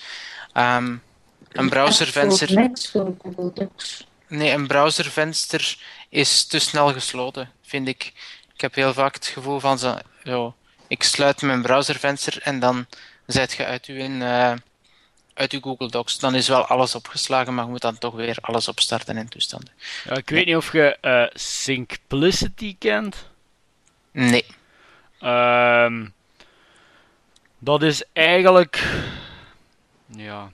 [0.54, 0.98] ehm,
[1.50, 2.72] een browservenster.
[2.92, 4.08] Voor Google Docs.
[4.28, 5.78] Nee, een browservenster
[6.10, 8.14] is te snel gesloten, vind ik.
[8.54, 9.80] Ik heb heel vaak het gevoel van
[10.24, 10.56] zo
[10.88, 12.86] ik sluit mijn browservenster en dan
[13.26, 14.54] zet je uit uw, eh,
[15.34, 16.20] uit Google Docs.
[16.20, 19.74] Dan is wel alles opgeslagen, maar je moet dan toch weer alles opstarten en toestanden.
[20.04, 23.30] Ja, ik weet niet of je eh, Simplicity kent.
[24.12, 24.46] Nee.
[25.20, 26.06] Ehm,
[27.60, 28.84] dat is eigenlijk
[30.06, 30.52] ja,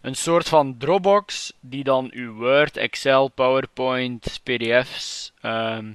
[0.00, 5.92] een soort van Dropbox die dan uw Word, Excel, PowerPoint, PDF's ehm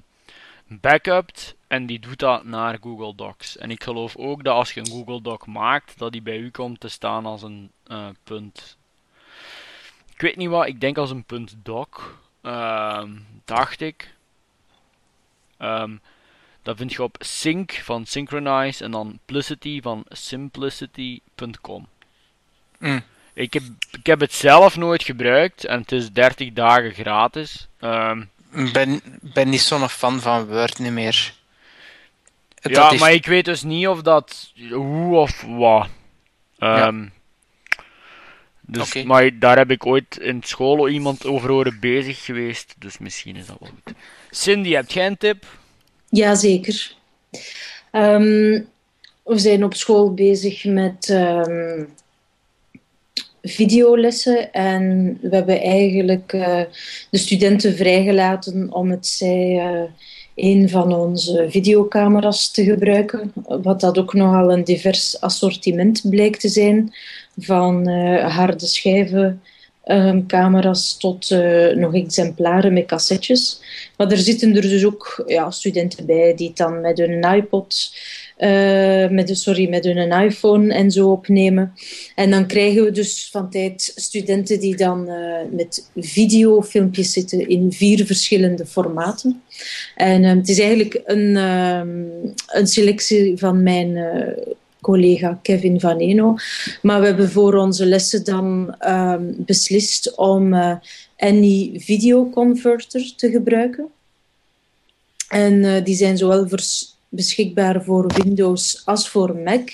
[0.68, 3.58] backupt en die doet dat naar Google Docs.
[3.58, 6.50] En ik geloof ook dat als je een Google Doc maakt, dat die bij u
[6.52, 8.78] komt te staan als een eh, punt.
[10.14, 11.88] Ik weet niet wat, ik denk als een punt doc,
[12.42, 13.12] ehm,
[13.46, 14.14] dacht ik.
[15.58, 15.96] Ehm,
[16.62, 21.88] dat vind je op sync van Synchronize en dan Plicity van simplicity.com.
[22.80, 23.04] Mm.
[23.34, 27.68] Ik, heb, ik heb het zelf nooit gebruikt en het is 30 dagen gratis.
[27.80, 28.35] Ik
[28.74, 31.34] ben, ben niet zo'n fan van Word niet meer.
[32.62, 35.88] Dat ja, is- maar ik weet dus niet of dat hoe of wat.
[36.60, 37.06] Ehm,
[38.62, 39.04] dus.
[39.04, 43.46] Maar daar heb ik ooit in school iemand over horen bezig geweest, dus misschien is
[43.46, 43.96] dat wel goed.
[44.30, 45.46] Cindy, heb jij een tip?
[46.10, 46.96] Jazeker.
[47.92, 48.62] Ehm
[49.26, 51.84] we zijn op school bezig met ehm,
[53.46, 56.62] videolessen en we hebben eigenlijk eh,
[57.10, 59.82] de studenten vrijgelaten om het zij eh,
[60.36, 66.50] een van onze videocamera's te gebruiken, wat dat ook nogal een divers assortiment blijkt te
[66.50, 66.94] zijn,
[67.38, 69.42] van eh, harde schijven
[69.86, 73.60] ehm, camera's tot eh, nog exemplaren met cassettes.
[73.98, 77.92] Maar er zitten er dus ook ja, studenten bij die het dan met hun iPod,
[78.36, 81.74] eh, met, sorry, met hun iPhone en zo opnemen.
[82.16, 87.72] En dan krijgen we dus van tijd studenten die dan eh, met videofilmpjes zitten in
[87.72, 89.42] vier verschillende formaten.
[89.96, 91.90] En eh, het is eigenlijk een, ehm,
[92.48, 93.98] een selectie van mijn
[94.86, 96.36] collega Kevin Van Eno.
[96.82, 100.76] Maar we hebben voor onze lessen dan ehm, beslist om eh
[101.18, 103.86] Any Video Converter te gebruiken.
[105.30, 106.48] En eh, die zijn zowel
[107.10, 109.70] beschikbaar voor Windows als voor Mac.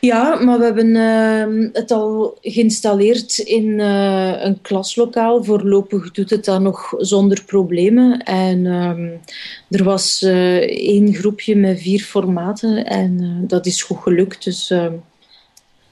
[0.01, 5.45] Ja, maar we hebben ehm, het al geïnstalleerd in eh, een klaslokaal.
[5.45, 8.23] Voorlopig doet het dat nog zonder problemen.
[8.23, 9.09] En ehm,
[9.71, 10.57] er was eh,
[10.89, 14.45] één groepje met vier formaten en eh, dat is goed gelukt.
[14.45, 14.93] Dus ehm,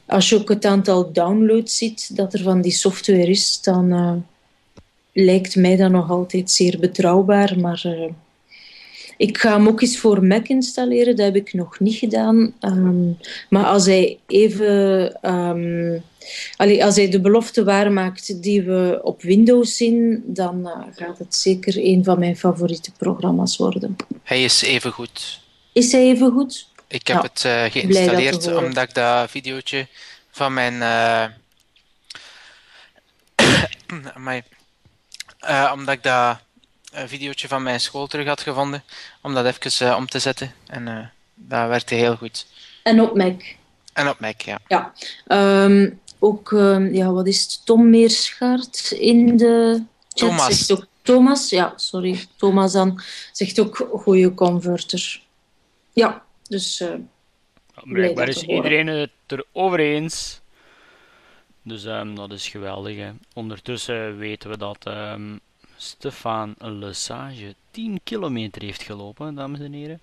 [0.06, 4.24] als je ook het aantal downloads ziet dat er van die software is, dan
[5.12, 7.58] lijkt mij dat nog altijd zeer betrouwbaar.
[7.58, 7.84] Maar
[9.16, 12.54] ik ga hem ook eens voor Mac installeren, dat heb ik nog niet gedaan.
[12.60, 13.08] Ehm,
[13.48, 15.12] maar als hij even.
[15.22, 15.98] ehm,
[16.56, 21.34] allee, als hij de belofte waarmaakt die we op Windows zien, dan eh, gaat het
[21.34, 23.96] zeker een van mijn favoriete programma's worden.
[24.22, 25.40] Hij is even goed.
[25.72, 26.68] Is hij even goed?
[26.88, 29.86] Ik heb Ja, het eh, geïnstalleerd dat omdat ik dat videootje
[30.30, 30.82] van mijn.
[30.82, 31.24] Eh,
[35.74, 36.38] omdat ik dat
[37.06, 38.82] videootje van mijn school terug had gevonden,
[39.20, 40.52] om dat even eh, om te zetten.
[40.66, 42.46] En uh, dat werkte heel goed.
[42.82, 43.42] En op Mac.
[43.92, 44.60] En op Mac, ja.
[44.68, 44.92] Ja.
[45.26, 47.60] Ehm, ook, um, ja, wat is het?
[47.64, 50.46] Tom Meerschaert in de chat Thomas.
[50.46, 50.86] zegt ook...
[51.02, 52.26] Thomas, ja, sorry.
[52.36, 53.02] Thomas dan
[53.32, 55.22] zegt ook goede converter.
[55.92, 56.80] Ja, dus...
[56.80, 56.94] Uh,
[57.82, 60.40] Blijkbaar is iedereen het erover eens.
[61.62, 62.96] Dus um, dat is geweldig.
[62.96, 63.10] Hè.
[63.34, 65.40] Ondertussen weten we dat um,
[65.84, 70.00] Stefan Lesage 10 kilometer heeft gelopen, dames en heren.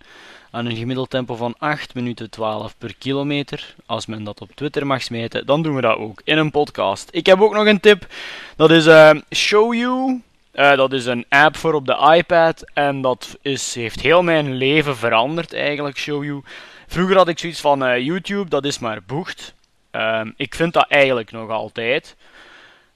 [0.51, 3.75] Aan een gemiddeld tempo van 8 minuten 12 per kilometer.
[3.85, 7.09] Als men dat op Twitter mag smijten, dan doen we dat ook in een podcast.
[7.11, 8.07] Ik heb ook nog een tip.
[8.55, 10.21] Dat is uh, Show You.
[10.53, 12.63] Uh, dat is een app voor op de iPad.
[12.73, 16.43] En dat is, heeft heel mijn leven veranderd eigenlijk, Show You.
[16.87, 19.53] Vroeger had ik zoiets van uh, YouTube, dat is maar boegt.
[19.91, 22.15] Um, ik vind dat eigenlijk nog altijd.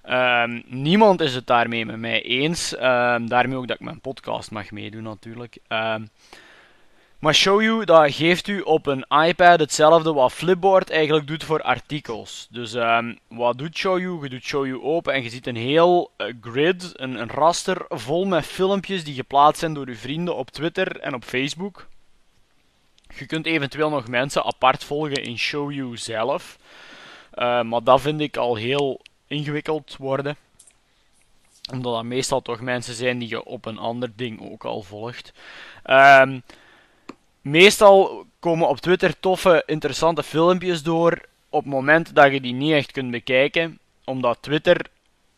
[0.09, 2.73] Um, niemand is het daarmee met mij eens.
[2.73, 5.57] Um, daarmee ook dat ik mijn podcast mag meedoen natuurlijk.
[7.19, 11.61] maar Show You, dat geeft u op een iPad hetzelfde wat Flipboard eigenlijk doet voor
[11.61, 12.47] artikels.
[12.51, 12.75] Dus
[13.27, 14.23] wat doet Show You?
[14.23, 17.85] Je doet Show You open en je ziet een heel uh, grid, een, een raster
[17.89, 21.87] vol met filmpjes die geplaatst zijn door uw vrienden op Twitter en op Facebook.
[23.17, 26.57] Je kunt eventueel nog mensen apart volgen in Show You zelf.
[27.35, 30.35] Maar dat vind ik al heel ingewikkeld worden.
[31.71, 35.33] Omdat dat meestal toch mensen zijn die je op een ander ding ook al volgt.
[35.85, 36.43] Um,
[37.41, 42.73] meestal komen op Twitter toffe, interessante filmpjes door op het moment dat je die niet
[42.73, 43.79] echt kunt bekijken.
[44.03, 44.85] Omdat Twitter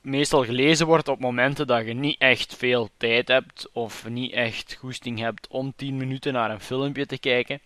[0.07, 4.77] meestal gelezen wordt op momenten dat je niet echt veel tijd hebt of niet echt
[4.79, 7.61] goesting hebt om 10 minuten naar een filmpje te kijken.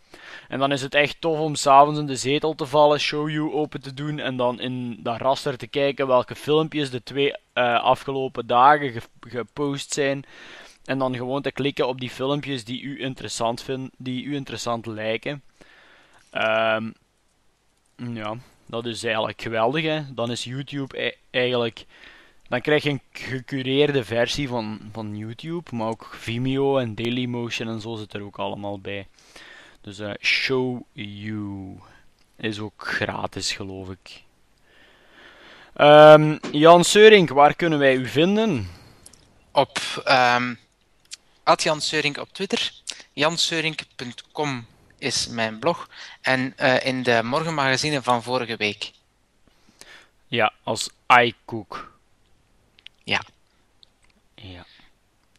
[0.47, 3.51] En dan is het echt tof om s'avonds in de zetel te vallen, Show You
[3.51, 7.83] open te doen en dan in dat raster te kijken welke filmpjes de twee uh,
[7.83, 10.25] afgelopen dagen ge gepost zijn.
[10.85, 14.85] En dan gewoon te klikken op die filmpjes die u interessant vinden, die u interessant
[14.85, 15.43] lijken.
[16.33, 16.93] Um,
[17.95, 18.35] ja,
[18.65, 19.83] dat is eigenlijk geweldig.
[19.83, 20.13] Hè?
[20.13, 21.85] Dan is YouTube e eigenlijk
[22.51, 27.81] dan krijg je een gecureerde versie van, van YouTube, maar ook Vimeo en Dailymotion en
[27.81, 29.07] zo zit er ook allemaal bij.
[29.81, 31.79] Dus uh, Show You
[32.35, 34.23] is ook gratis, geloof ik.
[35.77, 38.69] Um, Jan Seurink, waar kunnen wij u vinden?
[39.51, 40.59] Op um,
[41.55, 42.71] Jan Seurink op Twitter.
[43.13, 44.65] janseurink.com
[44.97, 45.89] is mijn blog.
[46.21, 48.91] En uh, in de morgenmagazine van vorige week.
[50.27, 51.90] Ja, als iCook.
[53.03, 53.21] Ja.
[54.35, 54.65] ja.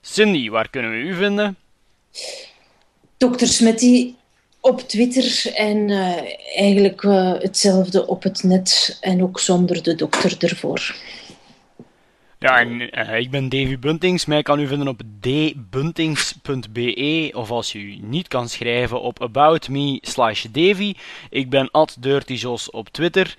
[0.01, 1.57] Cindy, waar kunnen we u vinden?
[3.17, 3.45] Dr.
[3.45, 4.15] Smitty
[4.61, 6.17] op Twitter en uh,
[6.57, 10.95] eigenlijk uh, hetzelfde op het net en ook zonder de dokter ervoor.
[12.39, 14.25] Ja, en uh, ik ben Davy Buntings.
[14.25, 20.47] Mij kan u vinden op dbuntings.be of als u niet kan schrijven op aboutme slash
[20.51, 20.95] Davy.
[21.31, 23.37] Ik ben at DirtyJos op Twitter.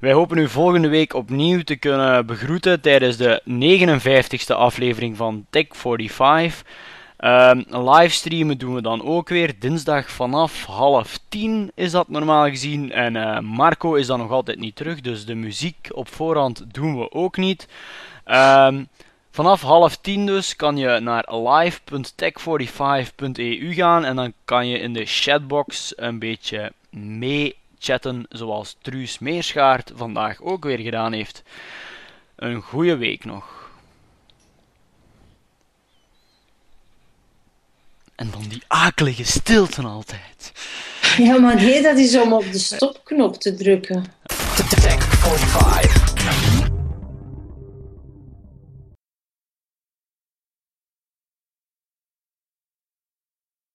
[0.00, 5.66] Wij hopen u volgende week opnieuw te kunnen begroeten tijdens de 59ste aflevering van Tech
[5.70, 6.64] 45.
[7.18, 9.54] Um, livestreamen doen we dan ook weer.
[9.58, 12.92] Dinsdag vanaf half tien is dat normaal gezien.
[12.92, 15.00] En uh, Marco is dan nog altijd niet terug.
[15.00, 17.68] Dus de muziek op voorhand doen we ook niet.
[18.26, 18.88] Um,
[19.30, 24.04] vanaf half tien dus kan je naar live.tech45.eu gaan.
[24.04, 27.54] En dan kan je in de chatbox een beetje mee
[27.86, 28.26] chatten.
[28.28, 31.42] Zoals Truus Meerschaart vandaag ook weer gedaan heeft.
[32.36, 33.70] Een goede week nog.
[38.14, 40.52] En dan die akelige stilte altijd.
[41.16, 44.04] Ja, maar nee, dat is om op de stopknop te drukken.
[44.80, 46.05] Tech 45.